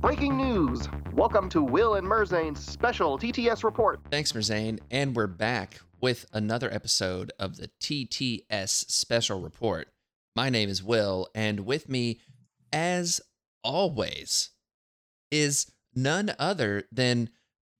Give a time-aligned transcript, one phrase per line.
[0.00, 0.86] Breaking news!
[1.14, 4.00] Welcome to Will and Merzane's special TTS report.
[4.10, 4.80] Thanks, Merzane.
[4.90, 9.88] And we're back with another episode of the TTS Special Report.
[10.36, 12.20] My name is Will, and with me,
[12.70, 13.22] as
[13.64, 14.50] always,
[15.30, 17.30] is none other than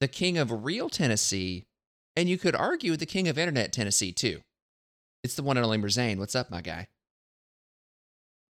[0.00, 1.66] the king of real Tennessee,
[2.18, 4.40] and you could argue with the king of internet Tennessee, too.
[5.22, 6.18] It's the one and only Merzane.
[6.18, 6.88] What's up, my guy?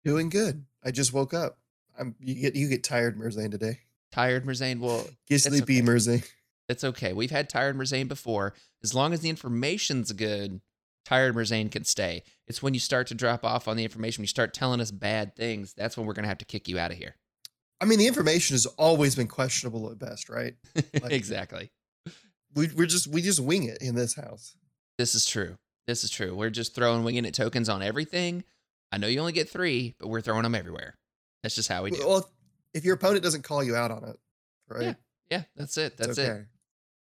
[0.06, 0.64] Doing good.
[0.82, 1.58] I just woke up.
[1.98, 3.80] I'm you get you get tired, Merzane, today.
[4.10, 4.80] Tired, Merzane?
[4.80, 5.86] Well, Get sleepy, okay.
[5.86, 6.26] Merzane.
[6.70, 7.12] It's okay.
[7.12, 8.54] We've had tired Merzane before.
[8.82, 10.62] As long as the information's good,
[11.04, 12.22] tired Merzane can stay.
[12.46, 14.90] It's when you start to drop off on the information, when you start telling us
[14.90, 17.16] bad things, that's when we're going to have to kick you out of here.
[17.82, 20.54] I mean, the information has always been questionable at best, right?
[21.02, 21.70] Like- exactly.
[22.58, 24.56] We we're just we just wing it in this house.
[24.98, 25.56] This is true.
[25.86, 26.34] This is true.
[26.34, 28.42] We're just throwing winging it tokens on everything.
[28.90, 30.96] I know you only get three, but we're throwing them everywhere.
[31.42, 32.06] That's just how we do.
[32.06, 32.28] Well,
[32.74, 34.16] if your opponent doesn't call you out on it,
[34.68, 34.82] right?
[34.82, 34.94] Yeah,
[35.30, 35.96] yeah, that's it.
[35.96, 36.46] That's it.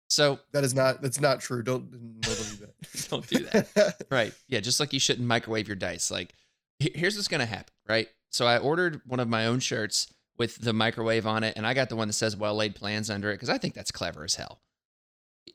[0.09, 1.63] So That is not that's not true.
[1.63, 3.07] Don't don't believe that.
[3.09, 4.05] Don't do that.
[4.11, 4.33] Right.
[4.47, 4.59] Yeah.
[4.59, 6.11] Just like you shouldn't microwave your dice.
[6.11, 6.33] Like,
[6.79, 8.07] here's what's going to happen, right?
[8.29, 11.73] So I ordered one of my own shirts with the microwave on it, and I
[11.73, 14.23] got the one that says well laid plans under it because I think that's clever
[14.23, 14.61] as hell.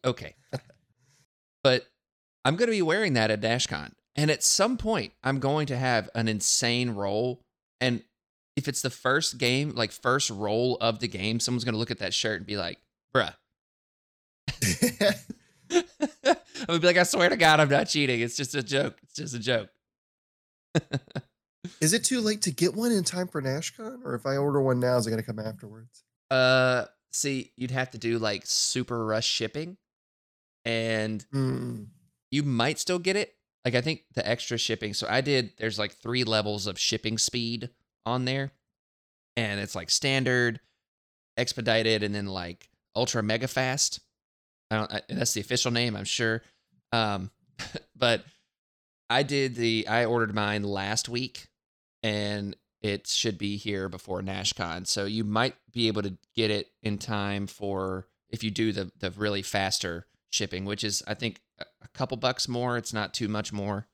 [0.04, 0.34] Okay.
[1.64, 1.86] but
[2.44, 3.92] I'm going to be wearing that at NashCon.
[4.14, 7.42] And at some point, I'm going to have an insane roll.
[7.80, 8.02] And
[8.56, 11.90] if it's the first game, like first roll of the game, someone's going to look
[11.90, 12.78] at that shirt and be like,
[13.14, 13.34] bruh.
[16.66, 18.20] I'm gonna be like, I swear to God, I'm not cheating.
[18.20, 18.96] It's just a joke.
[19.02, 19.68] It's just a joke.
[21.80, 24.60] is it too late to get one in time for NashCon, or if I order
[24.60, 26.04] one now, is it going to come afterwards?
[26.30, 29.76] Uh, see, you'd have to do like super rush shipping,
[30.64, 31.84] and Hmm.
[32.30, 33.34] you might still get it.
[33.64, 34.94] Like I think the extra shipping.
[34.94, 35.52] So I did.
[35.58, 37.70] There's like three levels of shipping speed
[38.04, 38.52] on there,
[39.36, 40.60] and it's like standard,
[41.36, 44.00] expedited, and then like ultra mega fast.
[44.70, 44.92] I don't.
[44.92, 46.42] I, that's the official name, I'm sure.
[46.92, 47.30] Um,
[47.96, 48.24] but
[49.10, 49.86] I did the.
[49.88, 51.48] I ordered mine last week,
[52.02, 54.86] and it should be here before NashCon.
[54.86, 58.92] So you might be able to get it in time for if you do the
[58.98, 62.76] the really faster shipping, which is I think a couple bucks more.
[62.76, 63.88] It's not too much more,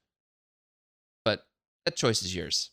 [1.24, 1.46] but
[1.84, 2.70] that choice is yours.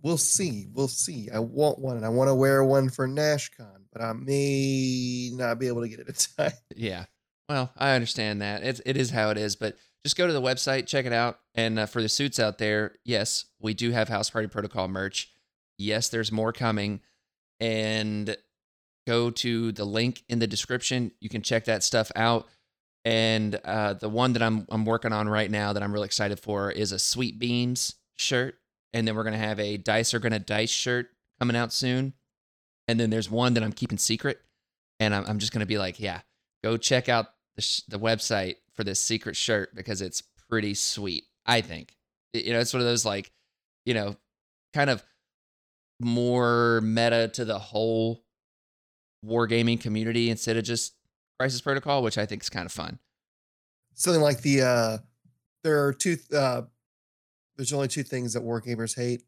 [0.00, 0.66] We'll see.
[0.72, 1.28] We'll see.
[1.32, 5.58] I want one, and I want to wear one for NashCon, but I may not
[5.58, 6.58] be able to get it in time.
[6.74, 7.04] Yeah.
[7.48, 8.62] Well, I understand that.
[8.62, 11.40] It's it is how it is, but just go to the website, check it out.
[11.54, 15.30] And uh, for the suits out there, yes, we do have House Party Protocol merch.
[15.76, 17.00] Yes, there's more coming.
[17.60, 18.36] And
[19.06, 21.12] go to the link in the description.
[21.20, 22.46] You can check that stuff out.
[23.04, 26.38] And uh, the one that I'm I'm working on right now that I'm really excited
[26.38, 28.56] for is a Sweet Beans shirt.
[28.92, 31.08] And then we're gonna have a Dice are gonna dice shirt
[31.40, 32.12] coming out soon.
[32.86, 34.40] And then there's one that I'm keeping secret.
[35.00, 36.20] And I'm, I'm just gonna be like, yeah,
[36.62, 37.26] go check out
[37.56, 41.24] the, sh- the website for this secret shirt because it's pretty sweet.
[41.44, 41.96] I think
[42.32, 43.32] you know it's one of those like,
[43.84, 44.14] you know,
[44.72, 45.02] kind of
[46.00, 48.22] more meta to the whole
[49.26, 50.94] wargaming community instead of just
[51.40, 53.00] Crisis Protocol, which I think is kind of fun.
[53.94, 54.98] Something like the uh
[55.64, 56.62] there are two uh
[57.56, 59.24] there's only two things that wargamers hate.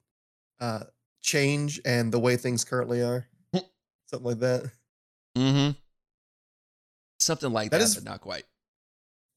[0.60, 0.84] Uh
[1.22, 3.26] change and the way things currently are.
[4.06, 4.70] Something like that.
[5.36, 5.70] Mm-hmm.
[7.18, 8.44] Something like that, That is- but not quite.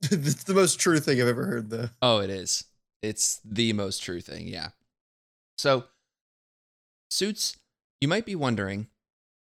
[0.12, 1.90] it's the most true thing I've ever heard though.
[2.02, 2.66] Oh, it is.
[3.02, 4.48] It's the most true thing.
[4.48, 4.70] Yeah.
[5.58, 5.86] So,
[7.10, 7.58] suits,
[8.02, 8.88] you might be wondering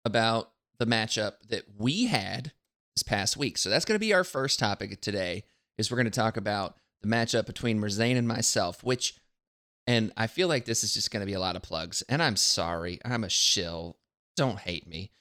[0.05, 2.51] about the matchup that we had
[2.95, 3.57] this past week.
[3.57, 5.43] So that's going to be our first topic today.
[5.77, 9.15] Is we're going to talk about the matchup between Merzane and myself, which,
[9.87, 12.03] and I feel like this is just going to be a lot of plugs.
[12.07, 13.97] And I'm sorry, I'm a shill.
[14.35, 15.11] Don't hate me.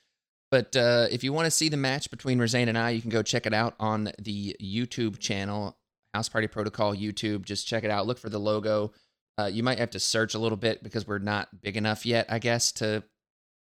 [0.51, 3.11] But uh, if you want to see the match between Merzane and I, you can
[3.11, 5.77] go check it out on the YouTube channel,
[6.13, 7.45] House Party Protocol YouTube.
[7.45, 8.07] Just check it out.
[8.07, 8.93] Look for the logo.
[9.39, 12.27] Uh, you might have to search a little bit because we're not big enough yet,
[12.29, 13.05] I guess, to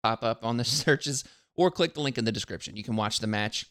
[0.03, 1.23] pop up on the searches.
[1.57, 2.75] Or click the link in the description.
[2.75, 3.67] You can watch the match.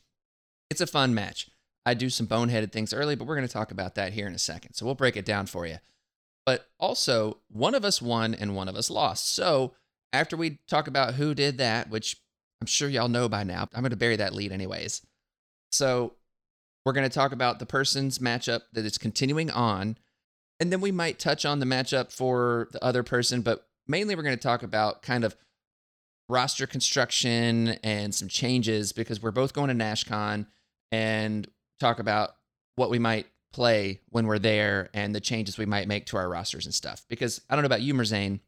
[0.71, 1.51] It's a fun match.
[1.85, 4.35] I do some boneheaded things early, but we're going to talk about that here in
[4.35, 4.73] a second.
[4.73, 5.77] So we'll break it down for you.
[6.47, 9.35] But also, one of us won and one of us lost.
[9.35, 9.75] So
[10.15, 12.17] after we talk about who did that, which
[12.65, 15.03] I'm sure y'all know by now, I'm going to bury that lead anyways.
[15.71, 16.15] So
[16.87, 19.99] we're going to talk about the person's matchup that is continuing on.
[20.59, 24.23] And then we might touch on the matchup for the other person, but mainly we're
[24.23, 25.37] going to talk about kind of
[26.31, 30.47] roster construction and some changes because we're both going to NashCon
[30.91, 31.47] and
[31.79, 32.31] talk about
[32.77, 36.31] what we might play when we're there and the changes we might make to our
[36.31, 37.05] rosters and stuff.
[37.11, 38.41] Because I don't know about you, Merzane,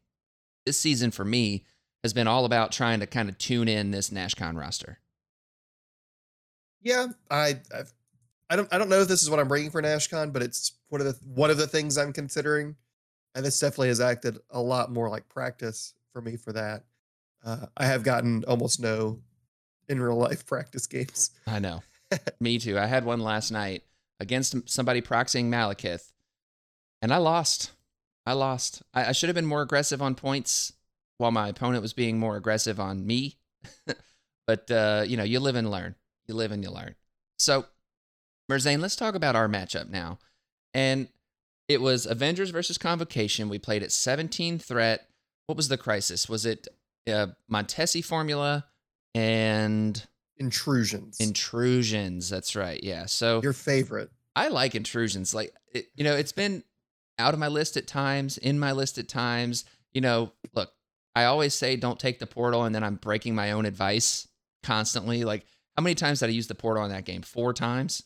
[0.65, 1.65] this season for me
[2.07, 4.99] has been all about trying to kind of tune in this NashCon roster.
[6.81, 7.93] Yeah, I I've,
[8.49, 10.77] I don't I don't know if this is what I'm bringing for NashCon, but it's
[10.87, 12.77] one of the one of the things I'm considering,
[13.35, 16.85] and this definitely has acted a lot more like practice for me for that.
[17.43, 19.19] Uh, I have gotten almost no
[19.89, 21.31] in real life practice games.
[21.45, 21.83] I know.
[22.39, 22.79] me too.
[22.79, 23.83] I had one last night
[24.21, 26.13] against somebody proxying Malekith,
[27.01, 27.71] and I lost.
[28.25, 28.81] I lost.
[28.93, 30.71] I, I should have been more aggressive on points
[31.17, 33.37] while my opponent was being more aggressive on me.
[34.47, 35.95] but uh, you know, you live and learn.
[36.27, 36.95] You live and you learn.
[37.39, 37.65] So,
[38.51, 40.19] Merzane, let's talk about our matchup now.
[40.73, 41.07] And
[41.67, 43.49] it was Avengers versus Convocation.
[43.49, 45.07] We played at 17 threat.
[45.45, 46.29] What was the crisis?
[46.29, 46.67] Was it
[47.07, 48.65] uh, Montesi formula
[49.13, 50.05] and
[50.37, 51.19] intrusions?
[51.19, 52.29] Intrusions.
[52.29, 52.81] That's right.
[52.83, 53.05] Yeah.
[53.05, 54.11] So your favorite.
[54.35, 55.33] I like intrusions.
[55.33, 56.63] Like it, you know, it's been
[57.19, 59.65] out of my list at times, in my list at times.
[59.93, 60.71] You know, look,
[61.17, 64.27] I always say don't take the portal, and then I'm breaking my own advice
[64.61, 65.23] constantly.
[65.23, 67.23] Like, how many times did I use the portal in that game?
[67.23, 68.03] Four times,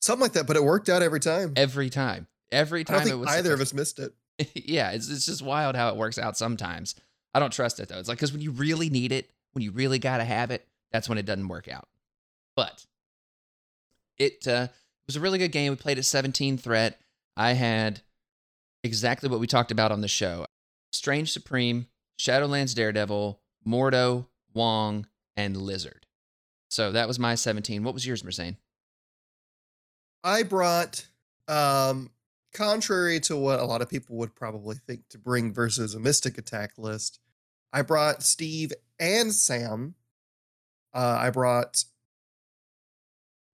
[0.00, 0.46] something like that.
[0.46, 1.52] But it worked out every time.
[1.56, 2.26] Every time.
[2.50, 2.96] Every time.
[2.96, 4.14] I don't think either of us missed it.
[4.54, 6.94] yeah, it's it's just wild how it works out sometimes.
[7.34, 7.98] I don't trust it though.
[7.98, 11.10] It's like because when you really need it, when you really gotta have it, that's
[11.10, 11.86] when it doesn't work out.
[12.56, 12.86] But
[14.16, 14.68] it uh,
[15.06, 15.72] was a really good game.
[15.72, 16.98] We played at 17 threat.
[17.36, 18.00] I had
[18.82, 20.46] exactly what we talked about on the show.
[20.92, 21.88] Strange Supreme,
[22.18, 25.06] Shadowlands Daredevil, Mordo, Wong,
[25.36, 26.06] and Lizard.
[26.70, 27.84] So that was my 17.
[27.84, 28.56] What was yours, Merzane?
[30.24, 31.06] I brought,
[31.48, 32.10] um,
[32.54, 36.38] contrary to what a lot of people would probably think to bring versus a Mystic
[36.38, 37.18] Attack list,
[37.72, 39.94] I brought Steve and Sam.
[40.94, 41.84] Uh, I brought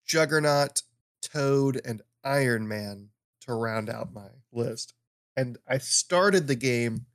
[0.06, 0.82] Juggernaut,
[1.22, 3.10] Toad, and Iron Man
[3.42, 4.94] to round out my list.
[5.36, 7.06] And I started the game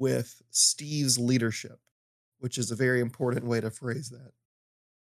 [0.00, 1.78] with Steve's leadership,
[2.40, 4.32] which is a very important way to phrase that.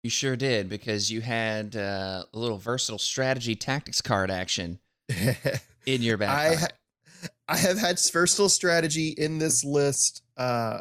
[0.03, 4.79] You sure did because you had uh, a little versatile strategy tactics card action
[5.87, 6.29] in your back.
[6.29, 10.23] I, ha- I have had versatile strategy in this list.
[10.37, 10.81] Uh,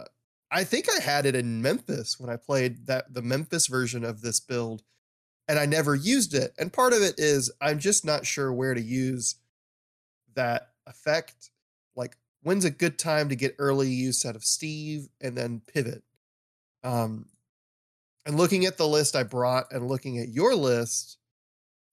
[0.51, 4.21] I think I had it in Memphis when I played that the Memphis version of
[4.21, 4.83] this build,
[5.47, 6.53] and I never used it.
[6.57, 9.35] And part of it is I'm just not sure where to use
[10.35, 11.51] that effect.
[12.47, 16.01] When's a good time to get early use out of Steve and then pivot.
[16.81, 17.25] Um,
[18.25, 21.17] and looking at the list I brought and looking at your list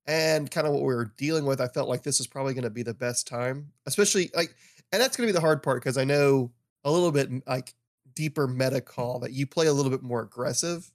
[0.07, 2.63] and kind of what we were dealing with, I felt like this is probably going
[2.63, 4.55] to be the best time, especially like,
[4.93, 6.53] and that's going to be the hard part because I know
[6.85, 7.75] a little bit like
[8.15, 10.89] deeper meta call that you play a little bit more aggressive.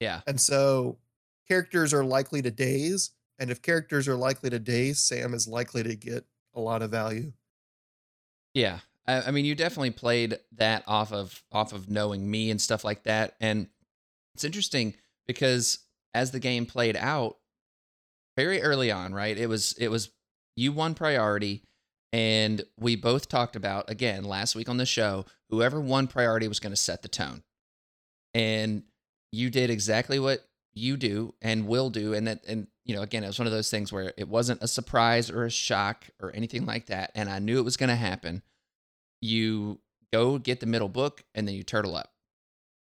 [0.00, 0.22] Yeah.
[0.26, 0.96] And so
[1.46, 3.10] characters are likely to daze.
[3.38, 6.24] And if characters are likely to daze, Sam is likely to get
[6.54, 7.34] a lot of value.
[8.54, 8.78] Yeah.
[9.06, 13.02] I, mean, you definitely played that off of off of knowing me and stuff like
[13.02, 13.34] that.
[13.40, 13.68] And
[14.34, 14.94] it's interesting
[15.26, 15.78] because
[16.14, 17.36] as the game played out,
[18.36, 19.36] very early on, right?
[19.36, 20.10] It was it was
[20.56, 21.62] you won priority,
[22.12, 25.26] and we both talked about again last week on the show.
[25.50, 27.42] Whoever won priority was going to set the tone,
[28.32, 28.84] and
[29.30, 30.40] you did exactly what
[30.72, 33.52] you do and will do, and that and you know again it was one of
[33.52, 37.28] those things where it wasn't a surprise or a shock or anything like that, and
[37.28, 38.42] I knew it was going to happen
[39.20, 39.80] you
[40.12, 42.12] go get the middle book and then you turtle up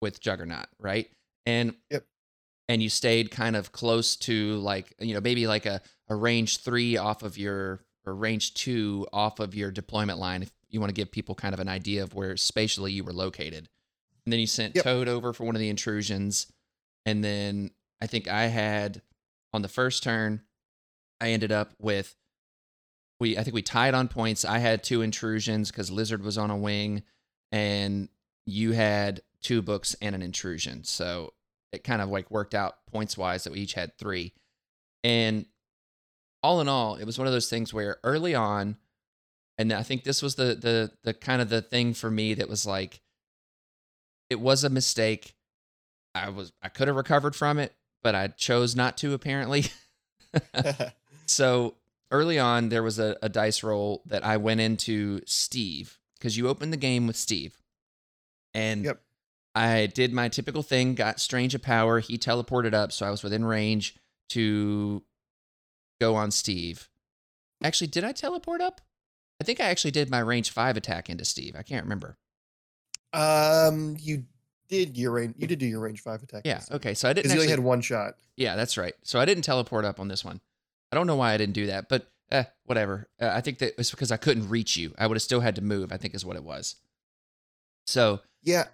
[0.00, 1.08] with Juggernaut, right?
[1.46, 2.04] And yep.
[2.68, 6.58] and you stayed kind of close to like you know maybe like a a range
[6.58, 10.88] three off of your or range two off of your deployment line if you want
[10.88, 13.68] to give people kind of an idea of where spatially you were located.
[14.24, 14.84] And then you sent yep.
[14.84, 16.52] Toad over for one of the intrusions,
[17.06, 19.02] and then I think I had
[19.52, 20.42] on the first turn,
[21.20, 22.14] I ended up with
[23.20, 24.44] we I think we tied on points.
[24.44, 27.02] I had two intrusions because Lizard was on a wing,
[27.52, 28.08] and
[28.46, 30.82] you had two books and an intrusion.
[30.84, 31.34] So
[31.72, 34.32] it kind of like worked out points wise that we each had three.
[35.04, 35.46] And
[36.42, 38.76] all in all, it was one of those things where early on,
[39.58, 42.48] and I think this was the the the kind of the thing for me that
[42.48, 43.02] was like
[44.30, 45.34] it was a mistake.
[46.14, 49.66] I was I could have recovered from it, but I chose not to apparently.
[51.26, 51.74] so
[52.10, 56.48] early on there was a, a dice roll that I went into Steve because you
[56.48, 57.60] opened the game with Steve,
[58.54, 59.00] and yep.
[59.54, 62.00] I did my typical thing, got Strange of Power.
[62.00, 63.96] He teleported up, so I was within range
[64.30, 65.02] to
[66.00, 66.88] go on Steve.
[67.62, 68.80] Actually, did I teleport up?
[69.40, 71.56] I think I actually did my range five attack into Steve.
[71.58, 72.16] I can't remember.
[73.12, 74.24] Um, you
[74.68, 75.34] did your range.
[75.38, 76.42] You did do your range five attack.
[76.44, 76.60] Yeah.
[76.70, 76.94] Okay.
[76.94, 77.24] So I didn't.
[77.24, 78.14] Because you only had one shot.
[78.36, 78.94] Yeah, that's right.
[79.02, 80.40] So I didn't teleport up on this one.
[80.92, 83.08] I don't know why I didn't do that, but eh, whatever.
[83.20, 84.94] Uh, I think that it's because I couldn't reach you.
[84.98, 85.92] I would have still had to move.
[85.92, 86.76] I think is what it was.
[87.86, 88.64] So Yeah,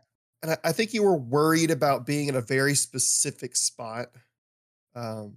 [0.42, 4.08] and I, I think you were worried about being in a very specific spot.
[4.94, 5.36] Um,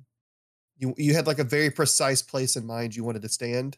[0.77, 3.77] you you had like a very precise place in mind you wanted to stand,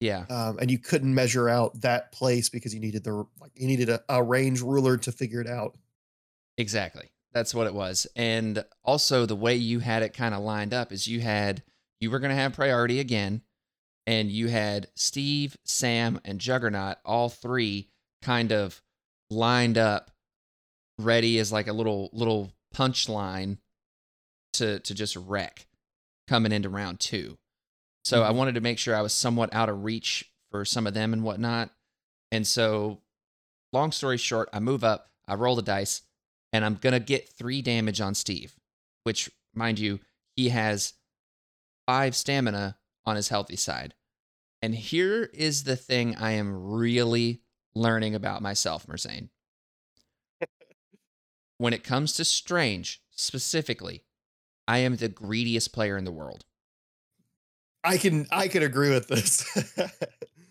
[0.00, 3.66] yeah, um, and you couldn't measure out that place because you needed the like you
[3.66, 5.76] needed a, a range ruler to figure it out.
[6.58, 7.08] exactly.
[7.32, 8.06] That's what it was.
[8.16, 11.62] And also the way you had it kind of lined up is you had
[12.00, 13.42] you were going to have priority again,
[14.06, 17.88] and you had Steve, Sam, and Juggernaut all three
[18.22, 18.82] kind of
[19.30, 20.10] lined up,
[20.98, 23.58] ready as like a little little punchline
[24.54, 25.66] to to just wreck
[26.28, 27.38] coming into round two.
[28.04, 28.36] So I Mhm.
[28.36, 31.22] wanted to make sure I was somewhat out of reach for some of them and
[31.22, 31.74] whatnot.
[32.30, 33.02] And so,
[33.72, 36.02] long story short, I move up, I roll the dice,
[36.52, 38.56] and I'm gonna get three damage on Steve,
[39.04, 40.00] which, mind you,
[40.36, 40.94] he has
[41.86, 43.94] five stamina on his healthy side.
[44.62, 47.42] And here is the thing I am really
[47.74, 49.28] learning about myself, Merzane.
[51.58, 54.04] when it comes to strange specifically,
[54.66, 56.44] I am the greediest player in the world.
[57.84, 59.46] I can I can agree with this.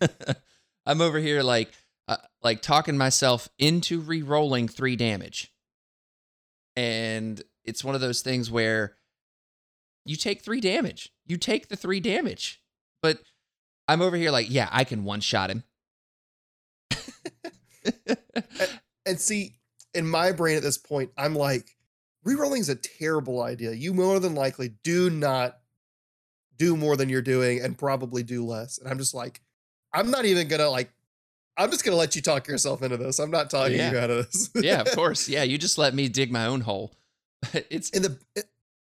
[0.86, 1.72] I'm over here like
[2.08, 5.52] uh, like talking myself into re-rolling 3 damage.
[6.76, 8.94] And it's one of those things where
[10.06, 11.12] you take 3 damage.
[11.26, 12.62] You take the 3 damage.
[13.02, 13.18] But
[13.88, 15.64] I'm over here like, yeah, I can one shot him.
[19.06, 19.54] and see,
[19.94, 21.76] in my brain at this point, I'm like,
[22.26, 23.72] rerolling is a terrible idea.
[23.72, 25.58] You more than likely do not
[26.56, 28.78] do more than you're doing and probably do less.
[28.78, 29.40] And I'm just like,
[29.92, 30.90] I'm not even gonna like
[31.58, 33.18] I'm just gonna let you talk yourself into this.
[33.18, 33.92] I'm not talking Yeah.
[33.92, 34.50] you out of this.
[34.54, 35.28] yeah, of course.
[35.28, 36.92] Yeah, you just let me dig my own hole.
[37.70, 38.18] it's in the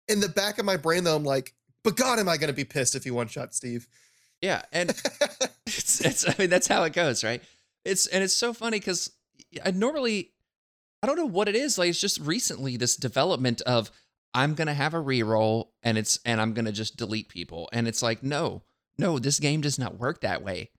[0.09, 2.65] in the back of my brain though, I'm like, but God, am I gonna be
[2.65, 3.87] pissed if he one shot Steve?
[4.45, 4.91] yeah, and
[5.67, 7.43] it's, it's I mean that's how it goes, right?
[7.85, 9.11] It's and it's so funny because
[9.65, 10.33] I normally
[11.03, 11.89] I don't know what it is like.
[11.89, 13.91] It's just recently this development of
[14.35, 18.03] I'm gonna have a reroll and it's and I'm gonna just delete people, and it's
[18.03, 18.63] like no,
[18.99, 20.71] no, this game does not work that way.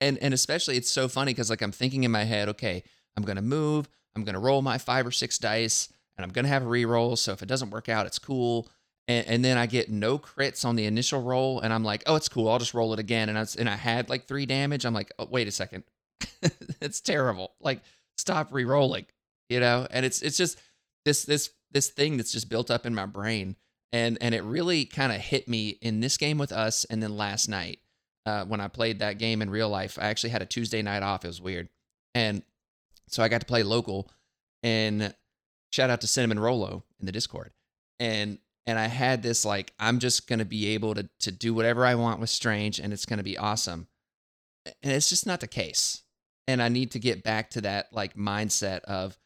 [0.00, 2.82] And and especially it's so funny because like I'm thinking in my head, okay,
[3.16, 6.62] I'm gonna move, I'm gonna roll my five or six dice, and I'm gonna have
[6.62, 7.16] a reroll.
[7.18, 8.68] So if it doesn't work out, it's cool.
[9.08, 12.14] And, and then I get no crits on the initial roll, and I'm like, oh,
[12.14, 12.48] it's cool.
[12.48, 13.28] I'll just roll it again.
[13.28, 14.84] And I and I had like three damage.
[14.84, 15.84] I'm like, oh, wait a second,
[16.80, 17.54] it's terrible.
[17.60, 17.80] Like,
[18.16, 19.06] stop re-rolling,
[19.48, 19.86] you know.
[19.90, 20.60] And it's it's just
[21.04, 23.56] this this this thing that's just built up in my brain,
[23.92, 27.16] and and it really kind of hit me in this game with us, and then
[27.16, 27.80] last night
[28.26, 29.98] uh, when I played that game in real life.
[30.00, 31.24] I actually had a Tuesday night off.
[31.24, 31.68] It was weird,
[32.14, 32.42] and
[33.08, 34.10] so I got to play local.
[34.62, 35.12] And
[35.72, 37.52] shout out to Cinnamon Rolo in the Discord,
[37.98, 41.84] and and I had this like I'm just gonna be able to to do whatever
[41.84, 43.88] I want with Strange, and it's gonna be awesome.
[44.64, 46.02] And it's just not the case.
[46.46, 49.18] And I need to get back to that like mindset of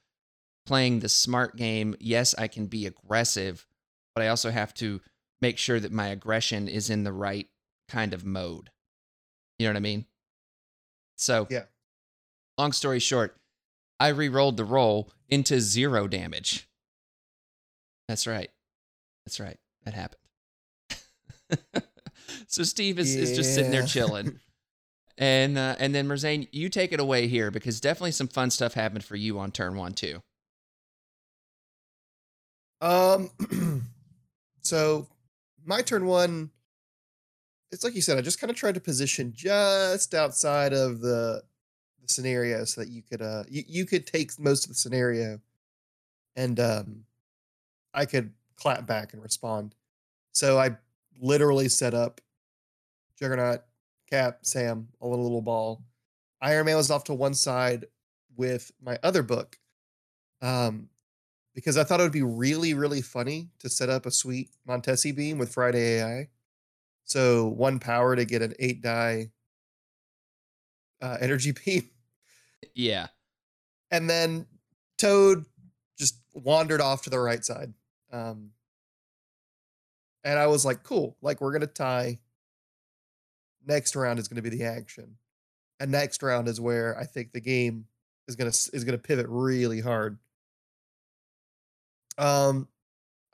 [0.67, 1.95] playing the smart game.
[2.01, 3.67] Yes, I can be aggressive,
[4.15, 5.01] but I also have to
[5.43, 7.49] make sure that my aggression is in the right
[7.89, 8.71] kind of mode.
[9.59, 10.07] You know what I mean?
[11.17, 11.65] So, Yeah.
[12.59, 13.39] long story short,
[13.99, 16.69] I re rolled the roll into zero damage.
[18.09, 18.51] That's right.
[19.25, 19.59] That's right.
[19.85, 20.23] That happened.
[22.47, 24.41] so Steve is, is just sitting there chilling.
[25.19, 28.75] And uh, and then Merzane, you take it away here because definitely some fun stuff
[28.75, 30.21] happened for you on turn one too.
[32.83, 33.31] Um,
[34.61, 35.09] so
[35.65, 36.51] my turn one,
[37.73, 41.43] it's like you said, I just kind of tried to position just outside of the
[42.07, 45.41] the scenario so that you could uh you, you could take most of the scenario
[46.37, 47.05] and um
[47.95, 49.75] I could clap back and respond.
[50.33, 50.77] So I
[51.19, 52.21] literally set up
[53.19, 53.63] Juggernaut,
[54.11, 55.83] Cap, Sam, a little little ball.
[56.43, 57.87] Iron Man was off to one side
[58.37, 59.59] with my other book.
[60.43, 60.89] Um
[61.55, 65.17] because I thought it would be really, really funny to set up a sweet Montesi
[65.17, 66.29] beam with Friday AI.
[67.05, 69.31] So one power to get an eight die
[71.01, 71.89] uh, energy beam.
[72.75, 73.07] Yeah.
[73.91, 74.47] And then
[74.99, 75.45] Toad
[75.99, 77.73] just wandered off to the right side.
[78.13, 78.51] Um,
[80.25, 82.19] and I was like, cool, like we're going to tie.
[83.67, 85.17] Next round is going to be the action.
[85.81, 87.87] And next round is where I think the game
[88.29, 90.19] is going to is going to pivot really hard.
[92.19, 92.69] Um,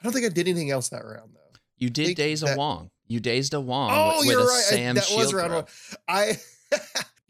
[0.00, 1.58] I don't think I did anything else that round though.
[1.78, 2.90] You did Days daze a Wong.
[3.06, 4.56] You dazed a Wong Oh, with, you're with right.
[4.56, 5.64] I- Sam that was round one.
[6.08, 6.36] I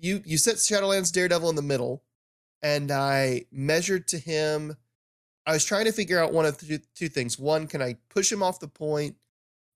[0.03, 2.03] you you set Shadowlands Daredevil in the middle,
[2.63, 4.77] and I measured to him.
[5.47, 7.39] I was trying to figure out one of two, two things.
[7.39, 9.17] One, can I push him off the point,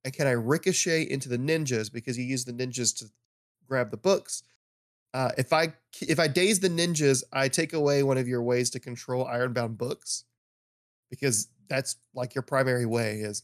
[0.05, 3.07] and can I ricochet into the ninjas because he used the ninjas to
[3.67, 4.43] grab the books.
[5.15, 8.71] Uh, if I if I daze the ninjas, I take away one of your ways
[8.71, 10.25] to control Ironbound books,
[11.09, 13.43] because that's like your primary way is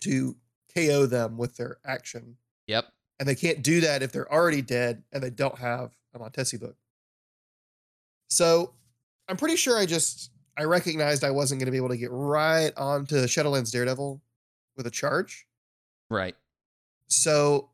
[0.00, 0.36] to
[0.74, 2.86] KO them with their action, Yep.
[3.20, 6.58] And they can't do that if they're already dead and they don't have a Montesi
[6.58, 6.74] book.
[8.28, 8.72] So
[9.28, 12.10] I'm pretty sure I just I recognized I wasn't going to be able to get
[12.10, 14.20] right onto Shadowlands Daredevil
[14.76, 15.46] with a charge.
[16.08, 16.34] Right.
[17.08, 17.68] So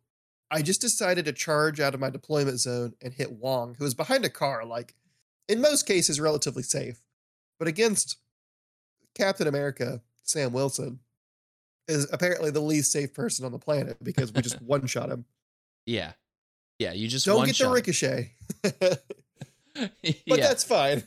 [0.51, 3.95] I just decided to charge out of my deployment zone and hit Wong, who was
[3.95, 4.95] behind a car, like
[5.49, 7.01] in most cases relatively safe.
[7.59, 8.17] But against
[9.15, 10.99] Captain America, Sam Wilson,
[11.87, 15.25] is apparently the least safe person on the planet because we just one shot him.
[15.87, 16.13] Yeah.
[16.79, 16.93] Yeah.
[16.93, 17.69] You just Don't get shot.
[17.69, 18.33] the ricochet.
[18.63, 19.01] but
[20.27, 20.37] yeah.
[20.37, 21.05] that's fine.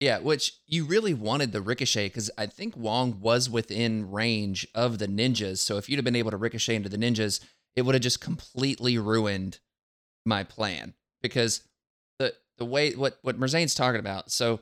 [0.00, 4.98] Yeah, which you really wanted the ricochet because I think Wong was within range of
[4.98, 5.58] the ninjas.
[5.58, 7.40] So if you'd have been able to ricochet into the ninjas,
[7.76, 9.58] it would have just completely ruined
[10.26, 10.92] my plan.
[11.22, 11.62] Because
[12.18, 14.60] the the way what what Merzane's talking about, so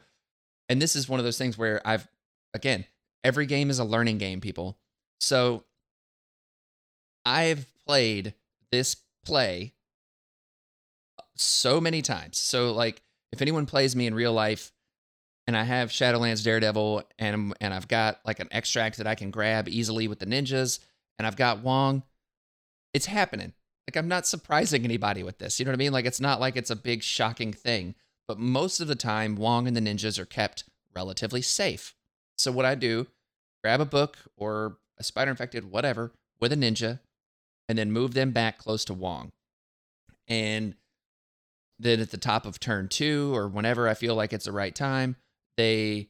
[0.69, 2.07] and this is one of those things where I've
[2.55, 2.85] again,
[3.25, 4.79] every game is a learning game, people.
[5.19, 5.65] So
[7.27, 8.35] I've played
[8.71, 9.75] this play
[11.37, 12.39] so many times.
[12.39, 14.73] So like if anyone plays me in real life
[15.47, 19.31] and I have Shadowlands Daredevil and and I've got like an extract that I can
[19.31, 20.79] grab easily with the ninjas
[21.19, 22.03] and I've got Wong,
[22.93, 23.53] it's happening.
[23.89, 25.59] Like I'm not surprising anybody with this.
[25.59, 25.93] You know what I mean?
[25.93, 27.95] Like it's not like it's a big shocking thing,
[28.27, 30.65] but most of the time Wong and the ninjas are kept
[30.95, 31.95] relatively safe.
[32.37, 33.09] So what I do,
[33.63, 37.01] grab a book or a spider infected whatever with a ninja
[37.69, 39.33] and then move them back close to Wong.
[40.29, 40.75] And
[41.79, 44.75] then at the top of turn 2 or whenever I feel like it's the right
[44.75, 45.17] time,
[45.57, 46.09] they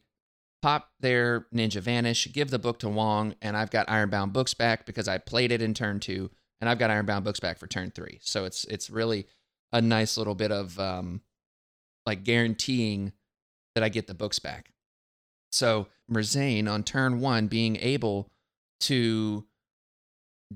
[0.61, 4.85] pop their ninja vanish, give the book to Wong, and I've got Ironbound books back
[4.85, 7.91] because I played it in turn two, and I've got Ironbound books back for turn
[7.91, 8.19] three.
[8.21, 9.27] So it's it's really
[9.71, 11.21] a nice little bit of um,
[12.05, 13.13] like guaranteeing
[13.75, 14.71] that I get the books back.
[15.51, 18.31] So Merzane on turn one being able
[18.81, 19.45] to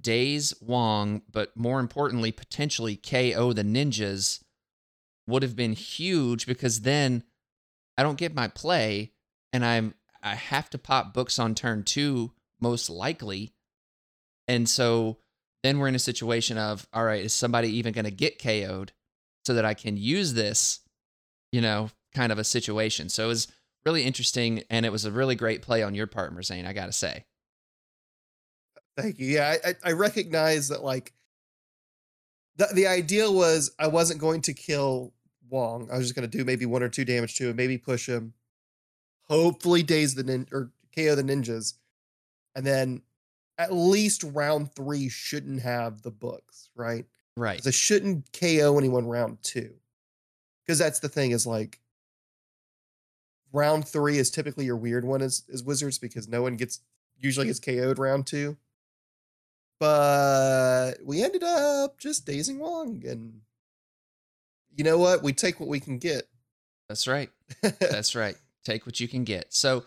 [0.02, 4.42] daze Wong, but more importantly, potentially KO the ninjas
[5.28, 7.24] would have been huge because then
[7.98, 9.12] I don't get my play
[9.54, 13.54] and I'm I have to pop books on turn 2 most likely.
[14.48, 15.18] And so
[15.64, 18.92] then we're in a situation of all right, is somebody even going to get KO'd
[19.46, 20.80] so that I can use this,
[21.52, 23.10] you know, kind of a situation.
[23.10, 23.48] So it was
[23.86, 26.88] really interesting and it was a really great play on your part, Merzane, I got
[26.88, 27.26] to say.
[28.98, 29.28] Thank you.
[29.28, 31.14] Yeah, I, I, recognize that like
[32.58, 35.14] the the idea was I wasn't going to kill
[35.50, 35.90] Wong.
[35.92, 38.08] I was just going to do maybe one or two damage to him, maybe push
[38.08, 38.34] him,
[39.24, 41.76] hopefully daze the nin or KO the ninjas,
[42.56, 43.02] and then
[43.58, 47.06] at least round three shouldn't have the books, right?
[47.36, 47.64] Right.
[47.64, 49.76] So shouldn't KO anyone round two,
[50.66, 51.80] because that's the thing is like
[53.52, 56.80] round three is typically your weird one as as wizards because no one gets
[57.18, 58.58] usually gets KO'd round two.
[59.80, 63.42] But we ended up just dazing Wong, and
[64.76, 65.24] you know what?
[65.24, 66.28] We take what we can get.
[66.90, 67.30] That's right.
[67.62, 68.36] That's right.
[68.66, 69.54] Take what you can get.
[69.54, 69.86] So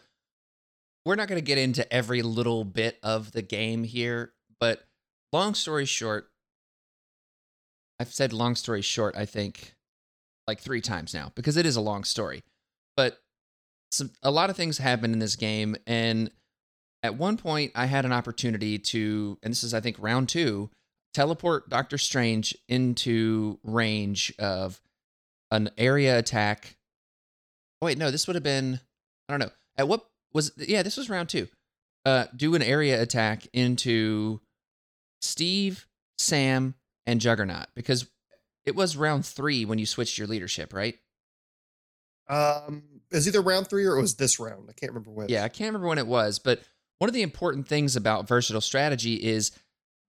[1.04, 4.84] we're not going to get into every little bit of the game here, but
[5.32, 6.30] long story short,
[7.98, 9.74] I've said long story short, I think
[10.46, 12.44] like three times now because it is a long story.
[12.96, 13.20] But
[13.90, 16.30] some a lot of things happen in this game and
[17.02, 20.70] at one point I had an opportunity to and this is I think round 2
[21.14, 24.80] teleport Doctor Strange into range of
[25.50, 26.76] an area attack.
[27.80, 28.80] Oh, wait, no, this would have been
[29.28, 29.52] I don't know.
[29.76, 31.48] At what was yeah, this was round 2.
[32.04, 34.40] Uh do an area attack into
[35.20, 35.86] Steve,
[36.18, 36.74] Sam,
[37.06, 38.08] and Juggernaut because
[38.64, 40.96] it was round 3 when you switched your leadership, right?
[42.28, 44.68] Um, it was either round three or it was this round.
[44.68, 45.28] I can't remember when.
[45.28, 46.62] Yeah, I can't remember when it was, but
[46.98, 49.50] one of the important things about versatile strategy is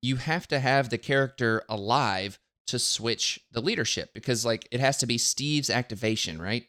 [0.01, 4.97] you have to have the character alive to switch the leadership because like it has
[4.97, 6.65] to be Steve's activation, right?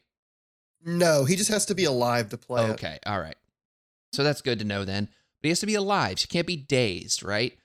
[0.83, 2.65] No, he just has to be alive to play.
[2.65, 2.71] it.
[2.71, 3.37] Okay, all right.
[4.13, 5.05] So that's good to know then.
[5.05, 6.19] But he has to be alive.
[6.19, 7.57] He can't be dazed, right?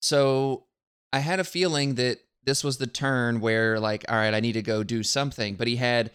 [0.00, 0.64] So
[1.12, 4.52] I had a feeling that this was the turn where, like, all right, I need
[4.52, 5.56] to go do something.
[5.56, 6.12] But he had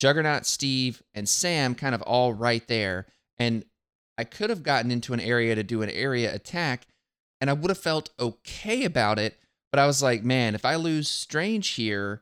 [0.00, 3.06] Juggernaut, Steve, and Sam kind of all right there.
[3.38, 3.64] And
[4.20, 6.86] I could have gotten into an area to do an area attack,
[7.40, 9.38] and I would have felt okay about it.
[9.72, 12.20] But I was like, man, if I lose Strange here,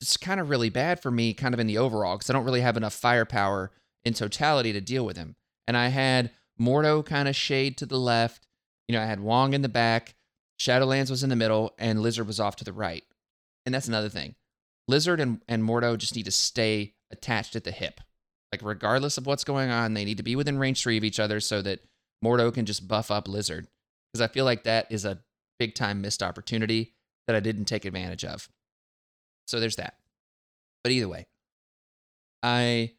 [0.00, 2.44] it's kind of really bad for me, kind of in the overall, because I don't
[2.44, 3.70] really have enough firepower
[4.02, 5.36] in totality to deal with him.
[5.66, 8.46] And I had Mordo kind of shade to the left.
[8.88, 10.14] You know, I had Wong in the back.
[10.58, 13.04] Shadowlands was in the middle, and Lizard was off to the right.
[13.66, 14.36] And that's another thing.
[14.88, 18.00] Lizard and, and Mordo just need to stay attached at the hip.
[18.52, 21.20] Like, regardless of what's going on, they need to be within range three of each
[21.20, 21.80] other so that
[22.24, 23.66] Mordo can just buff up Lizard.
[24.12, 25.18] Because I feel like that is a
[25.58, 26.94] big time missed opportunity
[27.26, 28.48] that I didn't take advantage of.
[29.46, 29.96] So there's that.
[30.82, 31.26] But either way,
[32.42, 32.92] I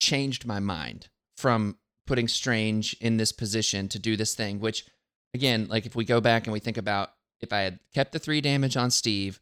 [0.00, 1.76] changed my mind from
[2.06, 4.86] putting Strange in this position to do this thing, which,
[5.34, 8.18] again, like if we go back and we think about if I had kept the
[8.18, 9.40] three damage on Steve,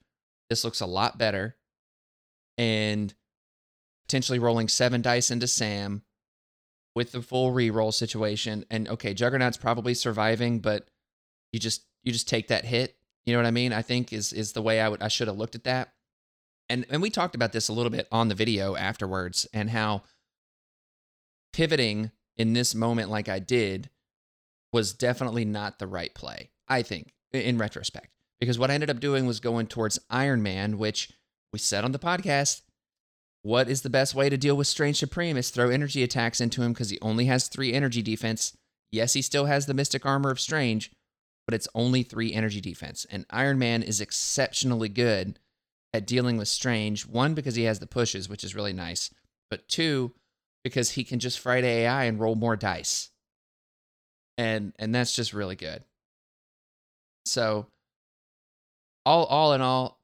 [0.48, 1.56] this looks a lot better.
[2.58, 3.14] And
[4.06, 6.02] potentially rolling seven dice into Sam
[6.94, 8.64] with the full reroll situation.
[8.70, 10.88] And okay, Juggernaut's probably surviving, but
[11.52, 12.96] you just you just take that hit.
[13.24, 13.72] You know what I mean?
[13.72, 15.92] I think is is the way I would I should have looked at that.
[16.68, 20.02] And and we talked about this a little bit on the video afterwards and how
[21.52, 23.90] pivoting in this moment like I did
[24.72, 26.50] was definitely not the right play.
[26.68, 28.08] I think in retrospect.
[28.38, 31.10] Because what I ended up doing was going towards Iron Man, which
[31.52, 32.62] we said on the podcast
[33.46, 36.62] what is the best way to deal with Strange Supreme is throw energy attacks into
[36.62, 38.56] him because he only has three energy defense.
[38.90, 40.90] Yes, he still has the Mystic Armor of Strange,
[41.46, 43.06] but it's only three energy defense.
[43.08, 45.38] And Iron Man is exceptionally good
[45.94, 47.06] at dealing with Strange.
[47.06, 49.10] One, because he has the pushes, which is really nice,
[49.48, 50.12] but two,
[50.64, 53.10] because he can just Friday AI and roll more dice.
[54.36, 55.84] And and that's just really good.
[57.26, 57.68] So
[59.04, 60.00] all all in all,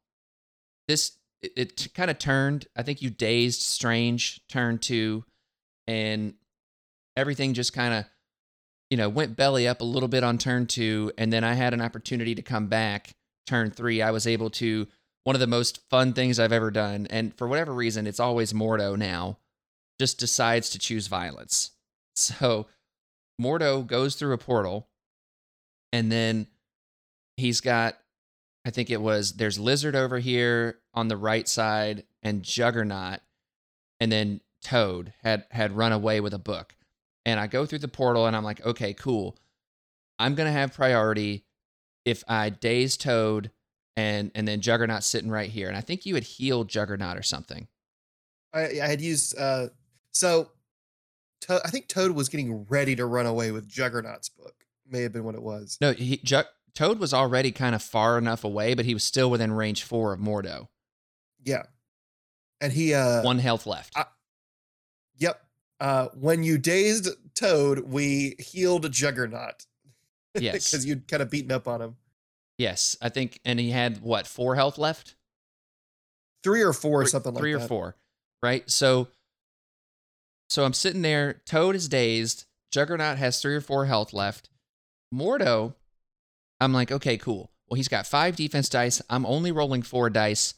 [0.86, 2.66] this it, it kind of turned.
[2.76, 5.24] I think you dazed Strange turned to,
[5.86, 6.34] and
[7.16, 8.04] everything just kind of,
[8.90, 11.74] you know, went belly up a little bit on turn two, and then I had
[11.74, 13.14] an opportunity to come back
[13.46, 14.00] turn three.
[14.00, 14.86] I was able to
[15.24, 18.52] one of the most fun things I've ever done, and for whatever reason, it's always
[18.52, 19.38] Mordo now.
[19.98, 21.70] Just decides to choose violence.
[22.14, 22.66] So
[23.40, 24.86] Mordo goes through a portal,
[25.94, 26.46] and then
[27.38, 27.96] he's got
[28.64, 33.20] I think it was there's Lizard over here on the right side and Juggernaut,
[34.00, 36.74] and then Toad had had run away with a book.
[37.24, 39.36] And I go through the portal and I'm like, okay, cool.
[40.18, 41.44] I'm gonna have priority
[42.04, 43.50] if I daze Toad
[43.96, 45.68] and and then Juggernaut sitting right here.
[45.68, 47.66] And I think you had healed Juggernaut or something.
[48.54, 49.68] I, I had used uh
[50.12, 50.50] so
[51.42, 54.54] to- I think Toad was getting ready to run away with Juggernaut's book.
[54.88, 55.78] May have been what it was.
[55.80, 56.42] No, he, Ju-
[56.74, 60.12] Toad was already kind of far enough away, but he was still within range four
[60.12, 60.68] of Mordo.
[61.44, 61.64] Yeah.
[62.60, 63.92] And he uh One health left.
[63.96, 64.06] I-
[65.18, 65.40] Yep.
[65.80, 69.66] Uh when you dazed Toad, we healed Juggernaut.
[70.34, 70.52] yes.
[70.70, 71.96] Because you'd kind of beaten up on him.
[72.58, 72.96] Yes.
[73.02, 75.14] I think, and he had what, four health left?
[76.44, 77.40] Three or four Three- something like that.
[77.42, 77.96] three or four,
[78.42, 78.68] right?
[78.70, 79.08] So,
[80.48, 81.40] so I'm sitting there.
[81.46, 82.44] Toad is dazed.
[82.70, 84.48] Juggernaut has three or four health left.
[85.14, 85.74] Mordo,
[86.62, 87.50] I'm like, okay, cool.
[87.68, 89.02] Well, he's got five defense dice.
[89.10, 90.54] I'm only rolling four dice.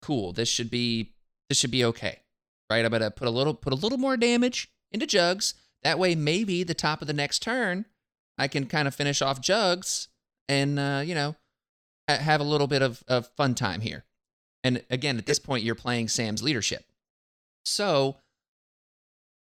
[0.00, 0.32] Cool.
[0.32, 1.12] This should be
[1.48, 2.20] this should be okay,
[2.70, 2.84] right?
[2.84, 5.54] I'm gonna put a little put a little more damage into Jugs.
[5.82, 7.86] That way, maybe the top of the next turn,
[8.38, 10.08] I can kind of finish off Jugs
[10.48, 11.36] and uh, you know
[12.08, 14.04] ha- have a little bit of, of fun time here.
[14.64, 16.84] And again, at this point, you're playing Sam's leadership.
[17.64, 18.16] So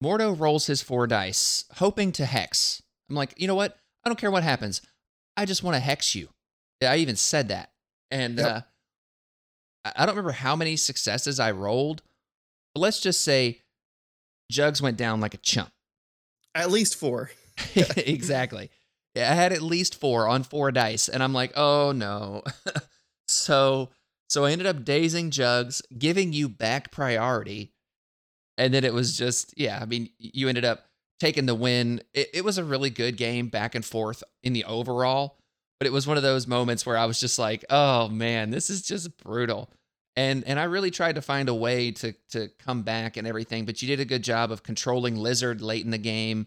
[0.03, 2.83] Mordo rolls his four dice, hoping to hex.
[3.09, 3.77] I'm like, you know what?
[4.05, 4.81] I don't care what happens.
[5.37, 6.29] I just want to hex you.
[6.83, 7.71] I even said that.
[8.11, 8.47] And Yep.
[8.47, 8.61] uh,
[9.97, 12.03] I don't remember how many successes I rolled,
[12.75, 13.61] but let's just say
[14.51, 15.71] Jugs went down like a chump.
[16.55, 17.31] At least four.
[17.75, 18.71] exactly.
[19.15, 22.43] Yeah, I had at least four on four dice, and I'm like, oh no.
[23.29, 23.91] so
[24.29, 27.73] so I ended up dazing Jugs, giving you back priority,
[28.59, 29.79] and then it was just yeah.
[29.81, 30.87] I mean, you ended up
[31.21, 32.03] taking the win.
[32.13, 35.39] It, it was a really good game, back and forth in the overall,
[35.79, 38.71] but it was one of those moments where I was just like, oh man, this
[38.71, 39.71] is just brutal.
[40.17, 43.65] And and I really tried to find a way to to come back and everything,
[43.65, 46.47] but you did a good job of controlling Lizard late in the game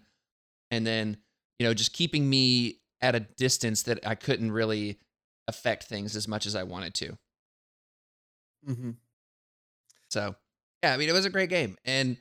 [0.72, 1.18] and then
[1.60, 5.00] you know just keeping me at a distance that I couldn't really
[5.48, 7.18] affect things as much as I wanted to.
[8.66, 8.92] hmm
[10.10, 10.36] So
[10.84, 12.18] yeah, I mean it was a great game, and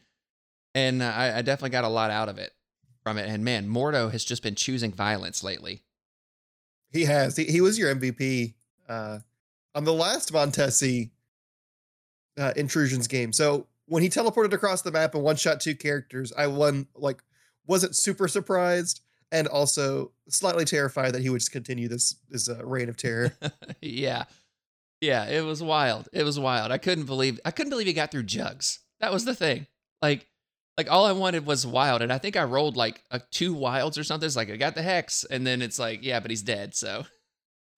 [0.77, 2.53] and I, I definitely got a lot out of it
[3.03, 3.27] from it.
[3.27, 5.83] And man, Mordo has just been choosing violence lately.
[6.93, 7.35] He has.
[7.35, 8.53] He, he was your MVP
[8.87, 9.21] uh,
[9.75, 11.11] on the last Montesi
[12.39, 13.33] uh, intrusions game.
[13.33, 17.23] So when he teleported across the map and one shot two characters, I won like
[17.67, 19.01] wasn't super surprised
[19.33, 23.33] and also slightly terrified that he would just continue this this uh, reign of terror.
[23.81, 24.25] yeah,
[25.01, 26.11] yeah, it was wild.
[26.13, 26.71] It was wild.
[26.71, 28.81] I couldn't believe I couldn't believe he got through jugs.
[29.01, 29.67] That was the thing.
[30.03, 30.29] Like
[30.77, 33.99] like all I wanted was wild, and I think I rolled like a two wilds
[33.99, 34.27] or something.
[34.27, 36.75] It's like I got the hex, and then it's like, yeah, but he's dead.
[36.75, 37.05] So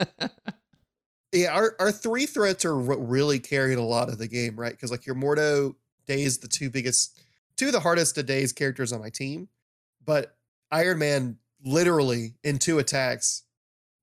[1.32, 4.72] Yeah, our, our three threats are what really carried a lot of the game, right?
[4.72, 5.74] Because like your Mordo,
[6.06, 7.20] Daze, the two biggest,
[7.56, 9.48] two of the hardest to Daze characters on my team,
[10.04, 10.34] but
[10.70, 13.42] Iron Man literally in two attacks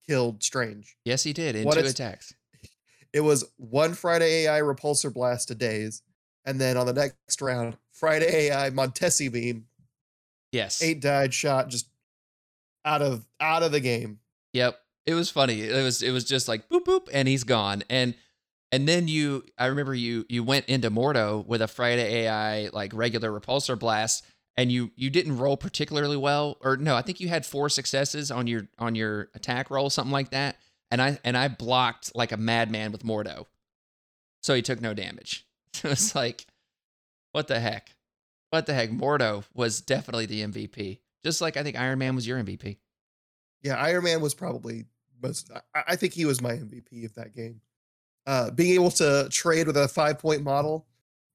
[0.08, 0.97] killed Strange.
[1.03, 2.34] yes, he did in What two attacks.
[3.13, 6.01] It was one Friday AI repulsor blast to Daze,
[6.43, 9.67] and then on the next round, Friday AI Montesi beam,
[10.51, 10.81] Yes.
[10.81, 11.88] eight died shot just
[12.84, 14.19] out of out of the game.
[14.53, 14.79] Yep.
[15.05, 15.62] It was funny.
[15.62, 17.84] It was it was just like boop boop and he's gone.
[17.89, 18.15] And
[18.71, 22.93] and then you I remember you you went into Mordo with a Friday AI like
[22.93, 24.25] regular repulsor blast
[24.58, 28.31] and you you didn't roll particularly well or no, I think you had four successes
[28.31, 30.58] on your on your attack roll something like that.
[30.91, 33.45] And I and I blocked like a madman with Mordo.
[34.41, 35.45] So he took no damage.
[35.75, 36.45] it was like
[37.35, 37.89] what the heck?
[38.51, 38.91] What the heck?
[38.91, 40.99] Mordo was definitely the MVP.
[41.25, 42.77] Just like I think Iron Man was your MVP.
[43.61, 44.85] Yeah, Iron Man was probably
[45.21, 45.51] most.
[45.75, 47.59] I, I think he was my MVP of that game.
[48.25, 50.87] Uh, being able to trade with a five point model,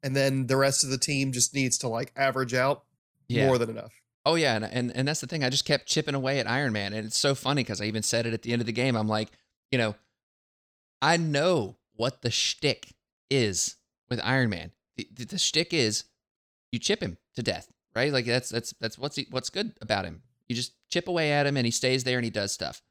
[0.02, 2.84] and then the rest of the team just needs to like average out
[3.28, 3.46] Yeah.
[3.46, 3.92] more than enough.
[4.24, 5.44] Oh yeah, and, and and that's the thing.
[5.44, 8.02] I just kept chipping away at Iron Man, and it's so funny because I even
[8.02, 8.96] said it at the end of the game.
[8.96, 9.28] I'm like,
[9.70, 9.96] you know,
[11.02, 12.94] I know what the shtick
[13.28, 13.76] is
[14.08, 14.72] with Iron Man.
[15.08, 16.04] The, the, the shtick is
[16.72, 18.12] you chip him to death, right?
[18.12, 20.22] Like that's that's that's what's he, what's good about him.
[20.48, 22.82] You just chip away at him, and he stays there, and he does stuff.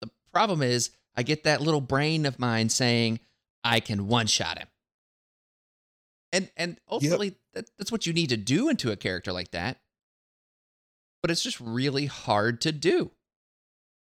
[0.00, 3.20] The problem is, I get that little brain of mine saying
[3.62, 4.68] I can one shot him,
[6.32, 9.78] and and ultimately that, that's what you need to do into a character like that
[11.22, 13.12] but it's just really hard to do.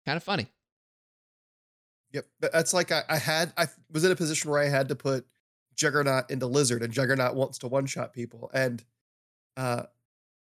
[0.05, 0.47] Kind of funny.
[2.11, 3.53] Yep, but that's like I, I had.
[3.55, 5.25] I was in a position where I had to put
[5.75, 8.83] Juggernaut into Lizard, and Juggernaut wants to one shot people, and
[9.57, 9.83] uh,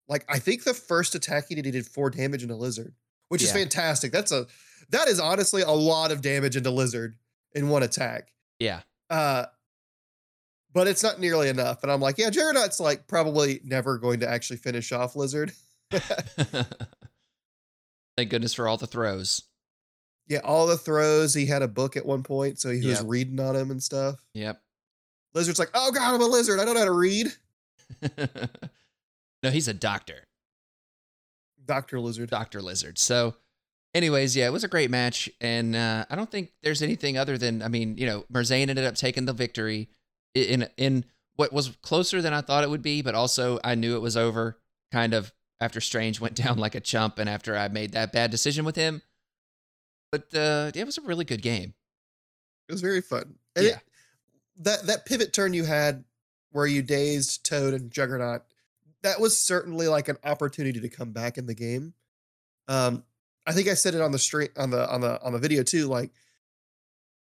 [0.08, 2.94] like I think the first attack he did, he did four damage into Lizard,
[3.28, 4.12] which is fantastic.
[4.12, 4.46] That's a
[4.90, 7.16] that is honestly a lot of damage into Lizard
[7.52, 8.32] in one attack.
[8.58, 8.80] Yeah.
[9.08, 9.46] Uh,
[10.72, 11.82] but it's not nearly enough.
[11.82, 15.52] And I'm like, yeah, Juggernaut's like probably never going to actually finish off Lizard.
[18.16, 19.42] Thank goodness for all the throws.
[20.28, 21.34] yeah, all the throws.
[21.34, 24.22] He had a book at one point, so he was reading on him and stuff.
[24.34, 24.60] Yep.
[25.34, 26.60] Lizard's like, oh god, I'm a lizard.
[26.60, 27.28] I don't know how to read.
[29.42, 30.24] no, he's a doctor,
[31.64, 32.30] Doctor Lizard.
[32.30, 32.98] Doctor Lizard.
[32.98, 33.34] So,
[33.94, 37.36] anyways, yeah, it was a great match, and uh, I don't think there's anything other
[37.38, 39.88] than I mean, you know, Merzane ended up taking the victory
[40.34, 41.04] in in
[41.36, 44.16] what was closer than I thought it would be, but also I knew it was
[44.16, 44.58] over.
[44.92, 48.30] Kind of after Strange went down like a chump, and after I made that bad
[48.30, 49.02] decision with him.
[50.12, 51.74] But uh, yeah, it was a really good game.
[52.68, 53.34] It was very fun.
[53.56, 53.72] And Yeah.
[53.72, 53.80] it-
[54.58, 56.04] that that pivot turn you had
[56.50, 58.42] where you dazed Toad and Juggernaut,
[59.02, 61.94] that was certainly like an opportunity to come back in the game.
[62.68, 63.04] Um,
[63.46, 65.62] I think I said it on the stream on the on the on the video
[65.62, 65.86] too.
[65.86, 66.10] Like,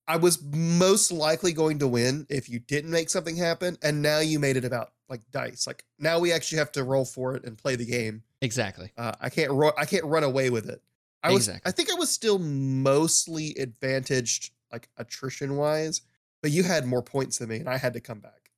[0.07, 4.19] I was most likely going to win if you didn't make something happen, and now
[4.19, 5.67] you made it about like dice.
[5.67, 8.23] Like now we actually have to roll for it and play the game.
[8.41, 8.91] Exactly.
[8.97, 10.81] Uh, I can't ro- I can't run away with it.
[11.21, 11.69] I was Exactly.
[11.69, 16.01] I think I was still mostly advantaged like attrition wise,
[16.41, 18.49] but you had more points than me and I had to come back.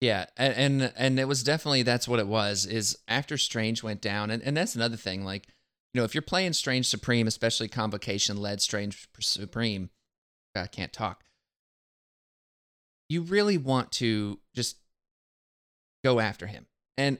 [0.00, 2.66] Yeah, and, and and it was definitely that's what it was.
[2.66, 5.24] Is after Strange went down, and, and that's another thing.
[5.24, 5.46] Like,
[5.94, 9.88] you know, if you're playing Strange Supreme, especially convocation led Strange Supreme,
[10.54, 11.24] I can't talk.
[13.08, 14.76] You really want to just
[16.04, 16.66] go after him,
[16.98, 17.16] and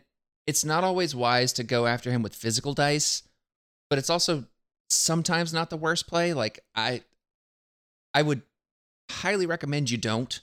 [0.47, 3.23] it's not always wise to go after him with physical dice,
[3.89, 4.45] but it's also
[4.91, 6.35] sometimes not the worst play.
[6.35, 7.03] Like I,
[8.13, 8.43] I would
[9.11, 10.41] highly recommend you don't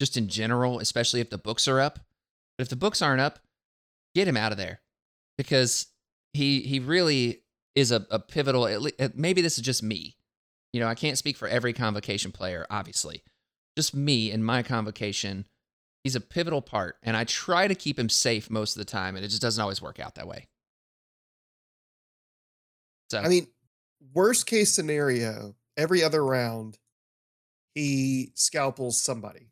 [0.00, 2.00] just in general, especially if the books are up.
[2.56, 3.40] But if the books aren't up,
[4.14, 4.80] get him out of there
[5.36, 5.86] because
[6.32, 7.42] he he really
[7.74, 8.88] is a, a pivotal.
[9.14, 10.16] Maybe this is just me.
[10.72, 13.22] You know, I can't speak for every convocation player, obviously.
[13.76, 15.46] Just me and my convocation.
[16.04, 19.16] He's a pivotal part, and I try to keep him safe most of the time,
[19.16, 20.48] and it just doesn't always work out that way.
[23.10, 23.46] So I mean,
[24.14, 26.78] worst case scenario, every other round,
[27.74, 29.50] he scalpels somebody.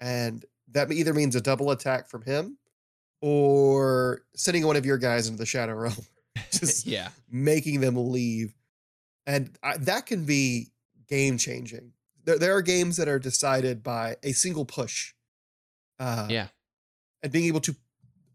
[0.00, 2.58] And that either means a double attack from him
[3.20, 5.94] or sending one of your guys into the Shadow Realm,
[6.50, 8.54] just yeah, making them leave.
[9.26, 10.68] And I, that can be
[11.08, 11.92] game changing.
[12.24, 15.14] There, there are games that are decided by a single push.
[15.98, 16.48] Uh, yeah,
[17.22, 17.74] and being able to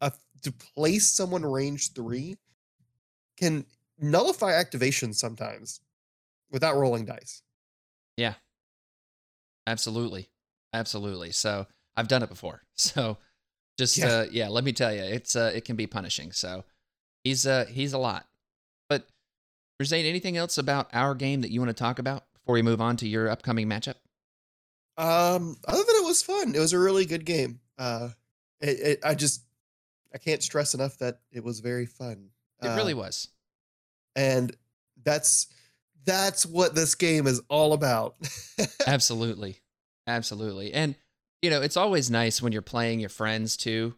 [0.02, 0.10] uh,
[0.42, 2.38] to place someone range three
[3.38, 3.66] can
[4.00, 5.82] nullify activation sometimes
[6.52, 7.44] without rolling dice.
[8.18, 8.34] Yeah.
[9.68, 10.30] Absolutely.
[10.74, 11.32] Absolutely.
[11.32, 12.62] So I've done it before.
[12.76, 13.18] So
[13.78, 14.08] Just Yeah.
[14.10, 16.32] uh yeah, let me tell you, it's uh it can be punishing.
[16.32, 16.64] So
[17.24, 18.28] he's uh he's a lot.
[18.90, 19.08] But
[19.84, 22.82] Zane, anything else about our game that you want to talk about before we move
[22.82, 23.96] on to your upcoming matchup?
[24.98, 27.60] Um, other than it was fun, it was a really good game.
[27.78, 28.10] Uh,
[28.60, 29.44] it, it I just
[30.14, 32.30] I can't stress enough that it was very fun.
[32.62, 33.30] It Uh, really was.
[34.16, 34.56] and
[35.04, 35.48] that's
[36.06, 38.16] that's what this game is all about.
[38.88, 39.58] Absolutely.
[40.08, 40.74] Absolutely.
[40.74, 40.96] And
[41.42, 43.96] you know, it's always nice when you're playing your friends too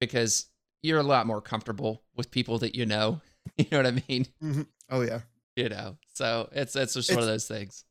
[0.00, 0.46] because
[0.82, 3.20] you're a lot more comfortable with people that you know.
[3.58, 4.26] You know what I mean?
[4.42, 4.62] Mm-hmm.
[4.90, 5.20] oh yeah,
[5.54, 5.98] You know.
[6.14, 7.84] So it's it's just one of those things.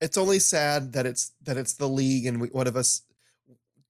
[0.00, 3.02] it's only sad that it's that it's the league and we, one of us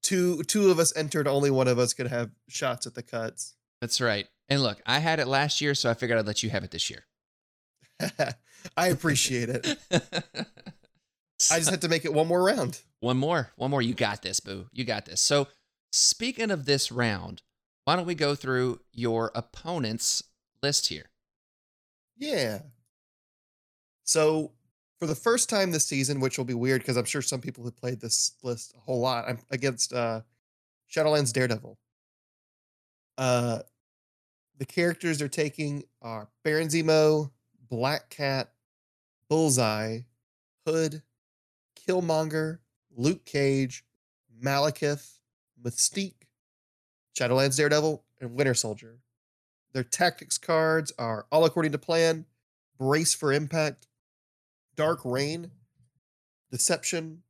[0.03, 3.55] two two of us entered only one of us could have shots at the cuts
[3.81, 4.27] That's right.
[4.51, 6.71] And look, I had it last year, so I figured I'd let you have it
[6.71, 7.07] this year.
[8.77, 9.79] i appreciate it
[11.51, 13.51] i just had to make it one more round One more.
[13.57, 13.81] One more.
[13.81, 14.67] You got this, boo.
[14.75, 15.23] You got this.
[15.23, 15.49] So,
[15.91, 17.41] speaking of this round,
[17.87, 20.23] why don't we go through your opponent's
[20.63, 21.07] list here?
[22.21, 22.59] yeah
[24.05, 24.53] so
[25.01, 27.65] for the first time this season which will be weird because i'm sure some people
[27.65, 30.21] have played this list a whole lot i'm against uh
[30.95, 31.79] shadowlands daredevil
[33.19, 33.59] uh
[34.59, 37.31] the characters they're taking are baron zemo
[37.71, 38.53] black cat
[39.29, 40.01] bullseye
[40.67, 41.03] hood
[41.77, 42.59] killmonger
[42.97, 43.85] luke cage
[44.43, 45.21] malekith
[45.63, 46.27] mystique
[47.19, 48.99] shadowlands daredevil and winter soldier.
[49.73, 52.27] Their tactics cards are all according to plan
[52.79, 53.87] brace for impact
[54.75, 55.51] dark rain
[56.51, 57.23] deception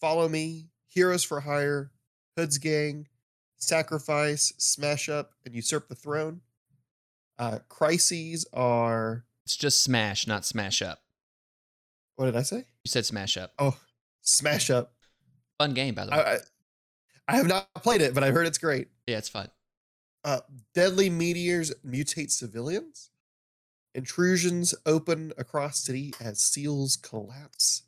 [0.00, 1.92] follow me heroes for hire
[2.36, 3.06] hood's gang
[3.56, 6.40] sacrifice smash up and usurp the throne.
[7.38, 11.00] Uh crises are It's just smash, not smash up.
[12.14, 13.52] what did i say You said smash up.
[13.58, 13.76] oh
[14.20, 14.92] smash up
[15.58, 16.18] Fun game, by the way.
[16.18, 16.38] I, I,
[17.26, 19.48] I have not played it but i heard it's great yeah, it's fun.
[20.24, 20.38] uh,
[20.72, 23.10] deadly meteors mutate civilians.
[23.92, 27.82] Intrusions open across city as seals collapse.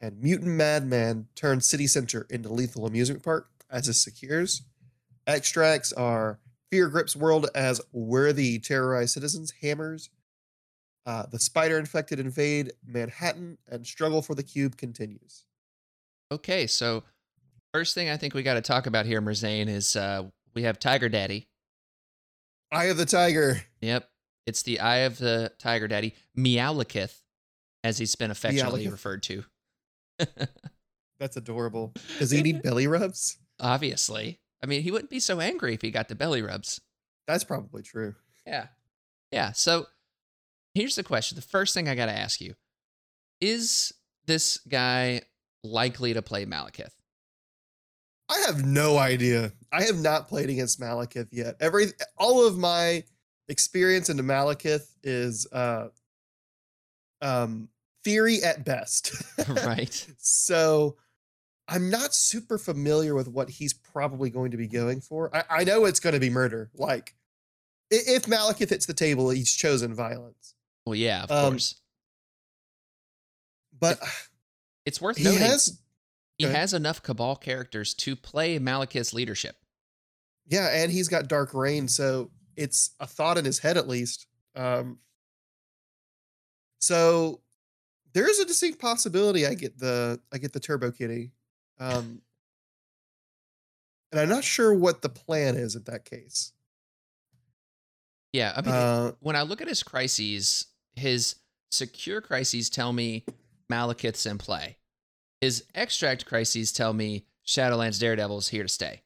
[0.00, 4.62] And mutant madman turns city center into lethal amusement park as it secures.
[5.26, 6.38] Extracts are
[6.70, 10.08] fear grips world as worthy terrorized citizens hammers.
[11.06, 15.44] Uh, the spider infected invade Manhattan and struggle for the cube continues.
[16.32, 17.04] Okay, so
[17.72, 20.80] first thing I think we got to talk about here, Merzane, is uh, we have
[20.80, 21.48] Tiger Daddy.
[22.72, 23.62] Eye of the tiger.
[23.80, 24.08] Yep.
[24.46, 27.20] It's the Eye of the Tiger Daddy, Meowlikith,
[27.84, 28.90] as he's been affectionately Meowlikith.
[28.90, 29.44] referred to.
[31.20, 31.94] That's adorable.
[32.18, 33.38] Does he need belly rubs?
[33.60, 34.40] Obviously.
[34.62, 36.80] I mean, he wouldn't be so angry if he got the belly rubs.
[37.26, 38.14] That's probably true.
[38.46, 38.66] Yeah.
[39.30, 39.52] Yeah.
[39.52, 39.86] So
[40.76, 41.36] here's the question.
[41.36, 42.54] The first thing I got to ask you
[43.40, 43.92] is
[44.26, 45.22] this guy
[45.64, 46.92] likely to play Malekith?
[48.28, 49.52] I have no idea.
[49.72, 51.56] I have not played against Malekith yet.
[51.60, 51.86] Every
[52.18, 53.04] all of my
[53.48, 55.88] experience into Malekith is uh
[57.22, 57.68] um
[58.04, 59.12] theory at best.
[59.48, 60.06] right.
[60.18, 60.96] So
[61.68, 65.34] I'm not super familiar with what he's probably going to be going for.
[65.34, 66.70] I, I know it's going to be murder.
[66.74, 67.14] Like
[67.90, 70.55] if Malekith hits the table, he's chosen violence.
[70.86, 71.74] Well, yeah, of Um, course.
[73.78, 74.00] But
[74.84, 75.80] It's worth he noting has
[76.38, 79.56] he has enough Cabal characters to play Malekith's leadership.
[80.46, 84.26] Yeah, and he's got Dark Rain, so it's a thought in his head at least.
[84.54, 85.00] Um,
[86.80, 87.40] so
[88.12, 91.32] there is a distinct possibility I get the I get the Turbo Kitty,
[91.80, 92.22] um,
[94.12, 96.52] and I'm not sure what the plan is in that case.
[98.32, 100.66] Yeah, I mean, Uh, when I look at his crises,
[100.96, 101.36] his
[101.70, 103.24] secure crises tell me
[103.70, 104.78] Malekith's in play.
[105.40, 109.02] His extract crises tell me Shadowlands Daredevil is here to stay.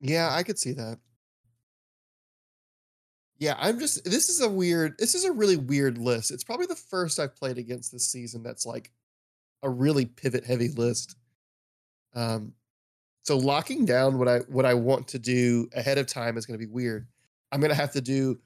[0.00, 0.98] yeah, I could see that.
[3.38, 6.30] Yeah, I'm just this is a weird this is a really weird list.
[6.30, 8.90] It's probably the first I've played against this season that's like
[9.62, 11.16] a really pivot heavy list.
[12.14, 12.52] Um
[13.22, 16.58] so locking down what I what I want to do ahead of time is going
[16.58, 17.06] to be weird.
[17.52, 18.38] I'm going to have to do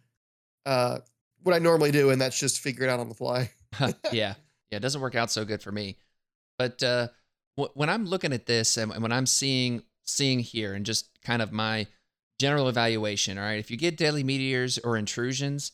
[0.67, 0.99] uh
[1.43, 3.51] what I normally do and that's just figure it out on the fly.
[3.81, 4.35] yeah, yeah,
[4.71, 5.97] it doesn't work out so good for me.
[6.59, 7.09] But uh,
[7.59, 11.43] wh- when I'm looking at this and when I'm seeing seeing here and just kind
[11.43, 11.87] of my
[12.39, 15.73] general evaluation, all right, if you get deadly meteors or intrusions,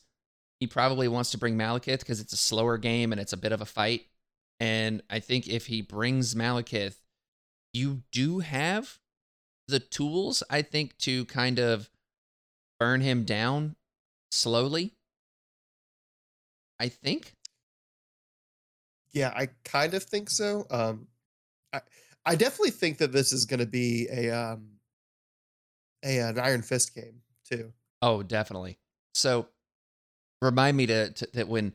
[0.59, 3.51] he probably wants to bring Malekith because it's a slower game and it's a bit
[3.51, 4.05] of a fight.
[4.59, 6.95] And I think if he brings Malekith,
[7.73, 8.99] you do have
[9.67, 11.89] the tools, I think, to kind of
[12.79, 13.75] burn him down
[14.31, 14.95] slowly.
[16.79, 17.35] I think.
[19.11, 20.65] Yeah, I kind of think so.
[20.69, 21.07] Um,
[21.73, 21.81] I
[22.25, 24.79] I definitely think that this is going to be a um
[26.03, 27.73] a an Iron Fist game too.
[28.01, 28.77] Oh, definitely.
[29.13, 29.47] So
[30.41, 31.73] remind me to, to that when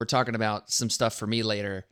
[0.00, 1.86] we're talking about some stuff for me later,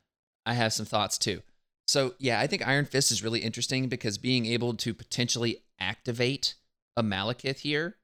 [0.45, 1.43] I have some thoughts too.
[1.87, 6.55] So yeah, I think Iron Fist is really interesting because being able to potentially activate
[6.97, 7.97] a Malekith here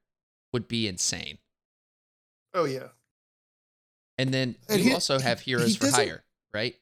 [0.53, 1.37] would be insane.
[2.57, 2.87] Oh yeah.
[4.17, 6.75] And then And you he- also have Heroes he for Hire, right?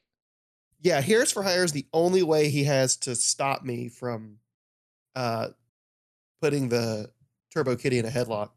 [0.80, 4.38] Yeah, Heroes for Hire is the only way he has to stop me from
[5.14, 5.48] uh
[6.40, 7.10] putting the
[7.52, 8.50] Turbo Kitty in a headlock.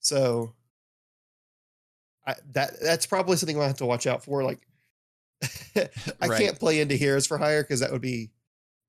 [0.00, 0.54] So
[2.26, 4.42] I that that's probably something I have to watch out for.
[4.42, 4.60] Like
[5.76, 5.88] I
[6.26, 6.40] Right.
[6.40, 8.30] can't play into Heroes for Hire because that would be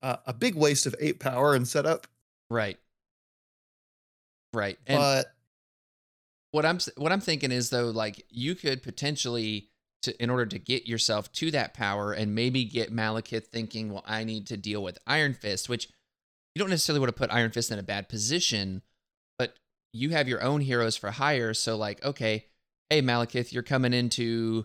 [0.02, 2.06] uh, a big waste of eight power and setup.
[2.48, 2.78] Right.
[4.54, 4.78] Right.
[4.86, 5.26] And but
[6.56, 9.68] what I'm what I'm thinking is though, like you could potentially
[10.02, 14.02] to in order to get yourself to that power and maybe get Malekith thinking, well,
[14.06, 15.90] I need to deal with Iron Fist, which
[16.54, 18.80] you don't necessarily want to put Iron Fist in a bad position,
[19.38, 19.58] but
[19.92, 21.52] you have your own heroes for hire.
[21.52, 22.46] So like, okay,
[22.88, 24.64] hey Malekith, you're coming into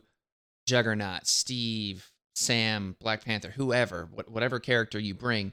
[0.69, 5.51] Juggernaut, Steve, Sam, Black Panther, whoever, what, whatever character you bring.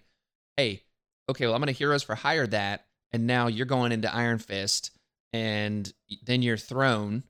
[0.56, 0.84] Hey,
[1.28, 4.92] okay, well I'm gonna heroes for hire that, and now you're going into Iron Fist
[5.32, 5.92] and
[6.24, 7.24] then you're thrown,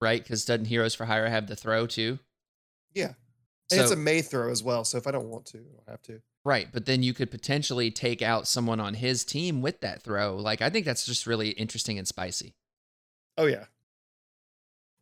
[0.00, 0.22] right?
[0.22, 2.18] Because doesn't Heroes for Hire have the throw too?
[2.94, 3.12] yeah.
[3.70, 4.82] And it's a May throw as well.
[4.84, 6.22] So if I don't want to, I don't have to.
[6.44, 10.36] Right, but then you could potentially take out someone on his team with that throw.
[10.36, 12.54] Like I think that's just really interesting and spicy.
[13.36, 13.66] Oh yeah.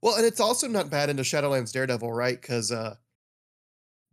[0.02, 2.40] Well, and it's also not bad into Shadowlands Daredevil, right?
[2.40, 2.96] Because uh,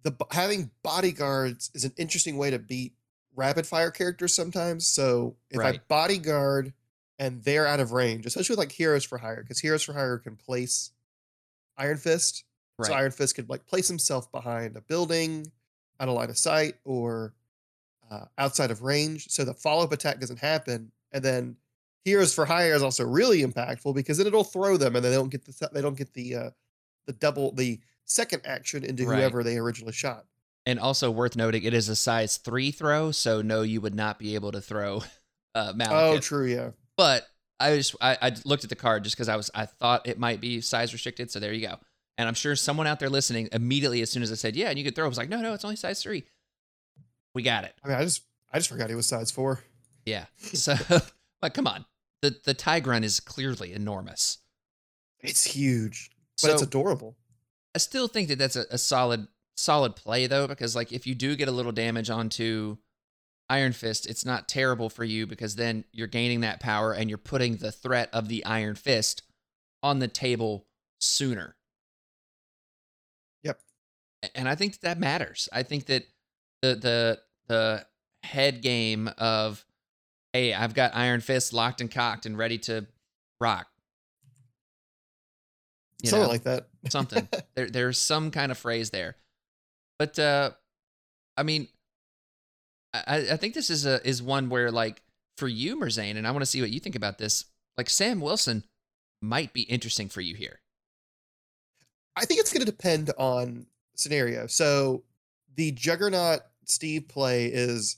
[0.04, 2.94] the having bodyguards is an interesting way to beat
[3.36, 4.88] rapid fire characters sometimes.
[4.88, 6.74] So if I bodyguard
[7.20, 10.18] and they're out of range, especially with like Heroes for Hire, because Heroes for Hire
[10.18, 10.91] can place
[11.78, 12.43] Iron Fist.
[12.78, 12.88] Right.
[12.88, 15.51] So Iron Fist could like place himself behind a building,
[15.99, 17.34] out of line of sight, or
[18.11, 20.91] uh, outside of range, so the follow up attack doesn't happen.
[21.11, 21.55] And then
[22.03, 25.18] Heroes for Hire is also really impactful because then it'll throw them, and then they
[25.18, 26.49] don't get the th- they don't get the uh,
[27.07, 29.18] the double the second action into Right.
[29.20, 30.26] whoever they originally shot.
[30.66, 34.18] And also worth noting, it is a size three throw, so no, you would not
[34.20, 35.03] be able to throw
[35.55, 35.91] uh, Malekith.
[35.91, 36.72] Oh, true, yeah.
[36.98, 37.28] But
[37.60, 40.20] I just I, I looked at the card just because I was I thought it
[40.20, 41.32] might be size restricted.
[41.32, 41.78] So there you go.
[42.18, 44.78] And I'm sure someone out there listening immediately as soon as I said yeah, and
[44.78, 46.26] you could throw, I was like no no, it's only size three.
[47.34, 47.74] We got it.
[47.84, 49.64] I mean, I just I just forgot he was size four.
[50.06, 50.26] Yeah.
[50.38, 50.76] So
[51.41, 51.86] but come on,
[52.22, 54.39] the the Tigran is clearly enormous.
[55.20, 57.16] It's huge, but So it's adorable.
[57.74, 61.16] I still think that that's a, a solid solid play though because like if you
[61.16, 62.78] do get a little damage onto
[63.50, 67.18] Iron Fist, it's not terrible for you because then you're gaining that power and you're
[67.18, 69.24] putting the threat of the Iron Fist
[69.82, 70.66] on the table
[71.00, 71.56] sooner.
[73.44, 73.60] Yep.
[74.34, 75.50] And I think that, that matters.
[75.52, 76.06] I think that
[76.62, 77.86] the the the
[78.24, 79.66] head game of
[80.32, 82.88] hey, I've got Iron Fist locked and cocked and ready to
[83.39, 83.68] rock.
[86.02, 86.32] You Something know?
[86.32, 86.68] like that.
[86.89, 87.28] something.
[87.56, 89.18] there there's some kind of phrase there.
[90.00, 90.52] But uh
[91.36, 91.68] I mean
[92.94, 95.02] I, I think this is a is one where like
[95.38, 97.46] for you, Merzane, and I want to see what you think about this.
[97.78, 98.64] Like Sam Wilson
[99.22, 100.60] might be interesting for you here.
[102.16, 103.66] I think it's going to depend on
[103.96, 104.48] scenario.
[104.48, 105.04] So
[105.56, 107.98] the Juggernaut Steve play is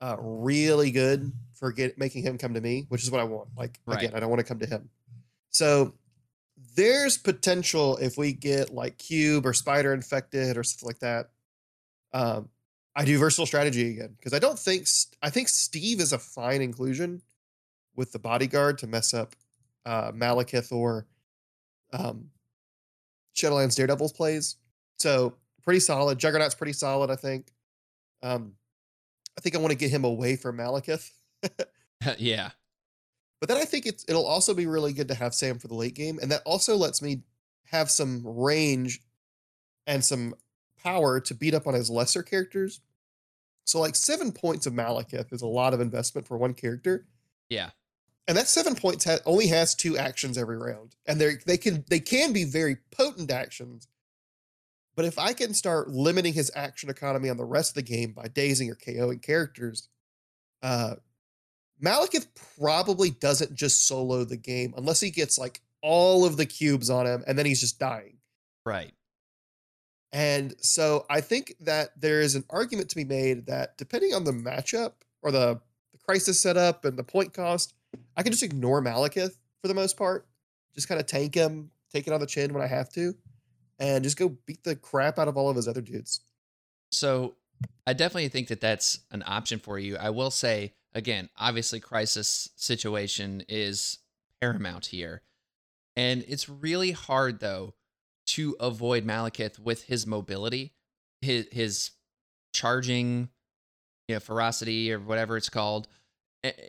[0.00, 3.50] uh, really good for get, making him come to me, which is what I want.
[3.56, 4.02] Like Right.
[4.02, 4.88] again, I don't want to come to him.
[5.50, 5.94] So
[6.74, 11.30] there's potential if we get like Cube or Spider infected or something like that.
[12.12, 12.48] Um,
[12.98, 16.18] I do versatile strategy again because I don't think St- I think Steve is a
[16.18, 17.22] fine inclusion
[17.94, 19.36] with the bodyguard to mess up
[19.86, 21.06] uh, Malekith or
[21.92, 22.30] um,
[23.36, 24.56] Shadowlands Daredevil's plays.
[24.98, 26.18] So pretty solid.
[26.18, 27.52] Juggernaut's pretty solid, I think.
[28.20, 28.54] Um,
[29.38, 31.08] I think I want to get him away from Malekith.
[32.18, 32.50] yeah.
[33.38, 35.74] But then I think it's it'll also be really good to have Sam for the
[35.74, 37.22] late game, and that also lets me
[37.66, 39.02] have some range
[39.86, 40.34] and some
[40.82, 42.80] power to beat up on his lesser characters.
[43.68, 47.06] So like seven points of Malekith is a lot of investment for one character,
[47.50, 47.70] Yeah.
[48.26, 51.84] and that seven points ha- only has two actions every round, and they they can
[51.90, 53.86] they can be very potent actions.
[54.96, 58.12] But if I can start limiting his action economy on the rest of the game
[58.12, 59.88] by dazing or KOing characters,
[60.62, 60.96] uh,
[61.84, 62.26] Malekith
[62.58, 67.06] probably doesn't just solo the game unless he gets like all of the cubes on
[67.06, 68.16] him and then he's just dying.
[68.64, 68.92] Right.
[70.12, 74.24] And so I think that there is an argument to be made that depending on
[74.24, 74.92] the matchup
[75.22, 75.60] or the,
[75.92, 77.74] the crisis setup and the point cost,
[78.16, 80.26] I can just ignore Malekith for the most part.
[80.74, 83.14] Just kind of tank him, take it on the chin when I have to,
[83.78, 86.20] and just go beat the crap out of all of his other dudes.
[86.90, 87.34] So
[87.86, 89.96] I definitely think that that's an option for you.
[89.96, 93.98] I will say again, obviously, crisis situation is
[94.40, 95.22] paramount here,
[95.96, 97.74] and it's really hard though
[98.28, 100.72] to avoid Malekith with his mobility,
[101.20, 101.90] his his
[102.52, 103.28] charging,
[104.06, 105.88] you know, ferocity or whatever it's called.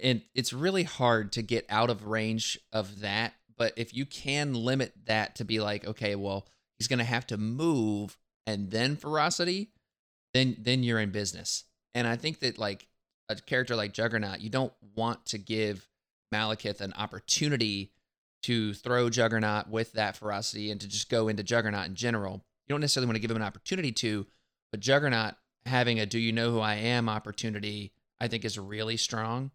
[0.02, 3.34] And it's really hard to get out of range of that.
[3.58, 6.48] But if you can limit that to be like, okay, well,
[6.78, 9.70] he's gonna have to move and then ferocity,
[10.34, 11.66] then then you're in business.
[11.94, 12.88] And I think that like
[13.28, 15.88] a character like Juggernaut, you don't want to give
[16.34, 17.92] Malekith an opportunity
[18.44, 22.46] to throw Juggernaut with that ferocity and to just go into Juggernaut in general.
[22.68, 24.26] You don't necessarily want to give him an opportunity to,
[24.72, 25.36] but Juggernaut
[25.66, 29.52] having a "Do you know who I am?" opportunity, I think, is really strong.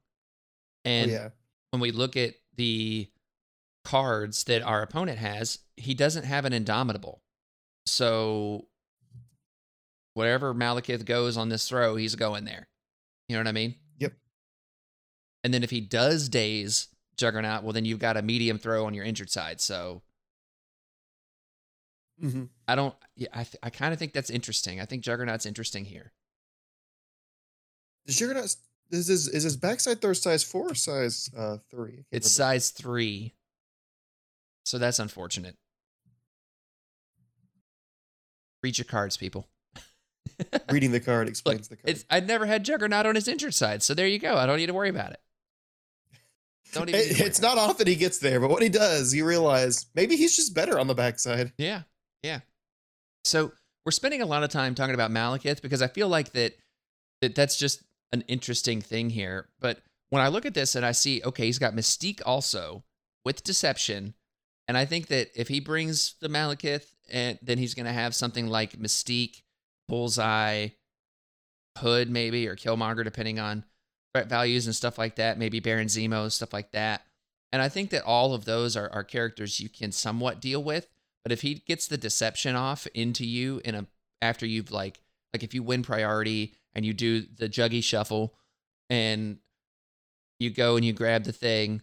[0.84, 1.28] And yeah.
[1.70, 3.10] when we look at the
[3.84, 7.22] cards that our opponent has, he doesn't have an Indomitable.
[7.86, 8.66] So
[10.14, 12.68] wherever Malekith goes on this throw, he's going there.
[13.28, 13.76] You know what I mean?
[13.98, 14.14] Yep.
[15.42, 18.94] And then if he does daze Juggernaut, well, then you've got a medium throw on
[18.94, 19.60] your injured side.
[19.60, 20.02] So
[22.22, 22.44] mm-hmm.
[22.66, 22.94] I don't.
[23.16, 24.80] Yeah, I th- I kind of think that's interesting.
[24.80, 26.12] I think Juggernaut's interesting here.
[28.06, 28.54] Is Juggernaut
[28.90, 32.04] This is his is his backside throw size four or size uh, three?
[32.10, 32.54] It's remember.
[32.54, 33.34] size three.
[34.64, 35.56] So that's unfortunate.
[38.62, 39.46] Read your cards, people.
[40.70, 42.04] Reading the card explains Look, the card.
[42.10, 44.36] I'd never had Juggernaut on his injured side, so there you go.
[44.36, 45.20] I don't need to worry about it.
[46.74, 47.00] Don't even.
[47.00, 50.36] It, it's not often he gets there, but when he does, you realize maybe he's
[50.36, 51.52] just better on the backside.
[51.56, 51.82] Yeah,
[52.22, 52.40] yeah.
[53.24, 53.52] So
[53.84, 56.56] we're spending a lot of time talking about Malekith because I feel like that
[57.22, 59.48] that that's just an interesting thing here.
[59.60, 62.84] But when I look at this and I see, okay, he's got Mystique also
[63.24, 64.14] with Deception,
[64.68, 68.14] and I think that if he brings the Malekith, and then he's going to have
[68.14, 69.42] something like Mystique,
[69.88, 70.68] Bullseye,
[71.78, 73.64] Hood maybe, or Killmonger, depending on
[74.22, 75.38] values and stuff like that.
[75.38, 77.04] Maybe Baron Zemo, stuff like that.
[77.52, 80.88] And I think that all of those are, are characters you can somewhat deal with.
[81.22, 83.86] But if he gets the deception off into you in a
[84.22, 85.00] after you've like
[85.32, 88.34] like if you win priority and you do the juggy shuffle
[88.88, 89.38] and
[90.38, 91.82] you go and you grab the thing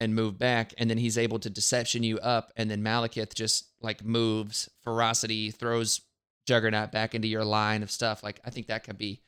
[0.00, 3.70] and move back and then he's able to deception you up and then Malekith just
[3.80, 6.02] like moves ferocity throws
[6.46, 9.22] juggernaut back into your line of stuff like I think that could be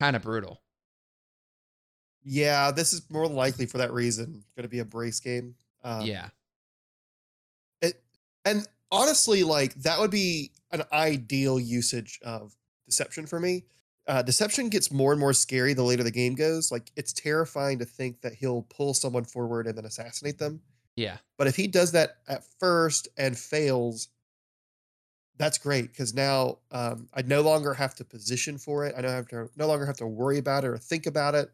[0.00, 0.60] kind of brutal.
[2.24, 5.54] Yeah, this is more likely for that reason going to be a brace game.
[5.82, 6.28] Um, yeah.
[7.82, 8.02] It
[8.44, 12.56] and honestly, like that would be an ideal usage of
[12.86, 13.64] deception for me.
[14.06, 16.72] Uh, deception gets more and more scary the later the game goes.
[16.72, 20.60] Like it's terrifying to think that he'll pull someone forward and then assassinate them.
[20.96, 21.16] Yeah.
[21.38, 24.08] But if he does that at first and fails,
[25.36, 28.94] that's great because now um, I no longer have to position for it.
[28.96, 31.50] I don't have to no longer have to worry about it or think about it.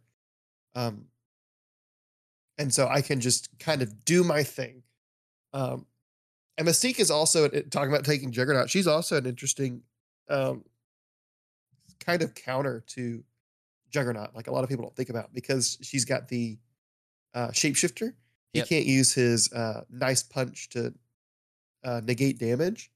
[0.75, 1.07] Um,
[2.59, 4.83] and so I can just kind of do my thing.
[5.53, 5.87] Um,
[6.59, 8.68] and Mystique is also talking about taking Juggernaut.
[8.68, 9.83] She's also an interesting
[10.29, 10.64] um,
[11.99, 13.25] kind of counter to
[13.91, 16.59] Juggernaut, like a lot of people don't think about, because she's got the
[17.35, 18.12] uh, shapeshifter.
[18.53, 18.68] He yep.
[18.68, 20.93] can't use his uh, nice punch to
[21.83, 22.91] uh, negate damage,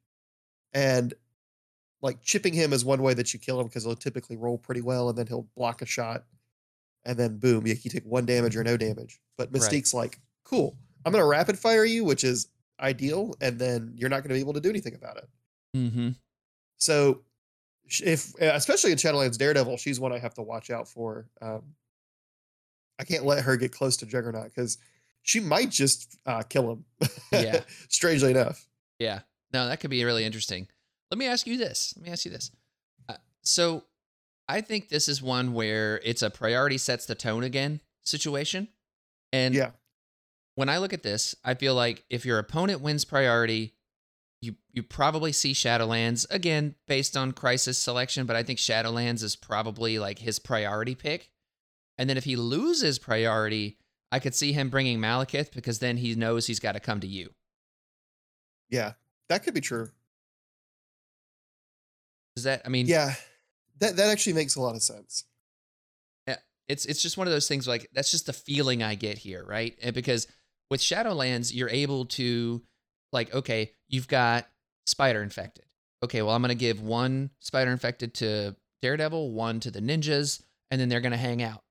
[0.72, 1.14] and
[2.02, 4.82] like chipping him is one way that you kill him because he'll typically roll pretty
[4.82, 6.24] well, and then he'll block a shot
[7.04, 9.20] and then boom, you, you take one damage or no damage.
[9.36, 10.00] But Mystique's right.
[10.00, 12.48] like, cool, I'm gonna rapid fire you, which is
[12.80, 15.28] ideal, and then you're not gonna be able to do anything about it.
[15.76, 16.10] Mm-hmm.
[16.76, 17.22] So,
[18.02, 21.26] if especially in Shadowlands Daredevil, she's one I have to watch out for.
[21.40, 21.62] Um,
[22.98, 24.78] I can't let her get close to Juggernaut because
[25.22, 26.84] she might just uh, kill him.
[27.32, 27.60] Yeah.
[27.88, 28.66] Strangely enough.
[28.98, 29.20] Yeah.
[29.52, 30.68] No, that could be really interesting.
[31.10, 31.94] Let me ask you this.
[31.96, 32.50] Let me ask you this.
[33.08, 33.84] Uh, so
[34.48, 38.68] I think this is one where it's a priority sets the tone again situation.
[39.32, 39.70] And yeah.
[40.54, 43.74] when I look at this, I feel like if your opponent wins priority,
[44.40, 49.36] you you probably see Shadowlands again based on crisis selection, but I think Shadowlands is
[49.36, 51.30] probably like his priority pick.
[51.96, 53.78] And then if he loses priority,
[54.12, 57.06] I could see him bringing Malekith because then he knows he's got to come to
[57.06, 57.30] you.
[58.68, 58.92] Yeah,
[59.28, 59.88] that could be true.
[62.36, 62.62] Is that?
[62.66, 63.14] I mean, yeah
[63.80, 65.24] that that actually makes a lot of sense.
[66.26, 66.36] Yeah,
[66.68, 69.44] it's it's just one of those things like that's just the feeling I get here,
[69.44, 69.76] right?
[69.82, 70.26] And because
[70.70, 72.62] with Shadowlands, you're able to
[73.12, 74.46] like, okay, you've got
[74.86, 75.64] spider infected.
[76.02, 80.80] Okay, well, I'm gonna give one spider infected to Daredevil, one to the ninjas, and
[80.80, 81.62] then they're gonna hang out.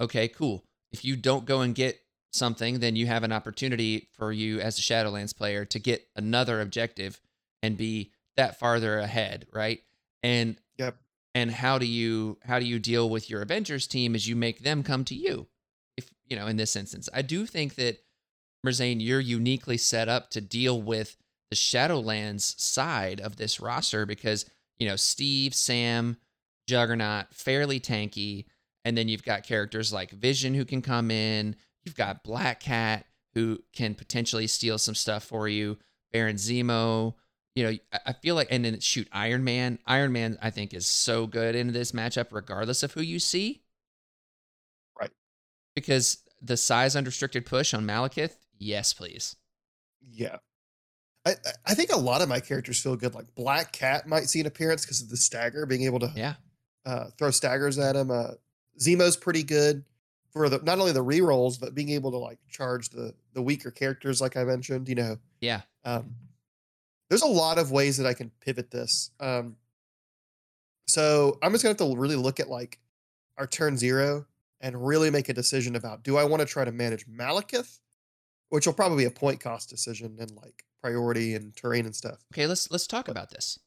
[0.00, 0.64] Okay, cool.
[0.92, 2.00] If you don't go and get
[2.32, 6.60] something, then you have an opportunity for you as a Shadowlands player to get another
[6.60, 7.20] objective
[7.62, 9.80] and be that farther ahead, right?
[10.22, 10.56] And
[11.34, 14.60] And how do you how do you deal with your Avengers team as you make
[14.60, 15.48] them come to you?
[15.96, 18.02] If you know, in this instance, I do think that
[18.66, 21.16] Merzane, you're uniquely set up to deal with
[21.50, 24.46] the Shadowlands side of this roster because
[24.78, 26.16] you know Steve, Sam,
[26.68, 28.44] Juggernaut, fairly tanky,
[28.84, 31.56] and then you've got characters like Vision who can come in.
[31.84, 35.78] You've got Black Cat who can potentially steal some stuff for you.
[36.12, 37.14] Baron Zemo.
[37.54, 39.78] You know, I feel like, and then shoot Iron Man.
[39.86, 43.62] Iron Man, I think, is so good in this matchup, regardless of who you see.
[44.98, 45.10] Right.
[45.74, 49.36] Because the size unrestricted push on Malekith, yes, please.
[50.10, 50.38] Yeah.
[51.24, 51.34] I,
[51.66, 53.14] I think a lot of my characters feel good.
[53.14, 56.34] Like Black Cat might see an appearance because of the stagger, being able to yeah
[56.84, 58.10] uh, throw staggers at him.
[58.10, 58.32] Uh,
[58.80, 59.84] Zemo's pretty good
[60.32, 63.42] for the not only the re rolls but being able to like charge the the
[63.42, 64.88] weaker characters, like I mentioned.
[64.88, 65.60] You know, yeah.
[65.84, 66.14] Um,
[67.12, 69.10] there's a lot of ways that I can pivot this.
[69.20, 69.56] Um,
[70.86, 72.78] so I'm just gonna have to really look at like
[73.36, 74.24] our turn zero
[74.62, 77.80] and really make a decision about do I want to try to manage Malekith,
[78.48, 82.24] which will probably be a point cost decision and like priority and terrain and stuff.
[82.32, 83.58] Okay, let's let's talk about this.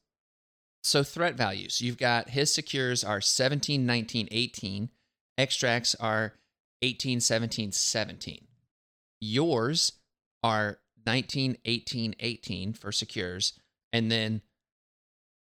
[0.82, 4.88] So threat values, you've got his secures are 17, 19, 18.
[5.38, 6.32] Extracts are
[6.82, 8.44] 18, 17, 17.
[9.20, 9.92] Yours
[10.42, 13.58] are 19, 18, 18 for secures,
[13.92, 14.42] and then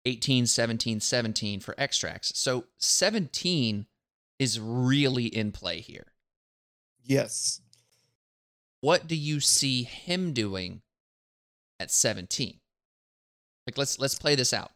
[0.05, 2.39] 18, 17, 17 for extracts.
[2.39, 3.87] So 17
[4.37, 6.07] is really in play here.
[7.03, 7.61] Yes.
[8.81, 10.81] What do you see him doing
[11.79, 12.59] at 17?
[13.65, 14.71] Like let's let's play this out.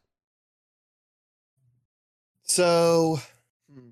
[2.41, 3.19] So
[3.71, 3.89] hmm.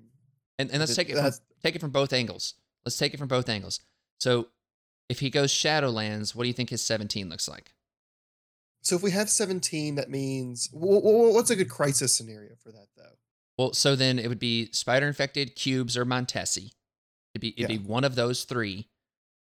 [0.58, 1.32] and, and let's take it from,
[1.62, 2.54] take it from both angles.
[2.84, 3.80] Let's take it from both angles.
[4.18, 4.48] So
[5.08, 7.72] if he goes Shadowlands, what do you think his 17 looks like?
[8.82, 13.16] So if we have 17, that means what's a good crisis scenario for that though?
[13.58, 16.70] Well, so then it would be spider infected, cubes, or Montesi.
[17.34, 17.76] It'd be it'd yeah.
[17.78, 18.88] be one of those three,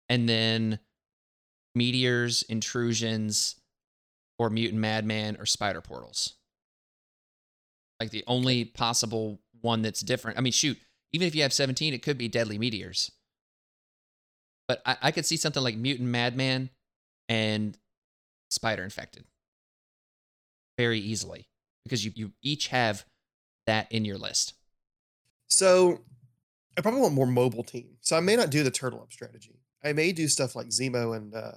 [0.07, 0.79] and then
[1.75, 3.55] meteors, intrusions,
[4.37, 6.35] or mutant madman or spider portals.
[7.99, 10.37] Like the only possible one that's different.
[10.37, 10.77] I mean, shoot,
[11.11, 13.11] even if you have 17, it could be deadly meteors.
[14.67, 16.69] But I, I could see something like mutant madman
[17.29, 17.77] and
[18.49, 19.25] spider infected
[20.77, 21.47] very easily
[21.83, 23.05] because you, you each have
[23.67, 24.53] that in your list.
[25.47, 25.99] So
[26.77, 27.97] I probably want more mobile team.
[28.01, 29.59] So I may not do the turtle up strategy.
[29.83, 31.53] I may do stuff like Zemo and uh,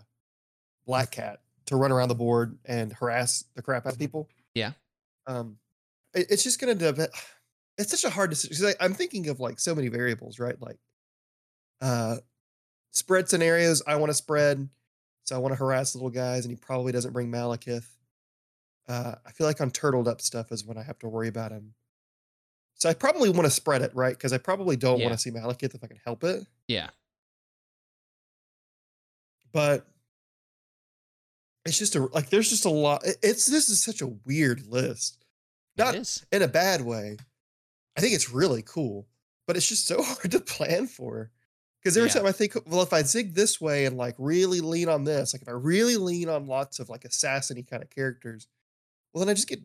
[0.86, 4.28] Black Cat to run around the board and harass the crap out of people.
[4.54, 4.72] Yeah.
[5.26, 5.58] Um,
[6.14, 7.10] it, it's just going to depend.
[7.78, 8.72] It's such a hard decision.
[8.80, 10.58] I'm thinking of like so many variables, right?
[10.58, 10.78] Like,
[11.82, 12.16] uh,
[12.96, 13.82] spread scenarios.
[13.86, 14.68] I want to spread,
[15.24, 17.86] so I want to harass little guys, and he probably doesn't bring Malekith.
[18.88, 21.52] Uh, I feel like on turtled up stuff is when I have to worry about
[21.52, 21.74] him.
[22.74, 24.12] So I probably want to spread it, right?
[24.12, 25.06] Because I probably don't yeah.
[25.06, 26.46] want to see Malekith if I can help it.
[26.68, 26.90] Yeah.
[29.52, 29.86] But
[31.64, 33.02] it's just a like there's just a lot.
[33.22, 35.24] It's this is such a weird list.
[35.76, 37.16] Not in a bad way.
[37.96, 39.06] I think it's really cool,
[39.46, 41.30] but it's just so hard to plan for.
[41.86, 42.14] Because every yeah.
[42.14, 45.32] time I think, well, if I zig this way and like really lean on this,
[45.32, 48.48] like if I really lean on lots of like assassiny kind of characters,
[49.14, 49.60] well, then I just get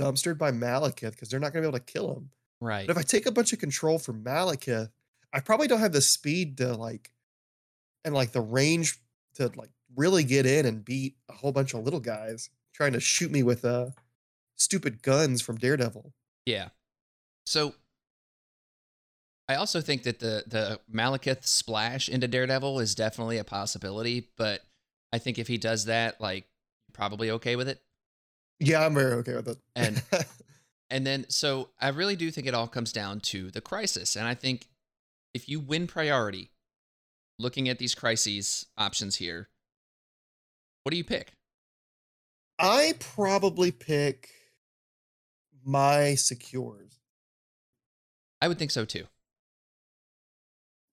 [0.00, 2.30] dumpstered by Malekith because they're not going to be able to kill him.
[2.62, 2.86] Right.
[2.86, 4.88] But if I take a bunch of control from Malekith,
[5.30, 7.12] I probably don't have the speed to like,
[8.02, 8.98] and like the range
[9.34, 13.00] to like really get in and beat a whole bunch of little guys trying to
[13.00, 13.90] shoot me with uh
[14.56, 16.14] stupid guns from Daredevil.
[16.46, 16.70] Yeah.
[17.44, 17.74] So
[19.48, 24.62] I also think that the the Malekith splash into Daredevil is definitely a possibility, but
[25.12, 26.46] I think if he does that, like
[26.92, 27.80] probably okay with it.
[28.60, 29.58] Yeah, I'm very okay with it.
[29.74, 30.02] And
[30.90, 34.16] and then so I really do think it all comes down to the crisis.
[34.16, 34.68] And I think
[35.32, 36.50] if you win priority,
[37.38, 39.48] looking at these crises options here,
[40.82, 41.32] what do you pick?
[42.58, 44.30] I probably pick
[45.64, 46.98] my secures.
[48.42, 49.04] I would think so too.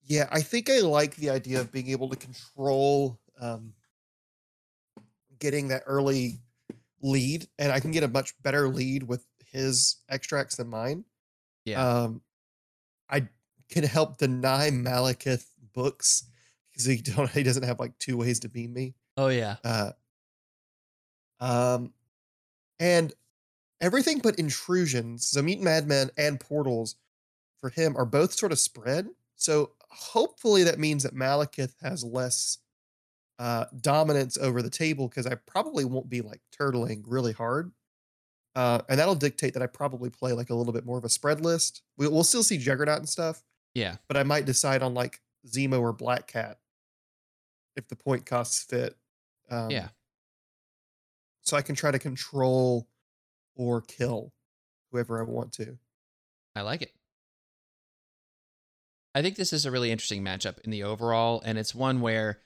[0.06, 3.72] Yeah, I think I like the idea of being able to control um,
[5.38, 6.40] getting that early
[7.02, 11.04] lead, and I can get a much better lead with his extracts than mine.
[11.64, 11.84] Yeah.
[11.84, 12.22] Um,
[13.10, 13.28] I
[13.68, 16.24] can help deny Malekith books
[16.70, 18.94] because he don't he doesn't have like two ways to beam me.
[19.16, 19.56] Oh yeah.
[19.64, 19.90] Uh,
[21.40, 21.92] um,
[22.78, 23.12] and
[23.80, 26.96] everything but intrusions, so Mutant Madman and portals
[27.58, 29.08] for him are both sort of spread.
[29.36, 32.58] So hopefully that means that Malekith has less
[33.38, 37.72] uh, dominance over the table because I probably won't be like turtling really hard.
[38.54, 41.08] Uh, and that'll dictate that I probably play like a little bit more of a
[41.10, 41.82] spread list.
[41.98, 43.42] We'll, we'll still see Juggernaut and stuff,
[43.74, 43.96] Yeah.
[44.08, 46.58] but I might decide on like Zemo or Black Cat
[47.76, 48.96] if the point costs fit.
[49.50, 49.88] Um, Yeah.
[51.42, 52.88] So I can try to control
[53.54, 54.32] or kill
[54.90, 55.78] whoever I want to.
[56.56, 56.92] I like it.
[59.16, 62.38] I think this is a really interesting matchup in the overall, and it's one where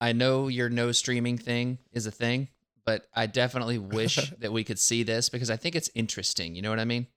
[0.00, 2.50] I know your no streaming thing is a thing,
[2.86, 6.54] but I definitely wish that we could see this because I think it's interesting.
[6.54, 7.08] You know what I mean?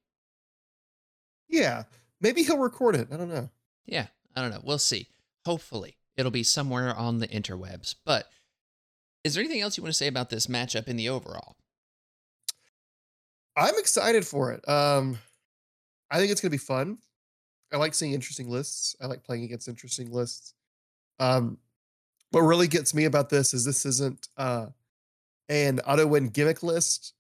[1.48, 1.84] Yeah.
[2.22, 3.10] Maybe he'll record it.
[3.14, 3.52] I don't know.
[3.86, 4.62] Yeah, I don't know.
[4.64, 5.10] We'll see.
[5.46, 7.94] Hopefully, it'll be somewhere on the interwebs.
[8.04, 8.30] But
[9.24, 11.56] is there anything else you want to say about this matchup in the overall?
[13.56, 14.68] I'm excited for it.
[14.68, 15.20] Um,
[16.10, 16.98] I think it's gonna be fun.
[17.72, 18.96] I like seeing interesting lists.
[19.02, 20.54] I like playing against interesting lists.
[21.20, 21.58] Um,
[22.32, 24.68] what really gets me about this is this isn't uh,
[25.50, 27.14] an auto win gimmick list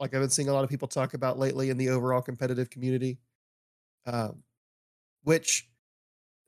[0.00, 2.70] like I've been seeing a lot of people talk about lately in the overall competitive
[2.70, 3.18] community,
[4.06, 4.42] um,
[5.24, 5.68] which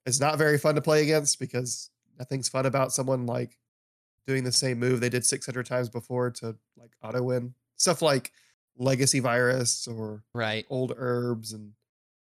[0.06, 3.58] is not very fun to play against because nothing's fun about someone like
[4.26, 8.32] doing the same move they did 600 times before to like auto win stuff like
[8.76, 10.64] legacy virus or Right.
[10.70, 11.72] old herbs and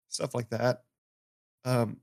[0.10, 0.84] stuff like that.
[1.66, 1.98] Um,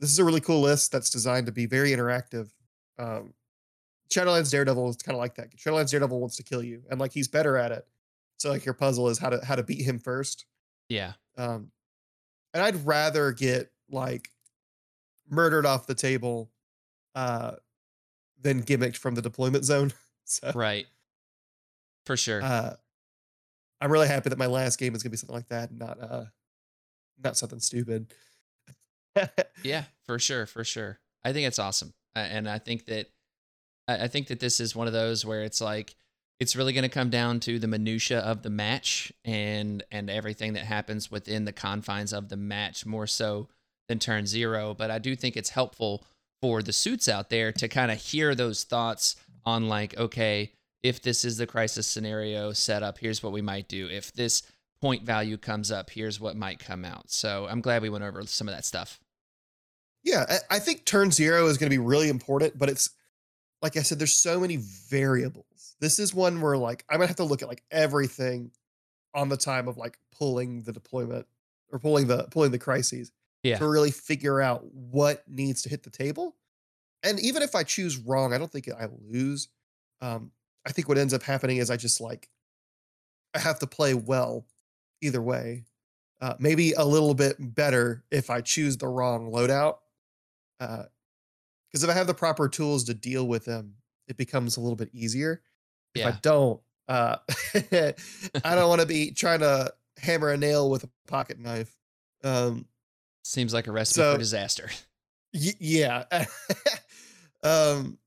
[0.00, 2.50] this is a really cool list that's designed to be very interactive.
[2.98, 3.32] Um,
[4.10, 5.56] Shadowlands Daredevil is kind of like that.
[5.56, 7.86] Shadowlands Daredevil wants to kill you, and like he's better at it.
[8.36, 10.46] So like your puzzle is how to how to beat him first.
[10.88, 11.12] Yeah.
[11.36, 11.70] Um,
[12.52, 14.28] and I'd rather get like
[15.28, 16.50] murdered off the table
[17.14, 17.52] uh,
[18.40, 19.92] than gimmicked from the deployment zone.
[20.24, 20.86] so Right.
[22.06, 22.42] For sure.
[22.42, 22.74] uh,
[23.80, 26.00] I'm really happy that my last game is gonna be something like that, and not
[26.00, 26.24] uh,
[27.22, 28.12] not something stupid.
[29.62, 30.98] Yeah, for sure, for sure.
[31.24, 33.06] I think it's awesome, and I think that
[33.88, 35.94] I think that this is one of those where it's like
[36.40, 40.54] it's really going to come down to the minutia of the match and and everything
[40.54, 43.48] that happens within the confines of the match more so
[43.88, 44.74] than turn zero.
[44.74, 46.04] But I do think it's helpful
[46.42, 50.52] for the suits out there to kind of hear those thoughts on like, okay,
[50.82, 53.88] if this is the crisis scenario set up, here's what we might do.
[53.88, 54.42] If this
[54.80, 57.10] point value comes up, here's what might come out.
[57.10, 59.00] So I'm glad we went over some of that stuff.
[60.04, 62.90] Yeah, I, I think turn zero is going to be really important, but it's
[63.62, 65.76] like I said, there's so many variables.
[65.80, 68.50] This is one where like I'm gonna have to look at like everything
[69.14, 71.26] on the time of like pulling the deployment
[71.72, 73.10] or pulling the pulling the crises
[73.42, 73.58] Yeah.
[73.58, 76.36] to really figure out what needs to hit the table.
[77.02, 79.48] And even if I choose wrong, I don't think I lose.
[80.00, 80.30] Um,
[80.66, 82.28] I think what ends up happening is I just like
[83.34, 84.46] I have to play well
[85.00, 85.64] either way.
[86.20, 89.78] Uh, maybe a little bit better if I choose the wrong loadout.
[91.70, 93.74] Because if I have the proper tools to deal with them,
[94.08, 95.42] it becomes a little bit easier.
[95.94, 97.16] If I don't, uh,
[97.54, 101.74] I don't want to be trying to hammer a nail with a pocket knife.
[102.22, 102.66] Um,
[103.24, 104.70] Seems like a recipe So- for disaster.
[105.32, 106.04] Y- yeah.
[107.42, 107.98] um,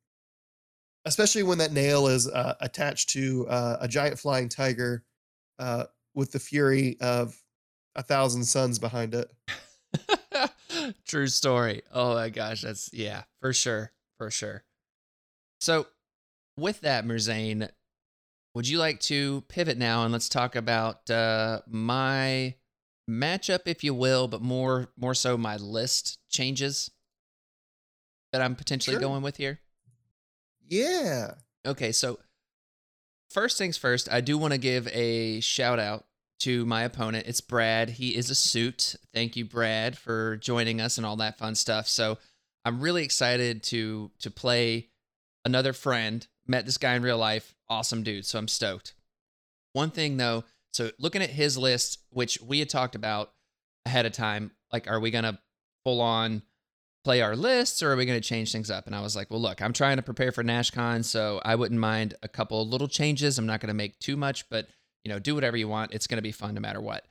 [1.06, 5.04] especially when that nail is uh, attached to uh, a giant flying tiger
[5.60, 7.36] uh, with the fury of
[7.96, 9.30] a thousand suns behind it.
[11.08, 11.82] True story.
[11.94, 14.64] Oh my gosh, that's yeah, for sure, for sure.
[15.60, 15.88] So,
[16.58, 17.70] with that, Merzane,
[18.54, 22.56] would you like to pivot now and let's talk about uh, my
[23.10, 26.92] matchup, if you will, but more more so my list changes
[28.32, 29.02] that I'm potentially Sure.
[29.02, 29.60] going with here.
[30.68, 31.36] Yeah.
[31.66, 32.20] Okay, so
[33.30, 36.06] first things first, I do want to give a shout out
[36.40, 37.28] to my opponent.
[37.28, 37.92] It's Brad.
[37.92, 38.96] He is a suit.
[39.14, 41.88] Thank you, Brad, for joining us and all that fun stuff.
[41.88, 42.18] So
[42.66, 44.90] I'm really excited to to play
[45.46, 46.26] another friend.
[46.46, 47.56] Met this guy in real life.
[47.70, 48.26] Awesome dude.
[48.26, 48.94] So I'm stoked.
[49.74, 53.32] One thing though, so looking at his list, which we had talked about
[53.86, 55.40] ahead of time, like, are we gonna
[55.84, 56.44] full on
[57.04, 58.86] play our lists or are we to change things up?
[58.86, 61.80] And I was like, well, look, I'm trying to prepare for NashCon, so I wouldn't
[61.80, 63.38] mind a couple little changes.
[63.38, 64.68] I'm not to make too much, but
[65.04, 65.94] you know, do whatever you want.
[65.94, 67.06] It's going to be fun no matter what.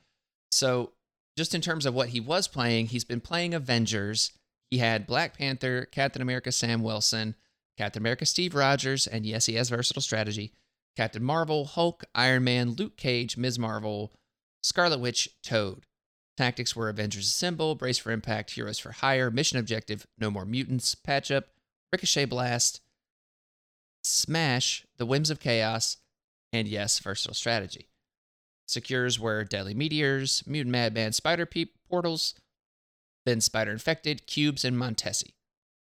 [0.51, 0.91] So,
[1.37, 4.31] just in terms of what he was playing, he's been playing Avengers.
[4.71, 7.35] He had Black Panther, Captain America Sam Wilson,
[7.77, 10.51] Captain America Steve Rogers, and yes, he has versatile strategy.
[10.95, 13.59] Captain Marvel, Hulk, Iron Man, Luke Cage, Ms.
[13.59, 14.11] Marvel,
[14.63, 15.85] Scarlet Witch, Toad.
[16.35, 20.95] Tactics were Avengers Assemble, Brace for Impact, Heroes for Hire, Mission Objective, No More Mutants,
[20.95, 21.45] Patch Up,
[21.91, 22.81] Ricochet Blast,
[24.03, 25.97] Smash, The Whims of Chaos,
[26.53, 27.89] and yes, Versatile Strategy.
[28.67, 32.33] Secures were Deadly Meteors, Mutant Madman, Spider Peep, Portals,
[33.25, 35.33] then Spider Infected, Cubes, and Montesi.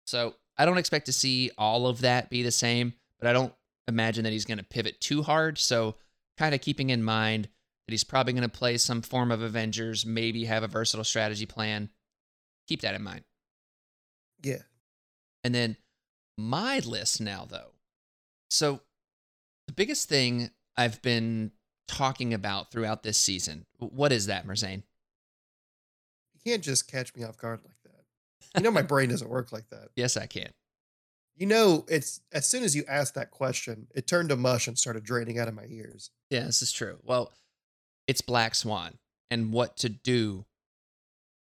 [0.06, 3.52] So I don't expect to see all of that be the same, but I don't
[3.88, 5.58] imagine that he's going to pivot too hard.
[5.58, 5.96] So
[6.38, 7.48] kind of keeping in mind
[7.86, 11.46] that he's probably going to play some form of Avengers, maybe have a versatile strategy
[11.46, 11.90] plan.
[12.68, 13.24] Keep that in mind.
[14.42, 14.62] Yeah.
[15.44, 15.76] And then
[16.38, 17.72] my list now, though.
[18.50, 18.80] So
[19.66, 21.52] the biggest thing I've been
[21.88, 24.82] talking about throughout this season, what is that, Merzane?
[26.34, 28.58] You can't just catch me off guard like that.
[28.58, 29.88] You know, my brain doesn't work like that.
[29.96, 30.50] Yes, I can.
[31.36, 34.78] You know, it's as soon as you asked that question, it turned to mush and
[34.78, 36.10] started draining out of my ears.
[36.30, 36.98] Yeah, this is true.
[37.02, 37.32] Well,
[38.06, 38.98] it's Black Swan
[39.30, 40.44] and what to do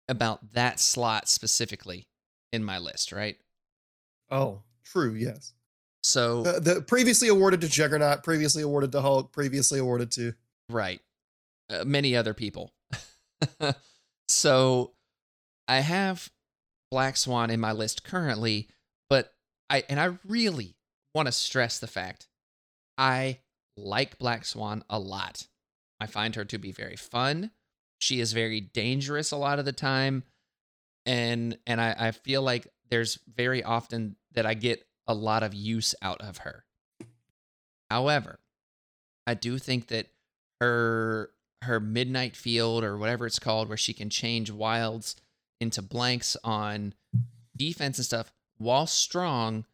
[0.08, 2.08] about that slot specifically
[2.52, 3.36] in my list, right?
[4.30, 5.14] Oh, true.
[5.14, 5.52] Yes.
[6.08, 10.32] So The, the previously awarded to Juggernaut, previously awarded to Hulk, previously awarded to.
[10.70, 11.00] Right.
[11.68, 12.72] Uh, many other people.
[14.28, 14.92] so
[15.66, 16.30] I have
[16.90, 18.68] Black Swan in my list currently,
[19.10, 19.34] but
[19.68, 20.76] I and I really
[21.14, 22.26] want to stress the fact
[22.96, 23.40] I
[23.76, 25.46] like Black Swan a lot.
[26.00, 27.50] I find her to be very fun.
[27.98, 30.24] She is very dangerous a lot of the time.
[31.04, 35.54] And and I, I feel like there's very often that I get a lot of
[35.54, 36.64] use out of her.
[37.90, 38.38] However,
[39.26, 40.08] I do think that
[40.60, 41.30] her
[41.62, 45.16] her midnight field or whatever it's called where she can change wilds
[45.60, 46.94] into blanks on
[47.56, 49.64] defense and stuff while strong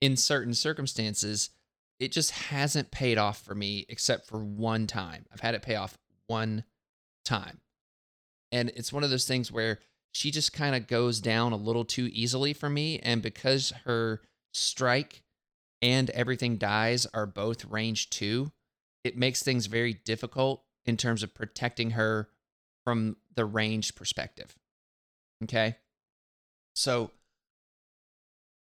[0.00, 1.50] in certain circumstances
[1.98, 5.74] it just hasn't paid off for me except for one time i've had it pay
[5.74, 6.62] off one
[7.24, 7.58] time
[8.52, 9.80] and it's one of those things where
[10.12, 14.20] she just kind of goes down a little too easily for me and because her
[14.52, 15.22] strike
[15.80, 18.52] and everything dies are both range 2
[19.04, 22.28] it makes things very difficult in terms of protecting her
[22.84, 24.56] from the range perspective.
[25.44, 25.76] Okay.
[26.74, 27.10] So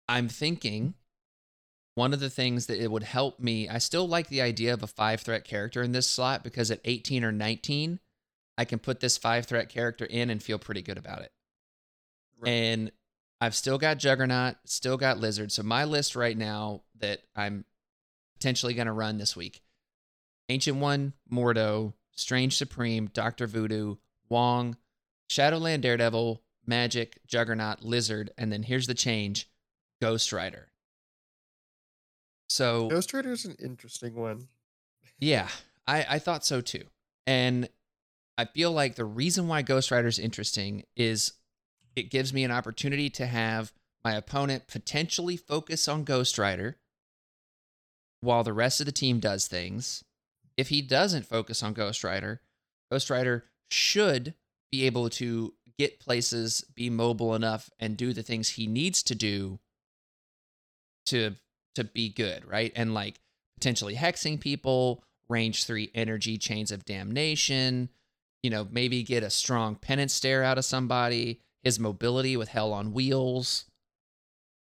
[0.08, 0.96] I'm thinking
[1.96, 4.84] one of the things that it would help me, I still like the idea of
[4.84, 8.00] a five threat character in this slot because at 18 or 19,
[8.58, 11.32] I can put this five threat character in and feel pretty good about it.
[12.38, 12.50] Right.
[12.50, 12.92] And
[13.46, 15.52] I've still got Juggernaut, still got Lizard.
[15.52, 17.64] So my list right now that I'm
[18.34, 19.62] potentially going to run this week
[20.50, 23.98] Ancient One, Mordo, Strange Supreme, Doctor Voodoo,
[24.30, 24.78] Wong,
[25.28, 29.48] Shadowland Daredevil, Magik, Juggernaut, Lizard, and then here's the change
[30.02, 30.72] Ghost Rider.
[32.50, 34.48] So, Ghost Rider is an interesting one.
[35.20, 35.50] yeah,
[35.86, 36.86] I, I thought so too.
[37.28, 37.70] And
[38.40, 41.34] I feel like the reason why Ghost Rider is interesting is
[41.96, 43.72] it gives me an opportunity to have
[44.04, 46.78] my opponent potentially focus on Ghost Rider
[48.22, 50.04] while the rest of the team does things.
[50.58, 52.42] If he doesn't focus on Ghost Rider,
[52.92, 54.34] Ghost Rider should
[54.72, 59.16] be able to get places, be mobile enough, and do the things he needs to
[59.16, 59.60] do
[61.08, 61.36] to
[61.76, 62.72] to be good, right?
[62.76, 63.20] And like
[63.58, 67.90] potentially hexing people, range three energy chains of damnation,
[68.44, 72.72] you know, maybe get a strong penance stare out of somebody, his mobility with hell
[72.72, 73.66] on wheels.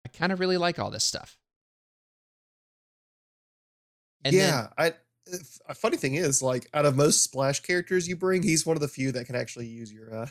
[0.06, 1.38] I kind of really like all this stuff.
[4.24, 4.94] And then- yeah, I.
[5.70, 8.82] A funny thing is, like, out of most splash characters you bring, he's one of
[8.82, 10.28] the few that can actually use your uh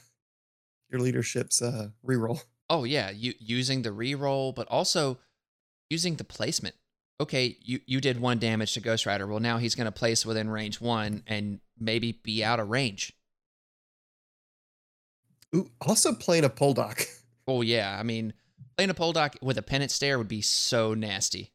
[0.90, 2.42] your leadership's uh reroll.
[2.68, 5.18] Oh yeah, you using the reroll, but also
[5.88, 6.74] using the placement.
[7.20, 9.26] Okay, you you did one damage to Ghost Rider.
[9.26, 13.12] Well, now he's going to place within range one and maybe be out of range.
[15.55, 17.07] Ooh, also playing a Poldock.
[17.48, 18.34] Oh yeah, I mean,
[18.76, 21.53] playing a Poldock with a penance stare would be so nasty.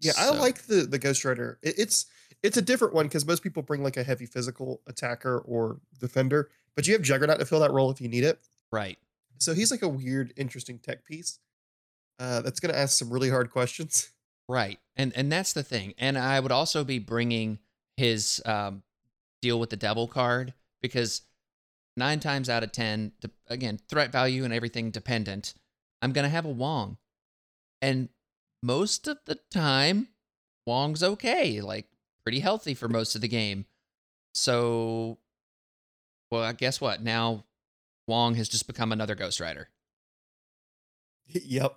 [0.00, 1.58] Yeah, I like the the Ghost Rider.
[1.62, 2.06] It, it's
[2.42, 6.48] it's a different one because most people bring like a heavy physical attacker or defender,
[6.74, 8.40] but you have Juggernaut to fill that role if you need it.
[8.72, 8.98] right.
[9.38, 11.38] So he's like a weird, interesting tech piece
[12.18, 14.10] uh, that's going to ask some really hard questions.
[14.48, 14.80] Right.
[14.96, 15.94] And and that's the thing.
[15.96, 17.60] And I would also be bringing
[17.96, 18.82] his um,
[19.40, 21.22] deal with the devil card because
[21.96, 25.54] nine times out of 10, de- again, threat value and everything dependent,
[26.02, 26.98] I'm going to have a Wong.
[27.82, 28.08] And
[28.62, 30.08] most of the time,
[30.66, 31.86] Wong's okay, like
[32.24, 33.66] pretty healthy for most of the game.
[34.34, 35.18] So,
[36.30, 37.02] well, I guess what?
[37.02, 37.44] Now
[38.06, 39.68] Wong has just become another Ghost Rider.
[41.26, 41.76] yep.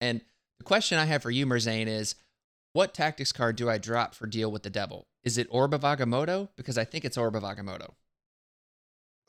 [0.00, 0.20] And
[0.58, 2.16] the question I have for you, Merzane, is
[2.72, 5.06] what tactics card do I drop for deal with the devil?
[5.26, 6.48] Is it Orb of Agamotto?
[6.56, 7.90] Because I think it's Orb of Agamotto.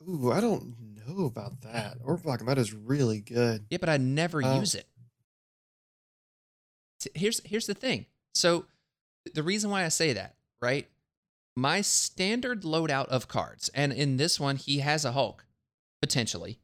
[0.08, 0.76] Ooh, I don't
[1.06, 1.98] know about that.
[2.04, 3.66] Orb of Agamotto is really good.
[3.68, 4.60] Yeah, but I never Uh.
[4.60, 4.86] use it.
[7.14, 8.06] Here's here's the thing.
[8.34, 8.66] So
[9.34, 10.88] the reason why I say that, right?
[11.56, 15.44] My standard loadout of cards, and in this one, he has a Hulk,
[16.00, 16.60] potentially.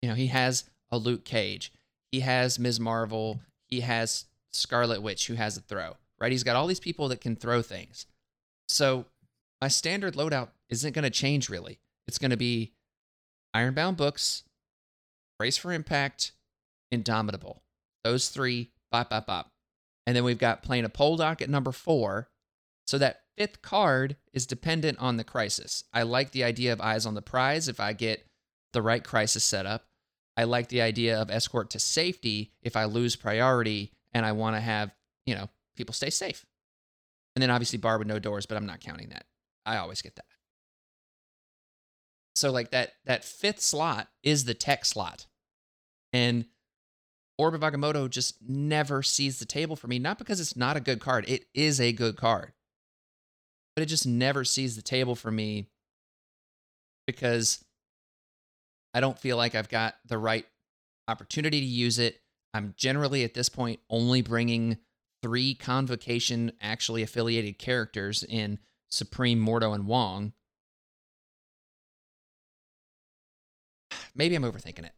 [0.00, 1.72] You know, he has a Luke Cage,
[2.10, 2.80] he has Ms.
[2.80, 6.32] Marvel, he has Scarlet Witch who has a throw, right?
[6.32, 8.06] He's got all these people that can throw things.
[8.70, 9.06] So
[9.60, 11.80] my standard loadout isn't going to change really.
[12.06, 12.72] It's going to be
[13.52, 14.44] Ironbound Books,
[15.38, 16.32] Brace for Impact,
[16.92, 17.62] Indomitable.
[18.04, 19.48] Those three, bop, bop, bop.
[20.06, 22.28] And then we've got playing a pole Poldock at number four.
[22.86, 25.84] So that fifth card is dependent on the crisis.
[25.92, 28.26] I like the idea of Eyes on the Prize if I get
[28.72, 29.84] the right crisis set up.
[30.36, 34.56] I like the idea of Escort to Safety if I lose priority and I want
[34.56, 34.92] to have,
[35.26, 36.46] you know, people stay safe.
[37.40, 39.24] And then obviously Bar with no doors, but I'm not counting that.
[39.64, 40.26] I always get that.
[42.34, 45.24] So like that that fifth slot is the tech slot.
[46.12, 46.44] And
[47.38, 50.80] Orb of Agamotto just never sees the table for me, not because it's not a
[50.80, 51.24] good card.
[51.28, 52.52] It is a good card.
[53.74, 55.70] But it just never sees the table for me
[57.06, 57.64] because
[58.92, 60.44] I don't feel like I've got the right
[61.08, 62.20] opportunity to use it.
[62.52, 64.76] I'm generally at this point only bringing
[65.22, 68.58] three convocation actually affiliated characters in
[68.88, 70.32] Supreme, Mordo, and Wong.
[74.14, 74.92] Maybe I'm overthinking it.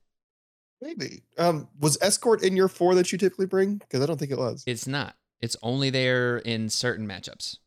[0.80, 1.22] Maybe.
[1.38, 3.76] Um, was escort in your four that you typically bring?
[3.76, 4.64] Because I don't think it was.
[4.66, 5.14] It's not.
[5.40, 7.58] It's only there in certain matchups.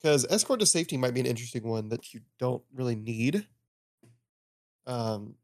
[0.00, 3.46] Because escort to safety might be an interesting one that you don't really need.
[4.86, 5.34] Um,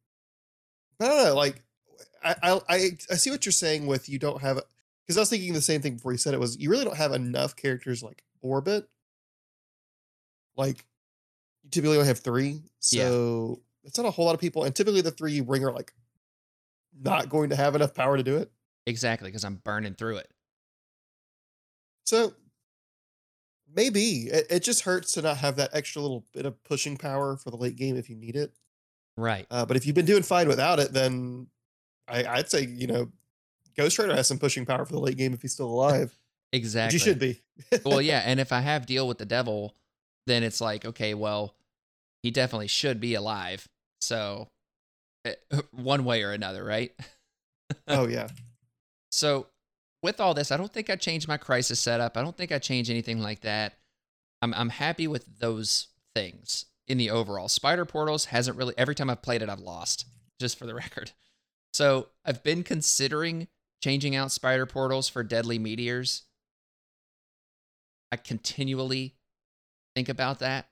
[0.99, 1.35] but I don't know.
[1.35, 1.63] Like,
[2.23, 4.61] I I I, I see what you're saying with you don't have
[5.07, 6.97] because I was thinking the same thing before you said it was you really don't
[6.97, 8.89] have enough characters like orbit.
[10.57, 10.85] Like,
[11.65, 13.09] you typically only have three, Yeah.
[13.09, 14.65] so it's not a whole lot of people.
[14.65, 15.93] And typically, the three you bring are like
[16.99, 18.51] not going to have enough power to do it.
[18.87, 20.31] Exactly, because I'm burning through it.
[22.05, 22.33] So
[23.75, 27.37] maybe it, it just hurts to not have that extra little bit of pushing power
[27.37, 28.53] for the late game if you need it.
[29.17, 29.47] Right.
[29.51, 31.49] Uh, but if you've been doing fine without it, then
[32.09, 33.11] I, I'd say you know
[33.77, 36.17] Ghost Rider has some pushing power for the late game if he's still alive.
[36.53, 36.95] Exactly.
[36.95, 37.43] you should be.
[37.85, 39.75] well, yeah, and if I have deal with the devil,
[40.27, 41.55] then it's like, okay, well,
[42.23, 43.69] he definitely should be alive.
[44.01, 44.49] So,
[45.25, 45.35] eh,
[45.71, 46.93] one way or another, right?
[47.89, 48.29] oh yeah.
[49.11, 49.47] So,
[50.03, 52.17] with all this, I don't think I changed my crisis setup.
[52.17, 53.75] I don't think I changed anything like that.
[54.43, 57.49] I'm I'm happy with those things in the overall.
[57.49, 60.07] Spider Portals hasn't really every time I've played it I've lost,
[60.41, 61.13] just for the record.
[61.73, 63.49] So, I've been considering
[63.83, 66.23] changing out Spider Portals for Deadly Meteors.
[68.13, 69.17] I continually
[69.95, 70.69] think about that.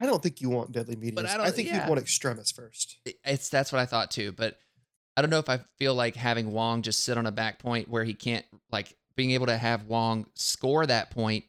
[0.00, 1.30] I don't think you want Deadly Meteors.
[1.30, 1.82] I I, think yeah.
[1.82, 2.98] you'd want Extremis first.
[3.24, 4.58] It's that's what I thought too, but
[5.16, 7.88] I don't know if I feel like having Wong just sit on a back point
[7.88, 11.44] where he can't like being able to have Wong score that point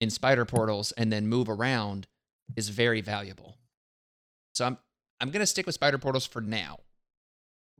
[0.00, 2.06] in spider portals and then move around
[2.56, 3.58] is very valuable.
[4.54, 4.78] So I'm
[5.20, 6.78] I'm gonna stick with spider portals for now,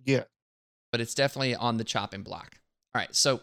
[0.04, 0.24] Yeah.
[0.92, 2.58] But it's definitely on the chopping block.
[2.94, 3.40] All right, so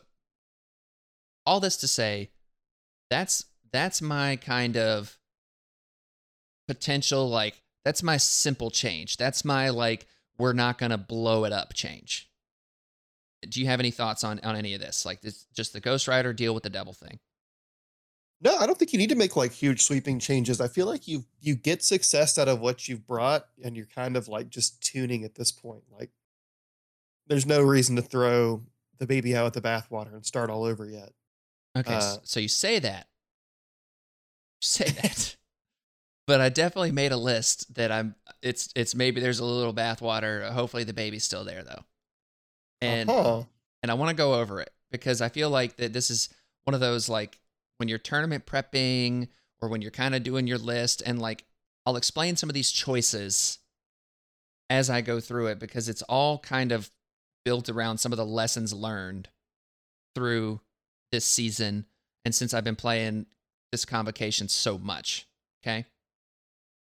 [1.46, 2.32] all this to say,
[3.10, 5.18] that's that's my kind of
[6.68, 9.18] potential like that's my simple change.
[9.18, 12.30] That's my like we're not gonna blow it up change.
[13.48, 15.06] Do you have any thoughts on on any of this?
[15.06, 17.20] Like this, just the Ghost Rider deal with the devil thing.
[18.40, 20.62] No, I don't think you need to make like huge sweeping changes.
[20.62, 24.16] I feel like you you get success out of what you've brought, and you're kind
[24.16, 25.84] of like just tuning at this point.
[25.92, 26.12] Like,
[27.28, 28.64] there's no reason to throw
[29.00, 31.12] the baby out with the bathwater and start all over yet.
[31.78, 33.08] Okay, Uh, so you say that.
[34.62, 35.36] You say that.
[36.26, 40.50] but I definitely made a list that I'm it's it's maybe there's a little bathwater.
[40.52, 41.84] Hopefully the baby's still there though.
[42.82, 43.44] And uh-huh.
[43.84, 46.30] and I want to go over it because I feel like that this is
[46.64, 47.40] one of those like
[47.78, 49.28] when you're tournament prepping
[49.62, 51.46] or when you're kind of doing your list and like
[51.86, 53.60] I'll explain some of these choices
[54.70, 56.92] as I go through it because it's all kind of
[57.48, 59.30] built around some of the lessons learned
[60.14, 60.60] through
[61.14, 61.86] this season
[62.26, 63.26] and since I've been playing
[63.72, 65.30] this convocation so much,
[65.64, 65.86] okay?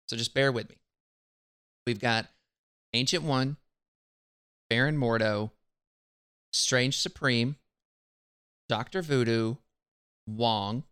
[0.07, 0.77] So just bear with me.
[1.85, 2.27] We've got
[2.93, 3.57] Ancient One,
[4.69, 5.51] Baron Mordo,
[6.53, 7.57] Strange Supreme,
[8.69, 9.01] Dr.
[9.01, 9.55] Voodoo,
[10.25, 10.83] Wong,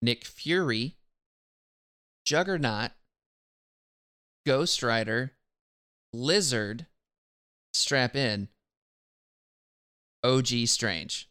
[0.00, 0.94] Nick Fury,
[2.24, 2.92] Juggernaut,
[4.46, 5.32] Ghost Rider,
[6.12, 6.86] Lizard,
[7.74, 8.48] Strap In,
[10.22, 11.28] OG Strange.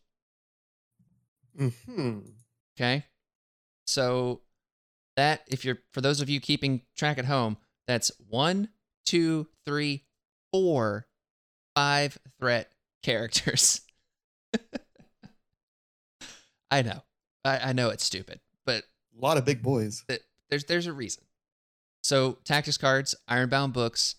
[1.57, 2.19] hmm
[2.77, 3.05] Okay.
[3.85, 4.41] So
[5.15, 8.69] that if you're for those of you keeping track at home, that's one,
[9.05, 10.05] two, three,
[10.51, 11.05] four,
[11.75, 12.71] five threat
[13.03, 13.81] characters.
[16.71, 17.03] I know.
[17.45, 18.83] I, I know it's stupid, but
[19.17, 20.03] A lot of big boys.
[20.07, 21.23] th- there's there's a reason.
[22.03, 24.15] So tactics cards, ironbound books,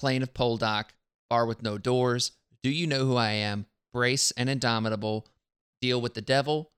[0.00, 0.86] plane of Poldock,
[1.28, 5.26] bar with no doors, do you know who I am, brace and indomitable,
[5.80, 6.72] deal with the devil,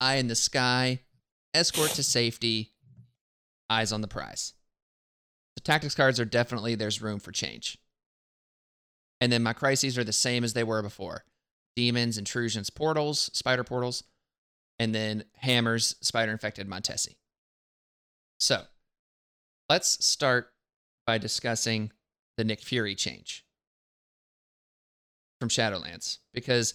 [0.00, 1.00] eye in the sky,
[1.54, 2.72] escort to safety,
[3.68, 4.54] eyes on the prize.
[5.56, 7.78] The tactics cards are definitely there's room for change.
[9.20, 11.24] And then my crises are the same as they were before.
[11.74, 14.04] Demons, intrusions, portals, spider portals,
[14.78, 17.16] and then hammers, spider infected Montesi.
[18.38, 18.62] So,
[19.68, 20.52] let's start
[21.06, 21.90] by discussing
[22.36, 23.44] the Nick Fury change
[25.38, 26.74] from Shadowlands because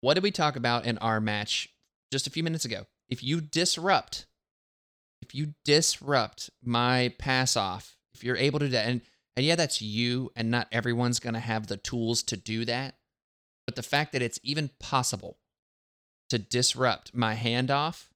[0.00, 1.68] what did we talk about in our match
[2.10, 2.86] just a few minutes ago?
[3.08, 4.26] If you disrupt,
[5.20, 9.00] if you disrupt my pass off, if you're able to do that, and,
[9.36, 12.94] and yeah, that's you, and not everyone's going to have the tools to do that.
[13.66, 15.38] But the fact that it's even possible
[16.30, 18.08] to disrupt my handoff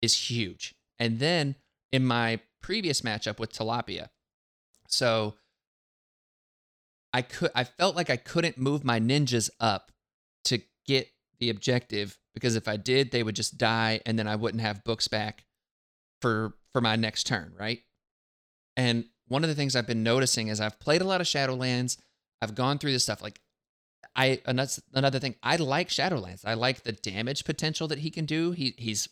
[0.00, 0.74] is huge.
[0.98, 1.56] And then
[1.92, 4.08] in my previous matchup with Tilapia,
[4.88, 5.34] so
[7.18, 9.90] I could I felt like I couldn't move my ninjas up
[10.44, 11.08] to get
[11.40, 14.84] the objective because if I did, they would just die and then I wouldn't have
[14.84, 15.44] books back
[16.22, 17.80] for for my next turn, right?
[18.76, 21.96] And one of the things I've been noticing is I've played a lot of Shadowlands.
[22.40, 23.20] I've gone through this stuff.
[23.20, 23.40] Like
[24.14, 24.40] I
[24.94, 26.44] another thing, I like Shadowlands.
[26.44, 28.52] I like the damage potential that he can do.
[28.52, 29.08] He he's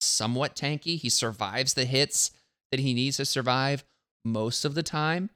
[0.00, 0.98] somewhat tanky.
[0.98, 2.30] He survives the hits
[2.70, 3.84] that he needs to survive
[4.24, 5.28] most of the time.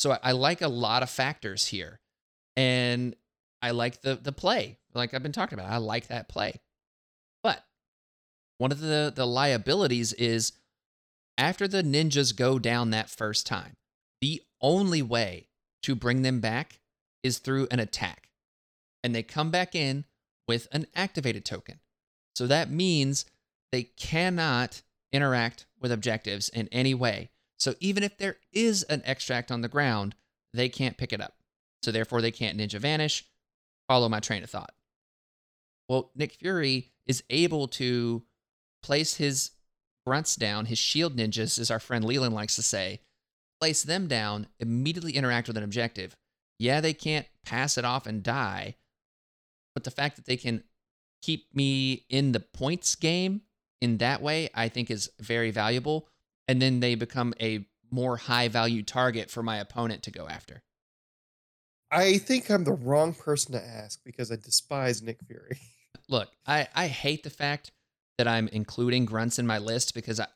[0.00, 2.00] So I, I like a lot of factors here.
[2.56, 3.14] And
[3.60, 5.70] I like the the play, like I've been talking about.
[5.70, 6.54] I like that play.
[7.42, 7.62] But
[8.56, 10.52] one of the the liabilities is
[11.36, 13.76] after the ninjas go down that first time,
[14.22, 15.48] the only way
[15.82, 16.80] to bring them back
[17.22, 18.30] is through an attack.
[19.04, 20.06] And they come back in
[20.48, 21.80] with an activated token.
[22.34, 23.26] So that means
[23.70, 24.80] they cannot
[25.12, 27.30] interact with objectives in any way.
[27.60, 30.14] So even if there is an extract on the ground,
[30.54, 31.34] they can't pick it up.
[31.82, 33.24] So therefore, they can't ninja vanish.
[33.88, 34.72] Follow my train of thought.
[35.88, 38.22] Well, Nick Fury is able to
[38.82, 39.50] place his
[40.06, 43.00] grunts down, his shield ninjas, as our friend Leland likes to say,
[43.60, 46.16] place them down, immediately interact with an objective.
[46.58, 48.76] Yeah, they can't pass it off and die,
[49.74, 50.62] but the fact that they can
[51.22, 53.42] keep me in the points game
[53.80, 56.08] in that way, I think is very valuable.
[56.50, 60.64] And then they become a more high value target for my opponent to go after.
[61.92, 65.60] I think I'm the wrong person to ask because I despise Nick Fury.
[66.08, 67.70] Look, I, I hate the fact
[68.18, 70.26] that I'm including grunts in my list because I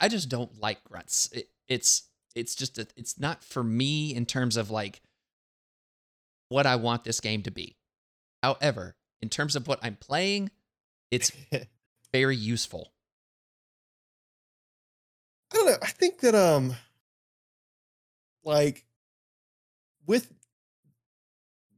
[0.00, 1.30] I just don't like grunts.
[1.32, 5.02] It, it's it's just a, it's not for me in terms of like
[6.48, 7.76] what I want this game to be.
[8.42, 10.50] However, in terms of what I'm playing,
[11.12, 11.30] it's
[12.12, 12.92] very useful.
[15.52, 15.76] I don't know.
[15.82, 16.74] I think that um
[18.44, 18.84] like
[20.06, 20.32] with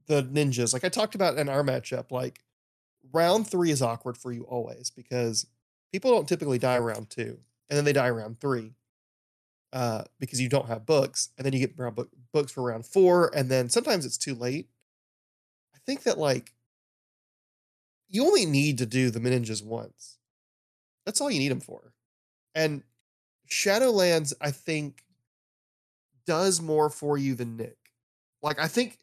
[0.06, 2.40] the ninjas, like I talked about in our matchup, like
[3.12, 5.46] round three is awkward for you always because
[5.92, 8.74] people don't typically die round two and then they die round three
[9.72, 13.30] uh, because you don't have books and then you get book, books for round four
[13.34, 14.68] and then sometimes it's too late.
[15.74, 16.52] I think that like
[18.08, 20.18] you only need to do the ninjas once.
[21.06, 21.94] That's all you need them for.
[22.54, 22.82] And
[23.50, 25.02] Shadowlands, I think,
[26.26, 27.76] does more for you than Nick.
[28.42, 28.98] Like, I think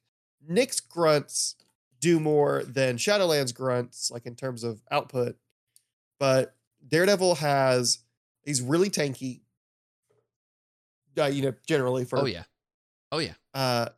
[0.48, 1.56] Nick's grunts
[2.00, 5.36] do more than Shadowlands grunts, like in terms of output.
[6.20, 6.56] But
[6.88, 8.00] Daredevil has,
[8.43, 9.41] he's really tanky.
[11.18, 12.19] Uh, you know, generally for.
[12.19, 12.44] Oh, yeah.
[13.11, 13.34] Oh, yeah.
[13.53, 13.90] Uh,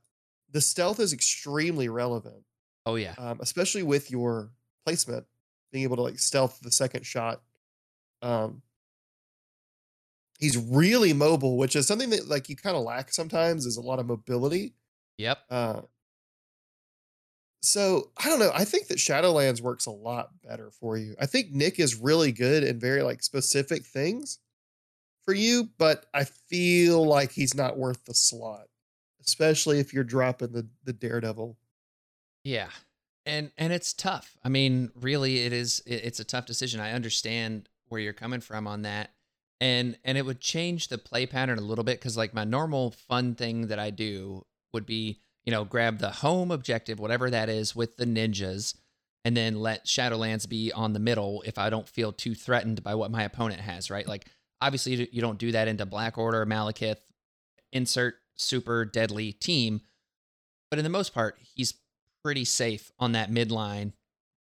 [0.52, 2.44] the stealth is extremely relevant.
[2.86, 3.14] Oh, yeah.
[3.18, 4.52] Um, especially with your
[4.86, 5.26] placement,
[5.72, 7.42] being able to like stealth the second shot
[8.22, 8.62] um,
[10.40, 13.66] he's really mobile, which is something that like you kind of lack sometimes.
[13.66, 14.74] Is a lot of mobility.
[15.18, 15.40] Yep.
[15.50, 15.82] Uh,
[17.62, 18.52] so I don't know.
[18.54, 21.16] I think that Shadowlands works a lot better for you.
[21.20, 24.40] I think Nick is really good in very like specific things
[25.26, 28.68] for you, but I feel like he's not worth the slot,
[29.26, 31.58] especially if you're dropping the the Daredevil.
[32.46, 32.70] Yeah.
[33.26, 34.38] And and it's tough.
[34.44, 36.80] I mean, really it is it's a tough decision.
[36.80, 39.12] I understand where you're coming from on that
[39.62, 42.92] and and it would change the play pattern a little bit because like my normal
[42.92, 47.50] fun thing that i do would be you know grab the home objective whatever that
[47.50, 48.76] is with the ninjas
[49.26, 52.96] and then let shadowlands be on the middle if i don't feel too threatened by
[52.96, 54.08] what my opponent has right?
[54.08, 54.28] Like
[54.62, 56.98] obviously you don't do that into black order malekith
[57.72, 59.82] insert super deadly team
[60.70, 61.76] but in the most part he's
[62.24, 63.94] pretty safe on that midline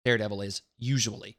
[0.06, 1.38] daredevil is usually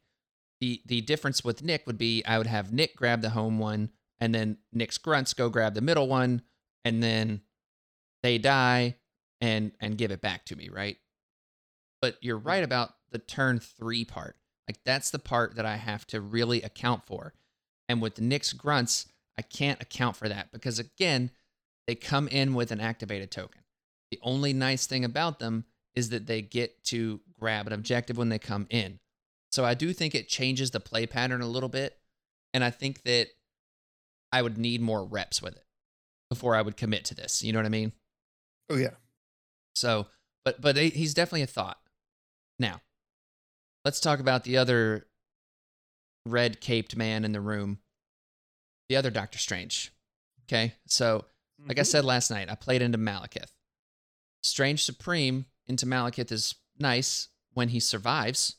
[0.63, 3.89] the the difference with Nick would be I would have Nick grab the home one,
[4.21, 6.41] and then Nick's grunts go grab the middle one,
[6.85, 7.41] and then
[8.21, 8.95] they die
[9.41, 10.95] and and give it back to me, right?
[12.01, 14.37] But you're right about the turn three part.
[14.65, 17.33] Like that's the part that I have to really account for.
[17.89, 19.07] And with Nick's grunts,
[19.37, 21.31] I can't account for that because again,
[21.87, 23.63] they come in with an activated token.
[24.11, 28.29] The only nice thing about them is that they get to grab an objective when
[28.29, 28.99] they come in.
[29.53, 31.99] So I do think it changes the play pattern a little bit.
[32.55, 33.27] And I think that
[34.31, 35.63] I would need more reps with it
[36.27, 37.43] before I would commit to this.
[37.43, 37.91] You know what I mean?
[38.71, 38.95] Oh yeah.
[39.75, 40.07] So,
[40.43, 41.79] but but he's definitely a thought.
[42.57, 42.81] Now,
[43.85, 45.05] let's talk about the other
[46.25, 47.77] red caped man in the room,
[48.89, 49.93] the other Doctor Strange.
[50.45, 51.25] Okay, so
[51.67, 51.87] like I Mhm.
[51.87, 53.53] said last night, I played into Malekith.
[54.41, 58.55] Strange Supreme into Malekith is nice when he survives,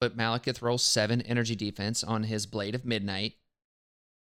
[0.00, 3.34] but Malekith rolls seven energy defense on his Blade of Midnight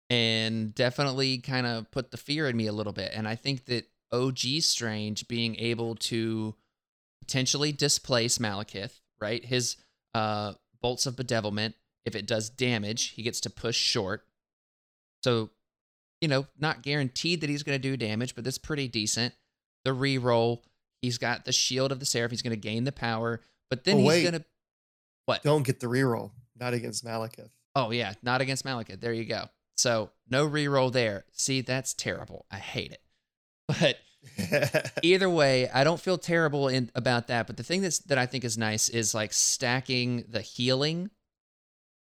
[0.09, 3.11] and definitely kind of put the fear in me a little bit.
[3.13, 6.53] And I think that OG Strange being able to
[7.21, 9.43] potentially displace Malekith, right?
[9.43, 9.77] His
[10.13, 11.73] uh, bolts of bedevilment,
[12.05, 14.25] if it does damage, he gets to push short.
[15.23, 15.49] So,
[16.21, 19.33] you know, not guaranteed that he's going to do damage, but that's pretty decent.
[19.83, 20.59] The reroll,
[21.01, 22.29] he's got the shield of the seraph.
[22.29, 24.45] He's going to gain the power, but then Oh, he's going to.
[25.25, 25.43] What?
[25.43, 26.31] Don't get the reroll.
[26.59, 27.49] Not against Malekith.
[27.75, 29.01] Oh yeah, not against Malekith.
[29.01, 29.45] There you go.
[29.77, 31.25] So no reroll there.
[31.33, 32.45] See, that's terrible.
[32.51, 33.01] I hate it.
[33.79, 33.97] But
[35.01, 37.47] either way, I don't feel terrible in about that.
[37.47, 41.09] But the thing that's that I think is nice is like stacking the healing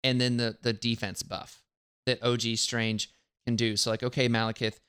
[0.03, 1.61] and then the the defense buff
[2.05, 3.11] that OG Strange
[3.45, 3.75] can do.
[3.77, 4.79] So like, okay, Malekith,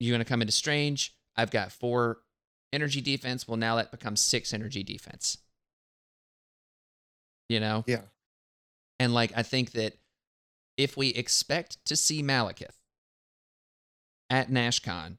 [0.00, 1.14] you're gonna come into Strange.
[1.36, 2.18] I've got four
[2.72, 3.46] energy defense.
[3.46, 5.38] Well, now that becomes six energy defense.
[7.48, 7.84] You know?
[7.86, 8.02] yeah.
[8.98, 9.94] And like I think that
[10.76, 12.76] if we expect to see Malekith
[14.30, 15.18] at NashCon,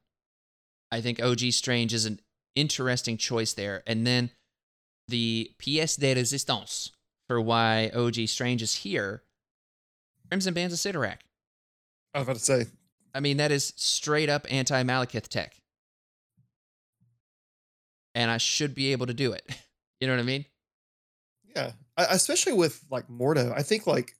[0.92, 2.20] I think OG Strange is an
[2.56, 3.84] interesting choice there.
[3.86, 4.32] And then
[5.08, 6.92] the pièce de résistance
[7.28, 9.24] for why OG Strange is here,
[10.30, 11.18] Crimson Bands of Cyttorak.
[12.14, 12.66] I was about to say.
[13.14, 15.62] I mean, that is straight up anti Malekith tech.
[18.14, 19.44] And I should be able to do it.
[20.02, 20.46] You know what I mean?
[21.56, 21.72] Yeah.
[21.98, 23.54] Especially with like Mordo.
[23.56, 24.16] I think like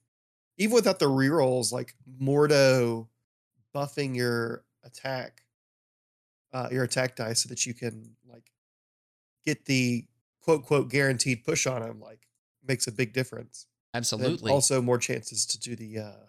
[0.58, 3.08] even without the rerolls, like Mordo
[3.74, 5.42] buffing your attack,
[6.52, 8.50] uh, your attack dice so that you can like
[9.44, 10.06] get the
[10.40, 12.20] quote quote guaranteed push on him, like
[12.66, 13.66] makes a big difference.
[13.92, 14.50] And Absolutely.
[14.50, 16.26] also more chances to do the uh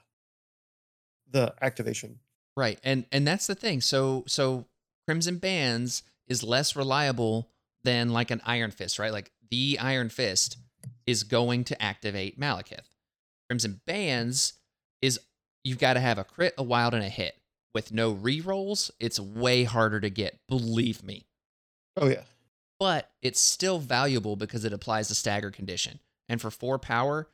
[1.29, 2.19] the activation.
[2.55, 2.79] Right.
[2.83, 3.81] And and that's the thing.
[3.81, 4.65] So so
[5.05, 7.49] Crimson Bands is less reliable
[7.83, 9.11] than like an Iron Fist, right?
[9.11, 10.57] Like the Iron Fist
[11.07, 12.89] is going to activate Malekith.
[13.49, 14.53] Crimson Bands
[15.01, 15.19] is
[15.63, 17.35] you've got to have a crit, a wild, and a hit.
[17.73, 21.25] With no rerolls, it's way harder to get, believe me.
[21.95, 22.23] Oh yeah.
[22.79, 25.99] But it's still valuable because it applies the stagger condition.
[26.29, 27.29] And for four power,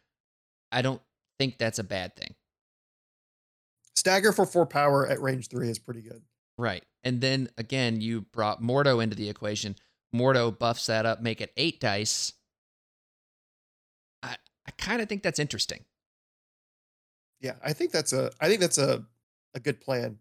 [0.72, 1.02] I don't
[1.40, 2.36] think that's a bad thing.
[3.96, 6.22] Stagger for four power at range three is pretty good.
[6.58, 6.84] Right.
[7.04, 9.76] And then again, you brought Mordo into the equation.
[10.16, 12.34] Mordo buffs that up, make it eight dice.
[14.68, 15.84] I kind of think that's interesting.
[17.42, 19.06] Yeah, I think that's a I think that's a
[19.54, 20.20] a good plan.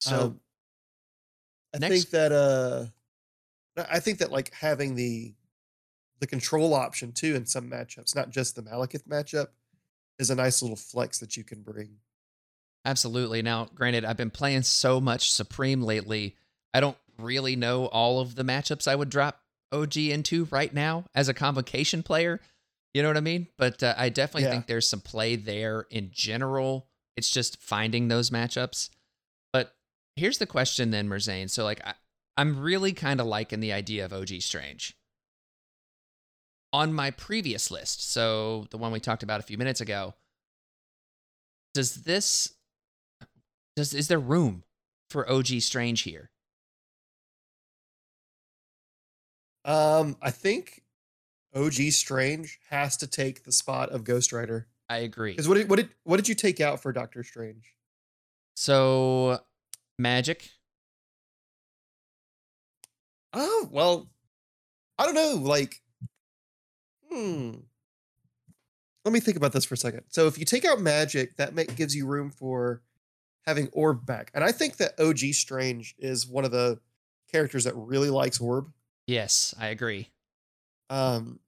[0.00, 0.40] So Um,
[1.74, 2.86] I next- think that uh
[3.90, 5.34] I think that like having the
[6.20, 9.48] the control option too in some matchups, not just the Malekith matchup,
[10.18, 11.98] is a nice little flex that you can bring.
[12.84, 13.42] absolutely.
[13.42, 16.36] Now, granted, I've been playing so much Supreme lately.
[16.74, 19.40] I don't really know all of the matchups I would drop
[19.72, 22.40] OG into right now as a convocation player.
[22.94, 23.48] You know what I mean?
[23.56, 24.50] But uh, I definitely Yeah.
[24.50, 26.88] think there's some play there in general.
[27.16, 28.90] It's just finding those matchups.
[29.52, 29.74] But
[30.16, 31.50] here's the question then, Merzane.
[31.50, 31.94] So like I,
[32.36, 34.96] I'm really kind of liking the idea of OG Strange.
[36.74, 40.14] On my previous list, so the one we talked about a few minutes ago,
[41.74, 42.54] does this
[43.76, 44.64] does is there room
[45.10, 46.30] for OG Strange here?
[49.64, 50.81] Um, I think
[51.54, 54.68] OG Strange has to take the spot of Ghost Rider.
[54.88, 55.32] I agree.
[55.32, 57.74] Because what did what did what did you take out for Doctor Strange?
[58.54, 59.40] So
[60.00, 60.48] Magik,
[63.32, 64.08] Oh well,
[64.98, 65.36] I don't know.
[65.36, 65.80] Like,
[67.10, 67.52] hmm.
[69.04, 70.02] Let me think about this for a second.
[70.08, 72.82] So if you take out Magik, that make, gives you room for
[73.46, 76.78] having orb back, and I think that OG Strange is one of the
[77.30, 78.70] characters that really likes orb.
[79.06, 80.10] yes, I agree.
[80.90, 81.40] Um.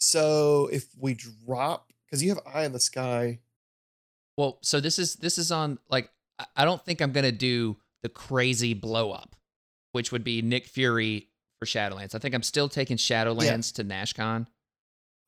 [0.00, 3.38] So if we drop, because you have Eye in the Sky,
[4.36, 6.10] Well, so this is this is on like
[6.56, 9.36] I- don't think I'm gonna do the crazy blow up,
[9.92, 11.28] which would be Nick Fury
[11.58, 12.14] for Shadowlands.
[12.14, 14.46] I think I'm still taking Shadowlands to NashCon.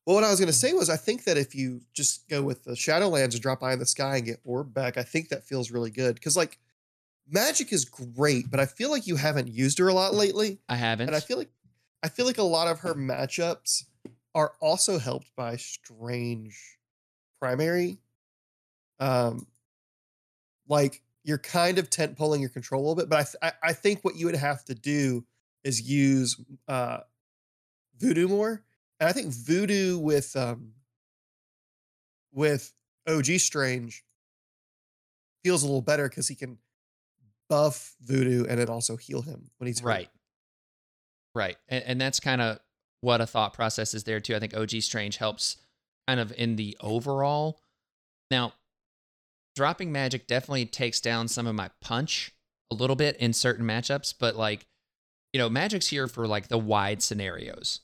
[0.05, 2.27] Well, what I was going to um say was, I think that if you just
[2.27, 5.03] go with the Shadowlands and drop Eye in the Sky and get Orb back, I
[5.03, 6.15] think that feels really good.
[6.15, 6.57] Because like,
[7.33, 10.75] Magik is great, but I feel like you haven't used her a lot lately, I
[10.75, 11.07] haven't.
[11.07, 11.51] and I feel like
[12.01, 13.85] I feel like a lot of her matchups
[14.35, 16.77] are also helped by Strange
[17.39, 17.97] Primary.
[18.99, 19.47] Um,
[20.67, 23.73] like you're kind of tent pulling your control a little bit, but I, th- I
[23.73, 25.25] think what you would have to do
[25.63, 26.99] is use uh
[27.97, 28.63] Voodoo more,
[28.99, 30.73] and I think Voodoo with um
[32.33, 32.73] with
[33.07, 34.03] OG Strange
[35.43, 36.57] feels a little better because he can
[37.49, 39.87] buff Voodoo and then also heal him when he's hurt.
[39.87, 40.09] Right.
[41.35, 41.57] Right.
[41.67, 42.59] And, and that's kind of
[43.03, 44.33] what a thought process is there too.
[44.33, 45.57] I think OG Strange helps
[46.07, 47.59] kind of in the overall.
[48.31, 48.53] Now,
[49.57, 52.31] dropping Magik definitely takes down some of my punch
[52.71, 54.67] a little bit in certain matchups, but like,
[55.33, 57.81] you know, Magik's here for like the wide scenarios,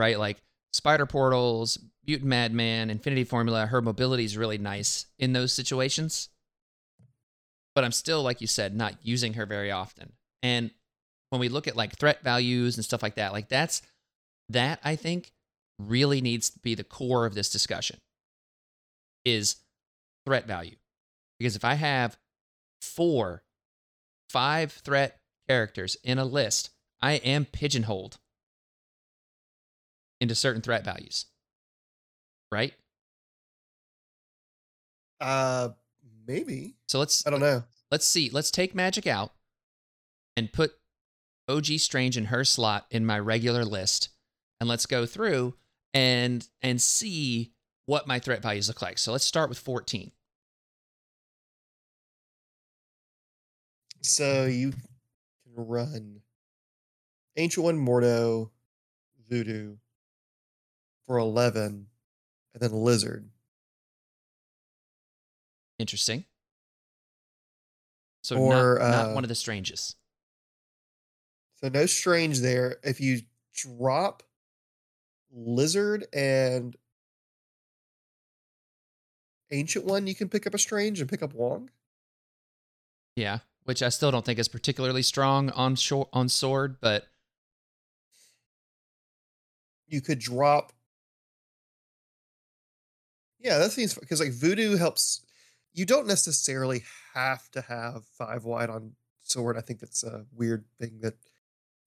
[0.00, 0.18] right?
[0.18, 0.38] Like
[0.72, 6.28] spider portals, mutant madman, infinity formula, her mobility is really nice in those situations.
[7.76, 10.14] But I'm still, like you said, not using her very often.
[10.42, 10.72] And
[11.30, 13.82] when we look at like threat values and stuff like that, like that's
[14.48, 15.32] that I think
[15.78, 18.00] really needs to be the core of this discussion
[19.24, 19.56] is
[20.24, 20.76] threat value.
[21.38, 22.16] Because if I have
[22.80, 23.42] four,
[24.30, 26.70] five threat characters in a list,
[27.02, 28.18] I am pigeonholed
[30.20, 31.26] into certain threat values.
[32.50, 32.74] Right?
[35.20, 35.70] Uh,
[36.26, 37.64] maybe So let's I don't know.
[37.90, 38.30] let's see.
[38.30, 39.32] Let's take Magik out
[40.36, 40.72] and put
[41.48, 44.10] OG Strange in her slot in my regular list,
[44.60, 45.54] and let's go through
[45.94, 47.52] and and see
[47.86, 48.98] what my threat values look like.
[48.98, 50.10] So let's start with 14.
[54.02, 54.80] So you can
[55.56, 56.20] run
[57.36, 58.50] Ancient One Mordo,
[59.28, 59.76] Voodoo
[61.06, 61.86] for 11,
[62.54, 63.28] and then Lizard.
[65.78, 66.24] Interesting.
[68.22, 69.96] So Or, not, not uh, one of the strangest.
[71.60, 72.78] So no strange there.
[72.82, 73.20] If you
[73.54, 74.22] drop
[75.36, 76.74] Lizard and
[79.52, 81.70] Ancient One, you can pick up a strange and pick up Wong.
[83.14, 87.06] Yeah, which I still don't think is particularly strong on short, on sword, but
[89.88, 90.72] You could drop.
[93.38, 95.22] Yeah, that seems because like Voodoo helps.
[95.72, 96.82] You don't necessarily
[97.14, 98.92] have to have five wide on
[99.22, 99.56] sword.
[99.56, 101.14] I think that's a weird thing that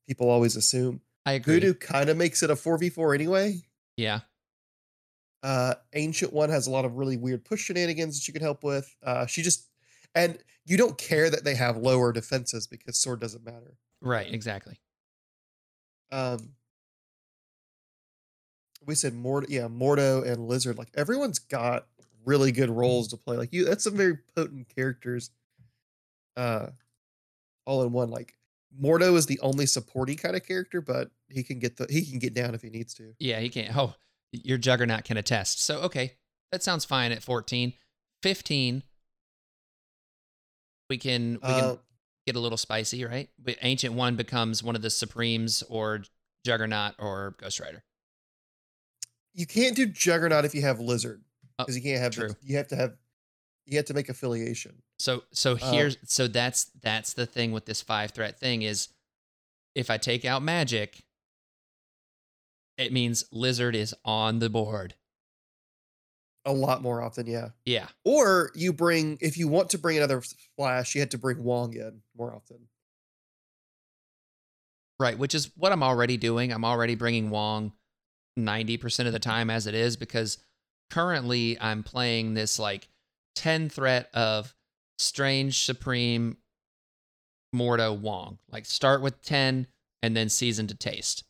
[0.08, 1.02] people always assume.
[1.26, 1.56] I agree.
[1.56, 3.62] Voodoo kind of makes it a 4v4 anyway.
[3.98, 4.22] Yeah,
[5.44, 8.64] Uh, Ancient One has a lot of really weird push shenanigans that you can help
[8.64, 8.96] with.
[9.04, 9.68] Uh, she just,
[10.16, 13.78] and you don't care that they have lower defenses because sword doesn't matter.
[14.02, 14.80] right, exactly.
[16.12, 16.54] Um,
[18.86, 20.78] we said Mordo, yeah, Mordo and Lizard.
[20.78, 21.88] Like everyone's got
[22.26, 23.38] really good roles to play.
[23.38, 25.30] Like you, that's some very potent characters.
[26.38, 26.68] Uh,
[27.66, 28.10] all in one.
[28.10, 28.34] Like
[28.78, 32.20] Mordo is the only supporty kind of character, but he can get the he can
[32.20, 33.14] get down if he needs to.
[33.20, 33.76] Yeah, he can't.
[33.76, 33.96] Oh,
[34.32, 35.62] your juggernaut can attest.
[35.64, 36.14] So, okay,
[36.52, 37.74] that sounds fine at 14.
[38.22, 38.84] 15,
[40.90, 41.76] we can we can Uh,
[42.28, 43.30] get a little spicy, right?
[43.40, 46.04] But Ancient One becomes one of the Supremes or
[46.46, 47.84] Juggernaut or Ghost Rider.
[49.34, 51.24] you can't do Juggernaut if you have Lizard
[51.58, 52.16] Oh, because you can't have.
[52.16, 52.98] the- you have to have.
[53.66, 54.82] You have to make affiliation.
[55.00, 58.90] So so Uh, here's so that's that's the thing with this five threat thing is
[59.74, 61.02] if I take out Magik,
[62.78, 64.96] it means Lizard is on the board.
[66.46, 67.50] A lot more often, yeah.
[67.66, 67.88] Yeah.
[68.04, 70.22] Or you bring if you want to bring another
[70.58, 72.68] Flash, you had to bring Wong in more often.
[75.00, 76.52] Right, which is what I'm already doing.
[76.52, 77.72] I'm already bringing Wong
[78.38, 80.38] 90% of the time as it is because
[80.90, 82.90] currently I'm playing this like
[83.36, 84.54] 10 threat of
[85.00, 86.38] Strange Supreme
[87.56, 88.38] Mordo Wong.
[88.52, 89.66] Like start with 10
[90.04, 91.24] and then season to taste.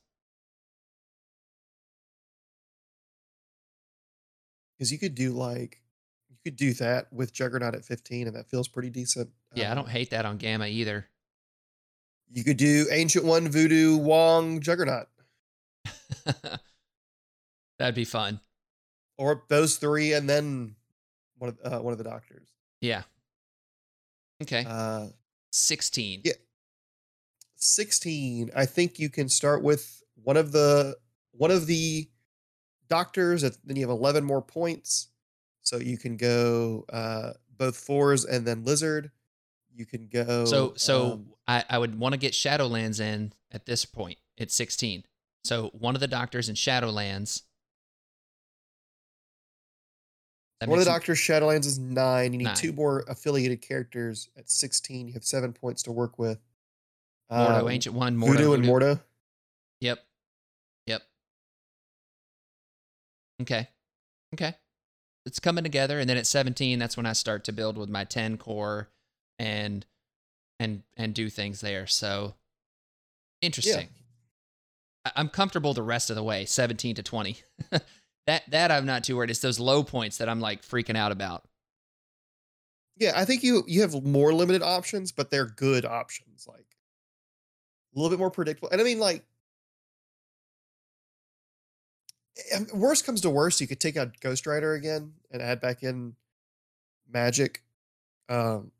[4.76, 5.80] Because you could do like
[6.30, 9.28] you could do that with Juggernaut at 15, and that feels pretty decent.
[9.54, 11.06] Yeah, I Um, don't hate that on Gamma either.
[12.32, 15.08] You could do Ancient One, Voodoo, Wong, Juggernaut,
[17.78, 18.40] That'd be fun.
[19.18, 20.76] or those three, and then
[21.38, 22.48] one of uh, one of the doctors.
[22.80, 23.02] Yeah.
[24.42, 24.64] Okay.
[24.66, 25.08] Uh,
[25.52, 26.22] 16.
[26.24, 26.32] yeah.
[27.56, 28.50] 16.
[28.56, 30.96] I think you can start with one of the
[31.32, 32.08] one of the
[32.88, 33.42] doctors.
[33.42, 35.08] Then you have 11 more points,
[35.62, 39.10] so you can go uh, both fours and then lizard.
[39.74, 40.44] You can go.
[40.46, 44.18] So so um, I, I would want to get Shadowlands in at this point.
[44.36, 45.04] It's 16.
[45.44, 47.42] So one of the doctors in Shadowlands
[50.60, 52.32] That One of the Doctors Shadowlands is nine.
[52.34, 52.54] You need Nine.
[52.56, 55.08] two more affiliated characters at 16.
[55.08, 56.38] You have seven points to work with.
[57.32, 58.94] Mordo, Um, Ancient One, Mordo, Voodoo and Voodoo.
[58.96, 59.00] Mordo.
[59.80, 60.04] Yep.
[60.86, 61.02] Yep.
[63.42, 63.68] Okay.
[64.34, 64.54] Okay.
[65.24, 68.04] It's coming together and then at 17 that's when I start to build with my
[68.04, 68.88] 10 core
[69.38, 69.86] and
[70.58, 71.86] and and do things there.
[71.86, 72.34] So
[73.40, 73.88] interesting.
[75.06, 77.38] I- I'm comfortable the rest of the way, 17 to 20.
[78.26, 79.30] that that I'm not too worried.
[79.30, 81.44] It's those low points that I'm like freaking out about.
[82.96, 86.46] Yeah, I think you you have more limited options, but they're good options.
[86.46, 86.76] Like
[87.94, 88.68] a little bit more predictable.
[88.70, 89.24] And I mean, like,
[92.52, 95.82] eh, worst comes to worst, you could take out Ghost Rider again and add back
[95.82, 96.14] in
[97.12, 97.56] Magik.
[98.28, 98.70] Um,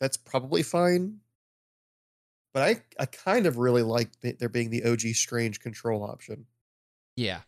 [0.00, 1.20] that's probably fine.
[2.52, 6.46] But I I kind of really like there being the OG Strange control option.
[7.16, 7.40] Yeah.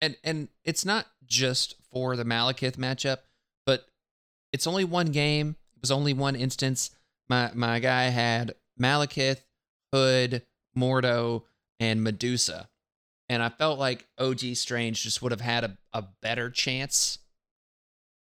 [0.00, 3.18] And and it's not just for the Malekith matchup,
[3.66, 3.86] but
[4.52, 5.56] it's only one game.
[5.76, 6.90] It was only one instance.
[7.28, 9.40] My my guy had Malekith,
[9.92, 10.42] Hood,
[10.76, 11.42] Mordo,
[11.78, 12.68] and Medusa.
[13.28, 17.18] And I felt like OG Strange just would have had a, a better chance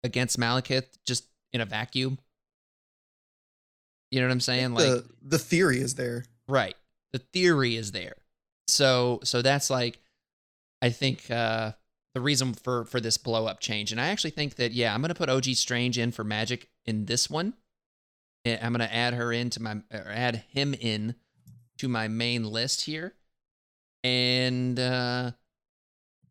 [0.04, 2.20] against Malekith just in a vacuum.
[4.12, 4.74] You know what I'm saying?
[4.74, 6.26] Like the the theory is there.
[6.48, 6.76] Right.
[7.14, 8.16] The theory is there.
[8.68, 10.00] So so that's like
[10.81, 11.73] I think uh
[12.14, 13.91] the reason for for this blow up change.
[13.91, 16.65] And I actually think that yeah, I'm going to put OG Strange in for Magik
[16.85, 17.53] in this one.
[18.45, 21.15] And I'm going to add her into my or add him in
[21.80, 23.14] to my main list here.
[24.03, 25.31] And uh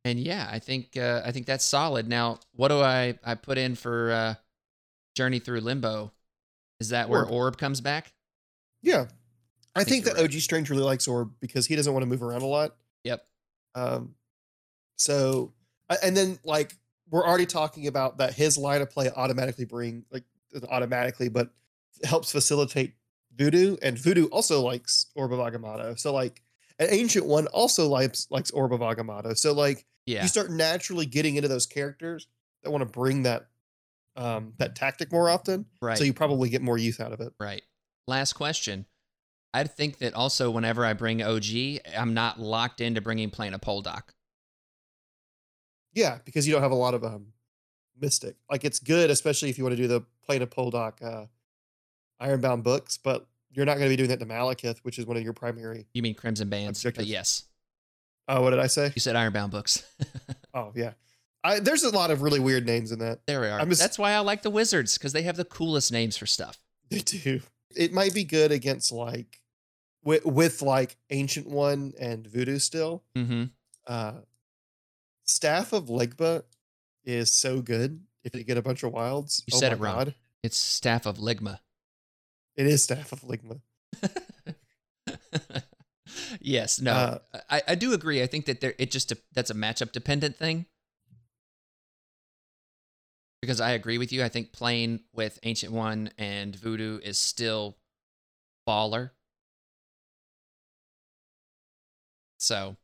[0.04, 2.08] and yeah, I think uh I think that's solid.
[2.08, 4.34] Now, what do I I put in for uh
[5.14, 6.12] Journey Through Limbo?
[6.80, 7.32] Is that where Orb.
[7.32, 8.12] Orb comes back?
[8.82, 9.06] Yeah.
[9.74, 10.34] I think think that right.
[10.34, 12.74] OG Strange really likes Orb because he doesn't want to move around a lot.
[13.04, 13.24] Yep.
[13.74, 14.14] Um,
[14.98, 15.54] so,
[16.02, 16.76] and then like
[17.10, 20.24] we're already talking about that his line of play automatically bring like
[20.70, 21.50] automatically, but
[22.04, 22.94] helps facilitate
[23.34, 25.98] Voodoo, and Voodoo also likes Orb of Agamotto.
[25.98, 26.42] So like
[26.78, 29.36] an ancient one also likes likes Orb of Agamotto.
[29.38, 30.22] So like Yeah.
[30.22, 32.26] you start naturally getting into those characters
[32.62, 33.48] that want to bring that
[34.16, 35.66] um that tactic more often.
[35.80, 35.96] Right.
[35.96, 37.32] So you probably get more use out of it.
[37.38, 37.62] Right.
[38.08, 38.86] Last question.
[39.54, 43.58] I think that also whenever I bring OG, I'm not locked into bringing plain a
[43.58, 44.10] Poldock.
[45.98, 47.26] Yeah, because you don't have a lot of um
[48.00, 48.36] mystic.
[48.50, 51.26] Like it's good, especially if you want to do the plane of Poldock uh
[52.20, 55.16] Ironbound books, but you're not going to be doing that to Malekith, which is one
[55.16, 55.86] of your primary.
[55.94, 56.82] You mean Crimson Bands?
[56.82, 57.44] But yes,
[58.28, 58.92] Oh, what did I say?
[58.94, 59.82] you said Ironbound books.
[60.54, 60.92] Oh, yeah.
[61.44, 63.20] I, there's a lot of really weird names in that.
[63.26, 63.64] there we are.
[63.66, 66.58] Just- That's why I like the Wizards because they have the coolest names for stuff.
[66.90, 67.40] They do.
[67.76, 69.40] It might be good against like
[70.02, 73.04] with, with like Ancient One and Voodoo still.
[73.16, 73.44] Mm-hmm.
[73.86, 74.12] Uh
[75.28, 76.42] Staff of Legba
[77.05, 79.42] is so good if you get a bunch of wilds.
[79.46, 79.94] You Oh said it wrong.
[79.94, 80.14] God.
[80.42, 81.59] It's Staff of Ligma.
[82.56, 83.60] It is Staff of Ligma.
[86.40, 87.18] yes, no, Uh,
[87.50, 88.22] I, I do agree.
[88.22, 90.66] I think that there it just that's a matchup dependent thing.
[93.40, 94.24] Because I agree with you.
[94.24, 97.76] I think playing with Ancient One and Voodoo is still
[98.66, 99.10] baller.
[102.38, 102.76] So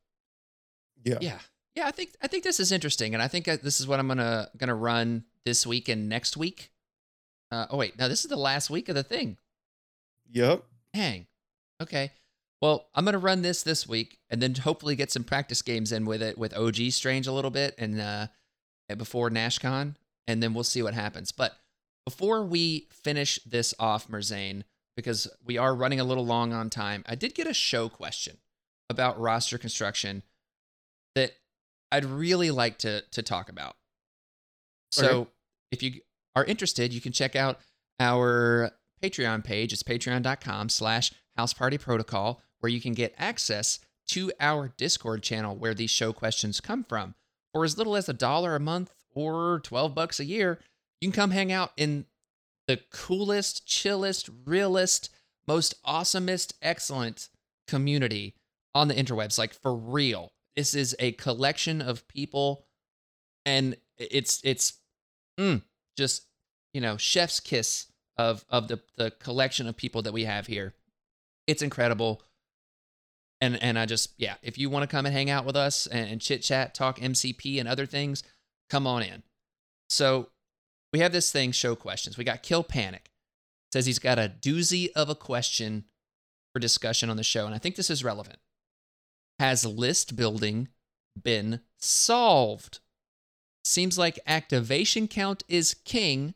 [1.05, 1.19] Yeah.
[1.21, 1.39] yeah,
[1.75, 4.09] yeah, I think I think this is interesting, and I think this is what I'm
[4.09, 6.71] gonna gonna run this week and next week.
[7.51, 9.37] Uh, oh wait, now this is the last week of the thing.
[10.31, 10.65] Yep.
[10.93, 11.27] Dang.
[11.83, 12.13] Okay.
[12.63, 16.05] Well, I'm gonna run this this week, and then hopefully get some practice games in
[16.05, 18.27] with it with OG Strange a little bit, and uh,
[18.97, 19.97] before NashCon,
[20.29, 21.33] and then we'll see what happens.
[21.33, 21.57] But
[22.05, 24.63] before we finish this off, Merzane,
[24.97, 28.39] because we are running a little long on time, I did get a show question
[28.89, 30.23] about roster construction
[31.15, 31.33] that
[31.95, 33.77] I'd really like to to talk about.
[34.91, 35.31] So, Okay.
[35.73, 36.01] if you
[36.37, 37.61] are interested, you can check out
[38.01, 38.73] our
[39.03, 39.73] Patreon page.
[39.73, 45.57] It's patreon.com slash house party protocol, where you can get access to our Discord channel
[45.57, 47.15] where these show questions come from.
[47.53, 50.61] For as little as a dollar a month or 12 bucks a year,
[51.01, 52.07] you can come hang out in
[52.67, 55.11] the coolest, chillest, realest,
[55.47, 57.29] most awesomest, excellent
[57.69, 58.35] community
[58.75, 59.39] on the interwebs.
[59.39, 60.33] Like for real.
[60.57, 62.67] This is a collection of people
[63.45, 64.75] and it's it's
[65.39, 65.63] mm,
[65.97, 66.27] just
[66.73, 67.87] you know chef's kiss
[68.17, 70.75] of of the the collection of people that we have here.
[71.47, 72.23] It's incredible.
[73.41, 75.87] And and i just yeah if you want to come and hang out with us
[75.87, 78.23] and, and chit chat talk mcp and other things
[78.71, 79.23] come on in.
[79.91, 80.31] So
[80.93, 82.17] we have this thing show questions.
[82.17, 83.11] We got kill panic.
[83.73, 85.85] Says he's got a doozy of a question
[86.55, 88.39] for discussion on the show and i think this is relevant
[89.39, 90.69] has list building
[91.23, 92.81] been solved
[93.65, 96.35] Seems like activation count is king,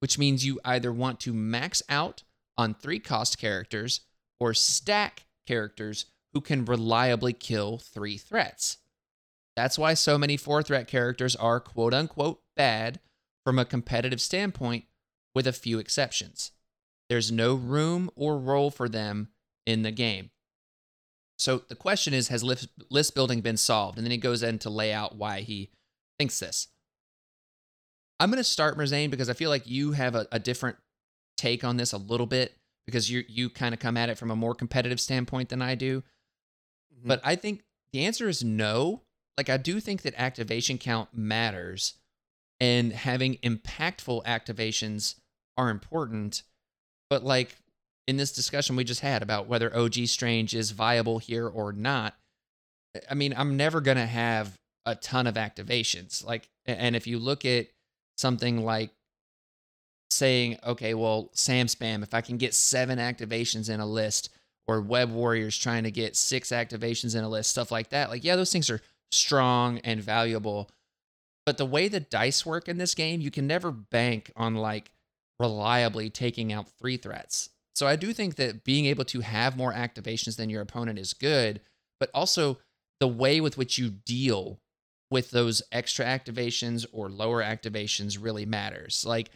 [0.00, 2.22] which means you either want to max out
[2.58, 4.02] on three cost characters
[4.38, 8.76] or stack characters who can reliably kill three threats.
[9.56, 13.00] That's why so many four threat characters are quote unquote bad
[13.42, 14.84] from a competitive standpoint,
[15.34, 16.50] with a few exceptions.
[17.08, 19.28] There's no room or role for them
[19.64, 20.30] in the game.
[21.38, 23.98] So the question is Has list, list building been solved?
[23.98, 25.70] And then he goes in to lay out why he
[26.18, 26.68] thinks this.
[28.18, 30.76] I'm going to start Merzane because I feel like you have a, a different
[31.36, 32.54] take on this a little bit
[32.86, 35.74] because you you kind of come at it from a more competitive standpoint than I
[35.74, 36.02] do.
[36.94, 37.08] Mm-hmm.
[37.08, 39.02] But I think the answer is no.
[39.36, 41.94] Like I do think that activation count matters
[42.58, 45.16] and having impactful activations
[45.58, 46.42] are important.
[47.10, 47.56] But like
[48.06, 52.14] in this discussion we just had about whether OG Strange is viable here or not,
[53.10, 56.24] I mean, I'm never going to have a ton of activations.
[56.24, 57.66] Like and if you look at
[58.16, 58.90] something like
[60.10, 64.30] saying, okay, well, Sam Spam, if I can get seven activations in a list,
[64.68, 68.24] or Web Warriors trying to get six activations in a list, stuff like that, like,
[68.24, 68.80] yeah, those things are
[69.12, 70.70] strong and valuable.
[71.44, 74.90] But the way the dice work in this game, you can never bank on like
[75.38, 77.50] reliably taking out three threats.
[77.76, 81.12] So I do think that being able to have more activations than your opponent is
[81.12, 81.60] good,
[82.00, 82.58] but also
[83.00, 84.60] the way with which you deal
[85.10, 89.04] with those extra activations or lower activations really matters.
[89.06, 89.30] Like,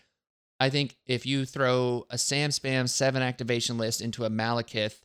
[0.58, 5.00] I think if you throw a Sam Spam seven activation list into a Malekith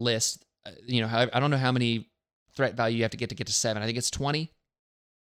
[0.00, 2.10] list, uh, you know, I don't know how many
[2.56, 3.84] threat value you have to get to get to seven.
[3.84, 4.50] I think it's 20.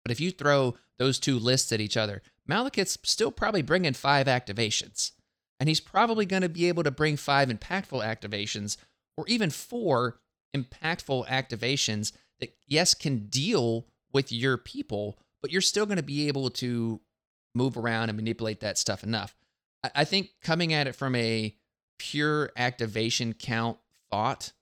[0.05, 4.29] But if you throw those two lists at each other, Malekith's still probably bringing five
[4.29, 5.11] activations.
[5.59, 8.77] And he's probably going to be able to bring five impactful activations
[9.17, 10.21] or even four
[10.55, 16.29] impactful activations that, yes, can deal with your people, but you're still going to be
[16.29, 17.01] able to
[17.55, 19.35] move around and manipulate that stuff enough.
[19.95, 21.55] I think coming at it from a
[21.99, 23.79] pure activation count
[24.11, 24.53] thought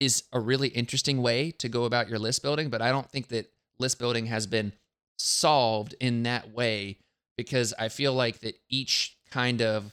[0.00, 3.28] is a really interesting way to go about your list building, but I don't think
[3.28, 4.72] that list building has been
[5.18, 6.98] solved in that way
[7.36, 9.92] because I feel like that each kind of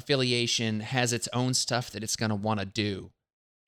[0.00, 3.10] affiliation has its own stuff that it's going to want to do.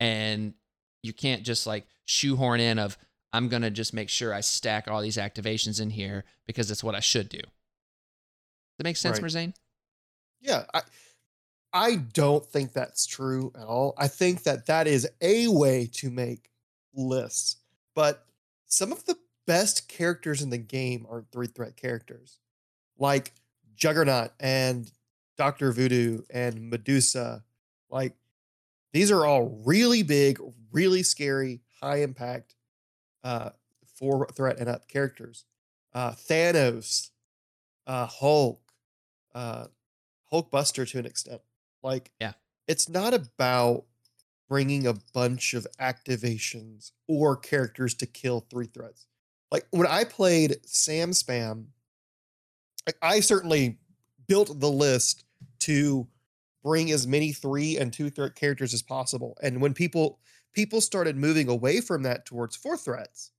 [0.00, 0.54] And
[1.02, 2.96] you can't just like shoehorn in of
[3.32, 6.82] I'm going to just make sure I stack all these activations in here because it's
[6.82, 7.38] what I should do.
[7.38, 9.30] Does that make sense, right.
[9.30, 9.54] Merzane?
[10.40, 10.80] Yeah, I
[11.72, 13.94] I don't think that's true at all.
[13.96, 16.50] I think that that is a way to make
[16.94, 17.56] lists,
[17.94, 18.26] but
[18.66, 22.38] some of the best characters in the game are three threat characters,
[22.98, 23.32] like
[23.74, 24.90] Juggernaut and
[25.36, 27.44] Doctor Voodoo and Medusa.
[27.90, 28.14] Like
[28.92, 30.38] these are all really big,
[30.70, 32.54] really scary, high impact,
[33.24, 33.50] uh,
[33.94, 35.44] four threat and up characters.
[35.94, 37.10] Uh, Thanos,
[37.86, 38.60] uh, Hulk,
[39.34, 39.66] uh,
[40.32, 41.40] Hulkbuster to an extent.
[41.82, 42.32] Like, yeah,
[42.66, 43.84] it's not about
[44.48, 49.06] bringing a bunch of activations or characters to kill three threats.
[49.50, 51.66] Like when I played Sam Spam,
[53.00, 53.78] I certainly
[54.32, 55.24] built the list
[55.58, 56.08] to
[56.64, 59.36] bring as many three and two threat characters as possible.
[59.42, 60.20] And when people
[60.54, 63.32] people started moving away from that towards four threats,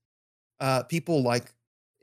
[0.60, 1.52] uh, people like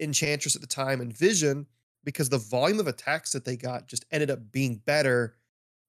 [0.02, 1.68] Enchantress at the time and Vision
[2.04, 5.38] because the volume of attacks that they got just ended up being better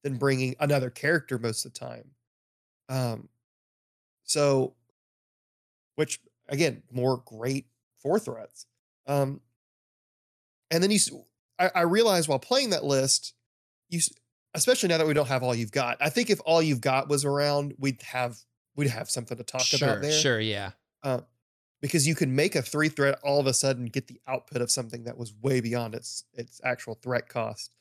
[0.04, 2.04] than bringing another character most of the time.
[2.88, 3.28] Um,
[4.22, 4.74] so,
[5.96, 7.66] which again, more great
[7.98, 8.66] four threats.
[9.08, 9.40] Um,
[10.70, 10.98] and then you,
[11.62, 13.34] I, I realized while playing that list,
[13.88, 14.00] you,
[14.54, 15.96] especially now that we don't have all you've got.
[16.00, 18.38] I think if all you've got was around, we'd have
[18.74, 20.12] we'd have something to talk sure, about there.
[20.12, 20.70] Sure, yeah.
[21.02, 21.20] Uh,
[21.80, 24.70] because you can make a three threat all of a sudden get the output of
[24.70, 27.74] something that was way beyond its its actual threat cost.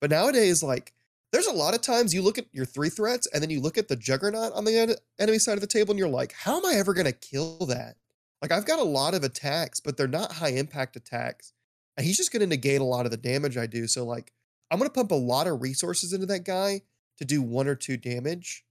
[0.00, 0.92] But nowadays, like
[1.32, 3.78] there's a lot of times you look at your three threats and then you look
[3.78, 6.58] at the juggernaut on the en- enemy side of the table and you're like, how
[6.58, 7.96] am I ever going to kill that?
[8.42, 11.52] Like I've got a lot of attacks, but they're not high impact attacks.
[11.96, 13.86] And he's just going to negate a lot of the damage I do.
[13.86, 14.32] So like
[14.70, 16.82] I'm going to pump a lot of resources into that guy
[17.18, 18.64] to do one or two damage,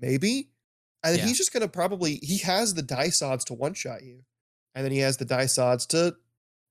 [0.00, 0.50] maybe.
[1.02, 1.24] And yeah.
[1.24, 4.22] he's just going to probably, he has the dice odds to one shot you.
[4.74, 6.16] And then he has the dice odds to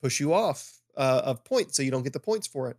[0.02, 2.78] push you off uh, of points so you don't get the points for it.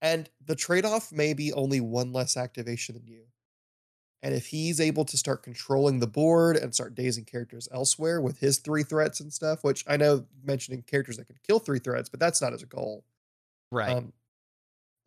[0.00, 3.22] And the trade off may be only one less activation than you.
[4.22, 8.40] And if he's able to start controlling the board and start dazing characters elsewhere with
[8.40, 12.08] his three threats and stuff, which I know mentioning characters that can kill three threats,
[12.08, 13.04] but that's not his goal.
[13.70, 13.90] Right.
[13.90, 14.12] Um,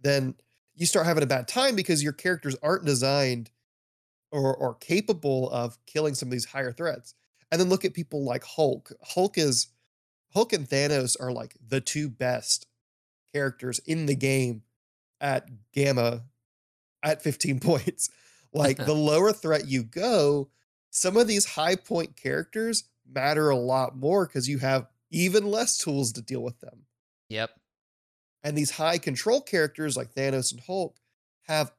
[0.02, 0.36] then
[0.76, 3.52] you start having a bad time because your characters aren't designed
[4.32, 7.14] or, or capable of killing some of these higher threats.
[7.52, 8.94] And then look at people like Hulk.
[9.04, 9.68] Hulk is
[10.34, 12.66] Hulk and Thanos are like the two best
[13.34, 14.64] characters in the game
[15.20, 16.24] at Gamma
[17.04, 18.10] at 15 points.
[18.54, 20.50] Like the lower threat you go,
[20.90, 25.78] some of these high point characters matter a lot more because you have even less
[25.78, 26.86] tools to deal with them.
[27.30, 27.52] Yep.
[28.44, 30.98] And these high control characters like Thanos and Hulk
[31.44, 31.72] have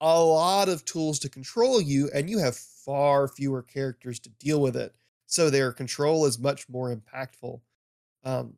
[0.00, 4.60] a lot of tools to control you, and you have far fewer characters to deal
[4.60, 4.94] with it.
[5.26, 7.60] So their control is much more impactful.
[8.24, 8.54] Um,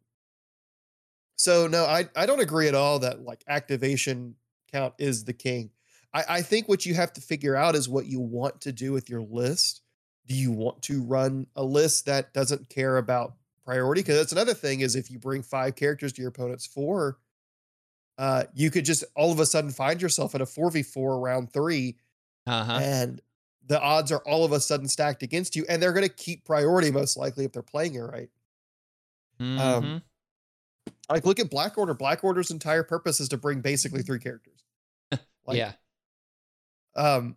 [1.36, 4.34] so no, I, I don't agree at all that like activation
[4.72, 5.70] count is the king.
[6.18, 8.92] I, I think what you have to figure out is what you want to do
[8.92, 9.82] with your list.
[10.26, 13.34] Do you want to run a list that doesn't care about
[13.64, 14.02] priority?
[14.02, 17.18] Because that's another thing is if you bring five characters to your opponent's four,
[18.18, 21.96] uh, you could just all of a sudden find yourself in a 4v4 round three
[22.46, 22.78] Uh-huh.
[22.82, 23.20] and
[23.66, 26.44] the odds are all of a sudden stacked against you and they're going to keep
[26.44, 28.28] priority most likely if they're playing it right
[29.38, 29.58] Mhm.
[29.60, 30.02] um,
[31.08, 34.64] like look at black order black order's entire purpose is to bring basically three characters
[35.46, 35.72] like, yeah.
[36.98, 37.36] Um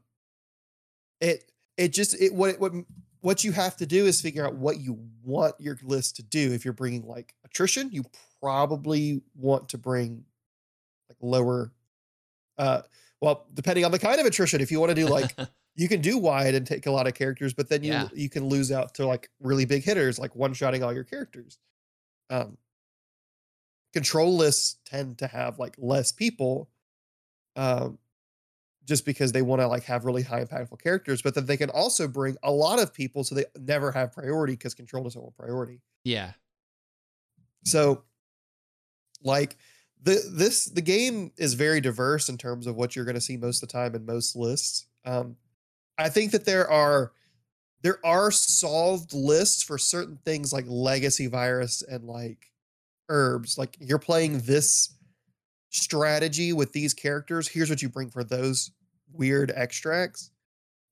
[1.22, 2.74] it it just it what what
[3.22, 6.52] what you have to do is figure out what you want your list to do
[6.52, 8.04] if you're bringing like attrition you
[8.42, 10.26] probably want to bring
[11.08, 11.72] like lower
[12.58, 12.82] uh
[13.22, 15.36] well depending on the kind of attrition if you want to do like
[15.76, 18.10] you can do wide and take a lot of characters, but then you Yeah.
[18.14, 21.60] you can lose out to like really big hitters, like one shotting all your characters.
[22.30, 22.58] Um,
[23.94, 26.70] control lists tend to have like less people,
[27.56, 28.00] um,
[28.86, 31.70] just because they want to like have really high impactful characters, but then they can
[31.70, 35.36] also bring a lot of people, so they never have priority because control doesn't want
[35.36, 35.82] priority.
[36.04, 36.32] yeah.
[37.64, 38.04] So,
[39.24, 39.56] like
[40.02, 43.38] the this the game is very diverse in terms of what you're going to see
[43.38, 44.88] most of the time in most lists.
[45.06, 45.38] Um,
[45.98, 47.12] I think that there are
[47.84, 52.52] there are solved lists for certain things like legacy virus and like
[53.10, 53.58] herbs.
[53.58, 54.94] Like you're playing this
[55.72, 57.48] strategy with these characters.
[57.48, 58.72] Here's what you bring for those
[59.12, 60.30] weird extracts.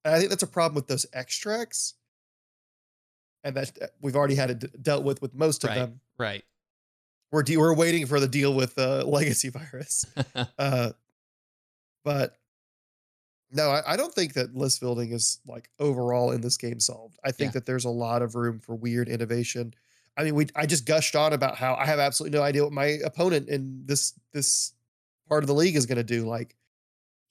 [0.03, 1.93] And I think that's a problem with those extracts.
[3.43, 5.75] And that we've already had it d- dealt with with most of Right.
[5.77, 6.43] them Right.
[7.31, 10.05] we're de- we're waiting for the deal with uh, legacy virus.
[10.57, 10.91] Uh,
[12.03, 12.37] but
[13.51, 17.17] no, I, I don't think that list building is like overall in this game solved.
[17.23, 17.53] I think Yeah.
[17.59, 19.73] that there's a lot of room for weird innovation.
[20.19, 22.73] I mean, we I just gushed on about how I have absolutely no idea what
[22.73, 24.73] my opponent in this this
[25.29, 26.27] part of the league is going to do.
[26.27, 26.57] Like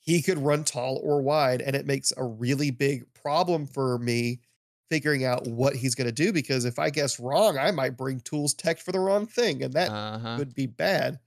[0.00, 4.40] he could run tall or wide, and it makes a really big problem for me
[4.88, 8.20] figuring out what he's going to do because if I guess wrong, I might bring
[8.20, 10.36] tools tech for the wrong thing, and that uh-huh.
[10.38, 11.20] would be bad.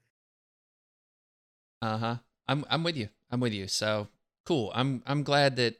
[1.83, 2.15] Uh-huh.
[2.47, 3.09] I'm I'm with you.
[3.29, 3.67] I'm with you.
[3.67, 4.07] So
[4.47, 4.71] cool.
[4.73, 5.75] I'm I'm glad that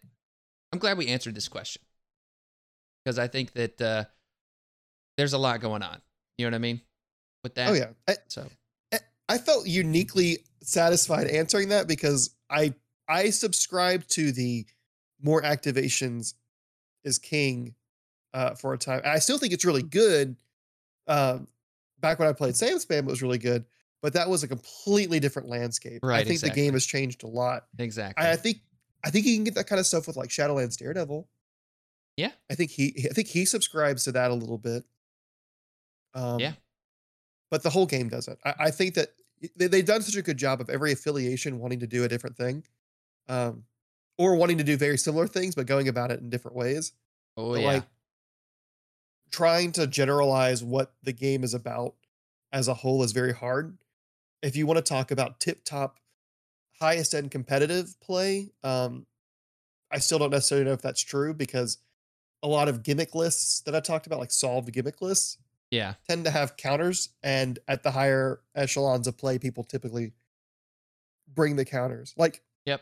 [0.71, 1.81] I'm glad we answered this question.
[3.03, 4.03] Because I think that uh
[5.17, 6.01] there's a lot going on.
[6.37, 6.81] You know what I mean?
[7.43, 7.69] With that.
[7.69, 8.47] Oh yeah, I, So
[9.27, 12.73] I felt uniquely satisfied answering that because I
[13.07, 14.65] I subscribe to the
[15.21, 16.33] more activations
[17.03, 17.75] is king
[18.33, 19.01] uh, for a time.
[19.05, 20.35] I still think it's really good.
[21.07, 21.47] Um,
[21.99, 23.65] back when I played Sam Spam, it was really good,
[24.01, 26.01] but that was a completely different landscape.
[26.03, 27.65] Right, I think the game has changed a lot.
[27.77, 28.25] exactly.
[28.25, 28.57] I, I think
[29.03, 31.27] I think you can get that kind of stuff with like Shadowlands Daredevil.
[32.17, 32.31] Yeah.
[32.49, 34.83] I think he I think he subscribes to that a little bit.
[36.13, 36.53] Um, Yeah.
[37.49, 38.39] but the whole game doesn't.
[38.45, 39.09] I, I think that
[39.55, 42.37] they, they've done such a good job of every affiliation wanting to do a different
[42.37, 42.63] thing,
[43.27, 43.65] um,
[44.17, 46.93] or wanting to do very similar things but going about it in different ways.
[47.37, 47.67] oh But, yeah.
[47.67, 47.83] Like
[49.31, 51.95] trying to generalize what the game is about
[52.51, 53.77] as a whole is very hard.
[54.41, 55.99] If you want to talk about tip top,
[56.79, 59.05] highest end competitive play, um,
[59.91, 61.77] I still don't necessarily know if that's true because
[62.43, 65.37] a lot of gimmick lists that I talked about, like solved gimmick lists,
[65.71, 65.95] yeah.
[66.07, 70.11] tend to have counters, and at the higher echelons of play, people typically
[71.33, 72.13] bring the counters.
[72.17, 72.81] Like, Yep.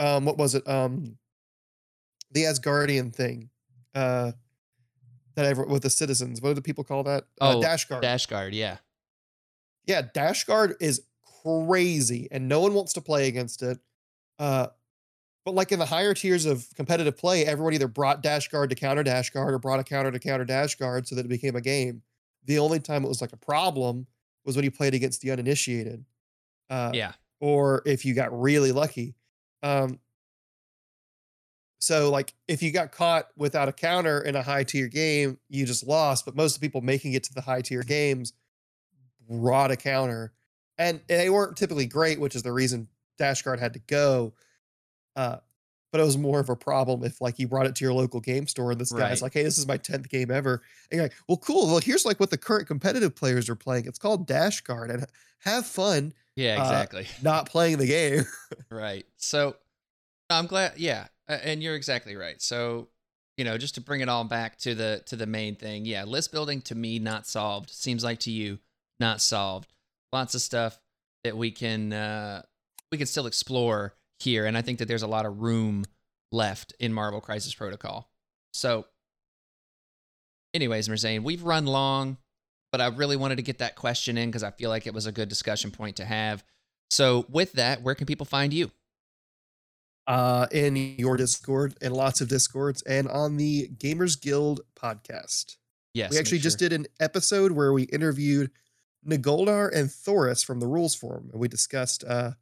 [0.00, 0.66] um, what was it?
[0.68, 1.18] Um,
[2.32, 3.50] the Asgardian thing,
[3.94, 4.32] uh,
[5.36, 6.40] that ever with the citizens.
[6.40, 7.24] What do the people call that?
[7.40, 8.02] Uh, Oh, Dash Guard.
[8.02, 8.78] Dash guard, yeah.
[9.86, 11.02] yeah, Dash Guard is
[11.44, 13.78] crazy, and no one wants to play against it.
[14.38, 14.68] Uh,
[15.44, 18.76] but like in the higher tiers of competitive play, everyone either brought Dash Guard to
[18.76, 21.56] counter Dash Guard or brought a counter to counter Dash Guard so that it became
[21.56, 22.02] a game.
[22.46, 24.06] The only time it was like a problem
[24.44, 26.04] was when you played against the uninitiated.
[26.70, 27.12] Uh, yeah.
[27.40, 29.14] or if you got really lucky.
[29.62, 30.00] Um,
[31.78, 35.66] so like if you got caught without a counter in a high tier game, you
[35.66, 36.24] just lost.
[36.24, 38.32] But most of the people making it to the high tier games
[39.28, 40.32] brought a counter,
[40.78, 42.88] and they weren't typically great, which is the reason
[43.18, 44.32] Dash Guard had to go.
[45.16, 45.36] Uh,
[45.92, 48.18] but it was more of a problem if like you brought it to your local
[48.18, 50.60] game store and this guy's like, "Hey, this is my tenth game ever,"
[50.90, 51.66] and you're like, "Well, cool.
[51.66, 53.86] Well, here's like what the current competitive players are playing.
[53.86, 55.06] It's called Dash Guard, and
[55.38, 57.06] have fun Yeah, Uh, exactly.
[57.22, 58.24] not playing the game."
[58.70, 59.06] Right.
[59.18, 59.54] So
[60.30, 60.78] I'm glad.
[60.78, 62.42] Yeah, and you're exactly right.
[62.42, 62.88] So
[63.36, 65.84] you know, just to bring it all back to the to the main thing.
[65.84, 67.70] Yeah, list building to me not solved.
[67.70, 68.58] Seems like to you
[68.98, 69.72] not solved.
[70.12, 70.80] Lots of stuff
[71.22, 72.42] that we can uh,
[72.90, 73.94] we can still explore
[74.24, 75.84] here, and I think that there's a lot of room
[76.32, 78.10] left in Marvel Crisis Protocol.
[78.52, 78.86] So,
[80.52, 82.18] anyways, Merzane, we've run long,
[82.72, 85.06] but I really wanted to get that question in because I feel like it was
[85.06, 86.44] a good discussion point to have.
[86.90, 88.70] So, with that, where can people find you?
[90.06, 95.56] uh, in your Discord and lots of Discords and on the Gamers Guild podcast.
[95.94, 98.50] Yes, we actually just did an episode where we interviewed
[99.06, 102.32] Nagoldar and Thoris from the Rules Forum, and we discussed uh,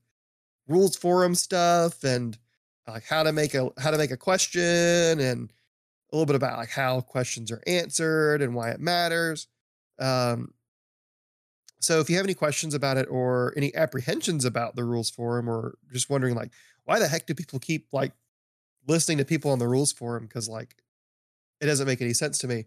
[0.73, 2.37] Rules Forum stuff and
[2.89, 5.53] like how to make a how to make a question and
[6.11, 9.47] a little bit about like how questions are answered and why it matters.
[9.99, 10.53] Um,
[11.81, 15.49] so if you have any questions about it or any apprehensions about the Rules Forum
[15.49, 16.53] or just wondering like
[16.85, 18.13] why the heck do people keep like
[18.87, 20.77] listening to people on the Rules Forum because like
[21.61, 22.67] it doesn't make any sense to me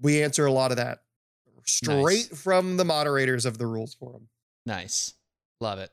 [0.00, 1.00] we answer a lot of that
[1.64, 4.28] straight from the moderators of the rules forum.
[4.64, 5.14] Nice.
[5.60, 5.90] Love it.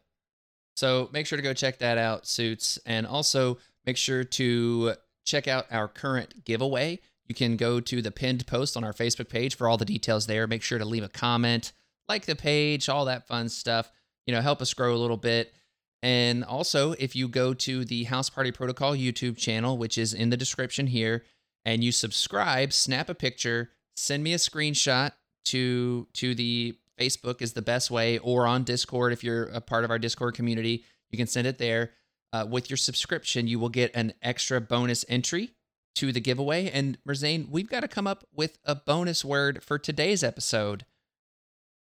[0.76, 2.80] So make sure to go check that out, Suits.
[2.86, 4.94] And also make sure to
[5.26, 7.00] check out our current giveaway.
[7.28, 10.28] You can go to the pinned post on our Facebook page for all the details
[10.28, 10.48] there.
[10.48, 11.72] Make sure to leave a comment,
[12.10, 13.92] like the page, all that fun stuff.
[14.26, 15.54] You know, help us grow a little bit.
[16.02, 20.30] And also, if you go to the House Party Protocol YouTube channel, which is in
[20.32, 21.24] the description here,
[21.64, 25.12] and you subscribe, snap a picture, send me a screenshot
[25.46, 29.84] to to the Facebook is the best way, or on Discord if you're a part
[29.84, 31.92] of our Discord community, you can send it there.
[32.32, 35.52] Uh, with your subscription, you will get an extra bonus entry
[35.96, 36.70] to the giveaway.
[36.70, 40.86] And Merzane, we've got to come up with a bonus word for today's episode.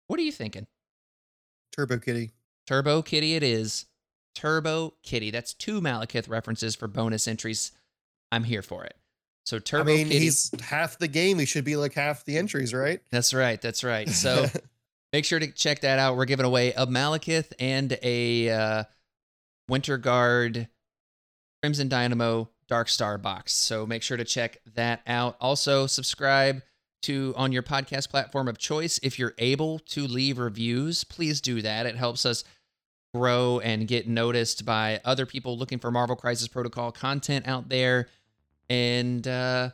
[0.07, 0.65] What are you thinking?
[1.71, 2.31] Turbo Kitty.
[2.65, 3.85] Turbo Kitty it is.
[4.33, 5.29] Turbo Kitty.
[5.31, 7.71] That's two Malekith references for bonus entries.
[8.31, 8.95] I'm here for it.
[9.45, 10.19] So Turbo I mean, Kitty.
[10.19, 11.39] he's half the game.
[11.39, 13.01] He should be like half the entries, right?
[13.11, 13.61] That's right.
[13.61, 14.09] That's right.
[14.09, 14.47] So
[15.13, 16.17] make sure to check that out.
[16.17, 18.83] We're giving away a Malekith and a uh,
[19.67, 20.67] Winter Guard
[21.61, 23.53] Crimson Dynamo Dark Star box.
[23.53, 25.35] So make sure to check that out.
[25.41, 26.61] Also, subscribe
[27.01, 28.99] to on your podcast platform of choice.
[29.01, 31.85] If you're able to leave reviews, please do that.
[31.85, 32.43] It helps us
[33.13, 38.07] grow and get noticed by other people looking for Marvel Crisis Protocol content out there.
[38.69, 39.71] And uh,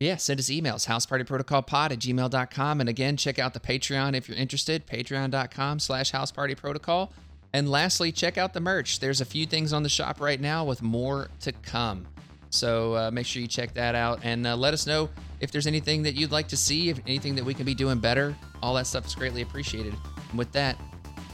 [0.00, 2.80] yeah, send us emails, housepartyprotocolpod at gmail.com.
[2.80, 7.10] And again, check out the Patreon if you're interested, patreon.com slash housepartyprotocol.
[7.52, 9.00] And lastly, check out the merch.
[9.00, 12.06] There's a few things on the shop right now with more to come.
[12.50, 15.08] So uh, make sure you check that out and uh, let us know
[15.40, 17.98] if there's anything that you'd like to see, if anything that we can be doing
[17.98, 18.36] better.
[18.62, 19.94] All that stuff is greatly appreciated.
[20.30, 20.78] And with that,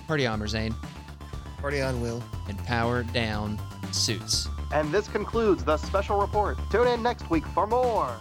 [0.07, 0.75] party on, Zane,
[1.61, 2.23] Party on, Will.
[2.49, 3.59] and power down
[3.93, 4.49] suits.
[4.75, 6.59] And this concludes the special report.
[6.69, 8.13] Tune in next week for more.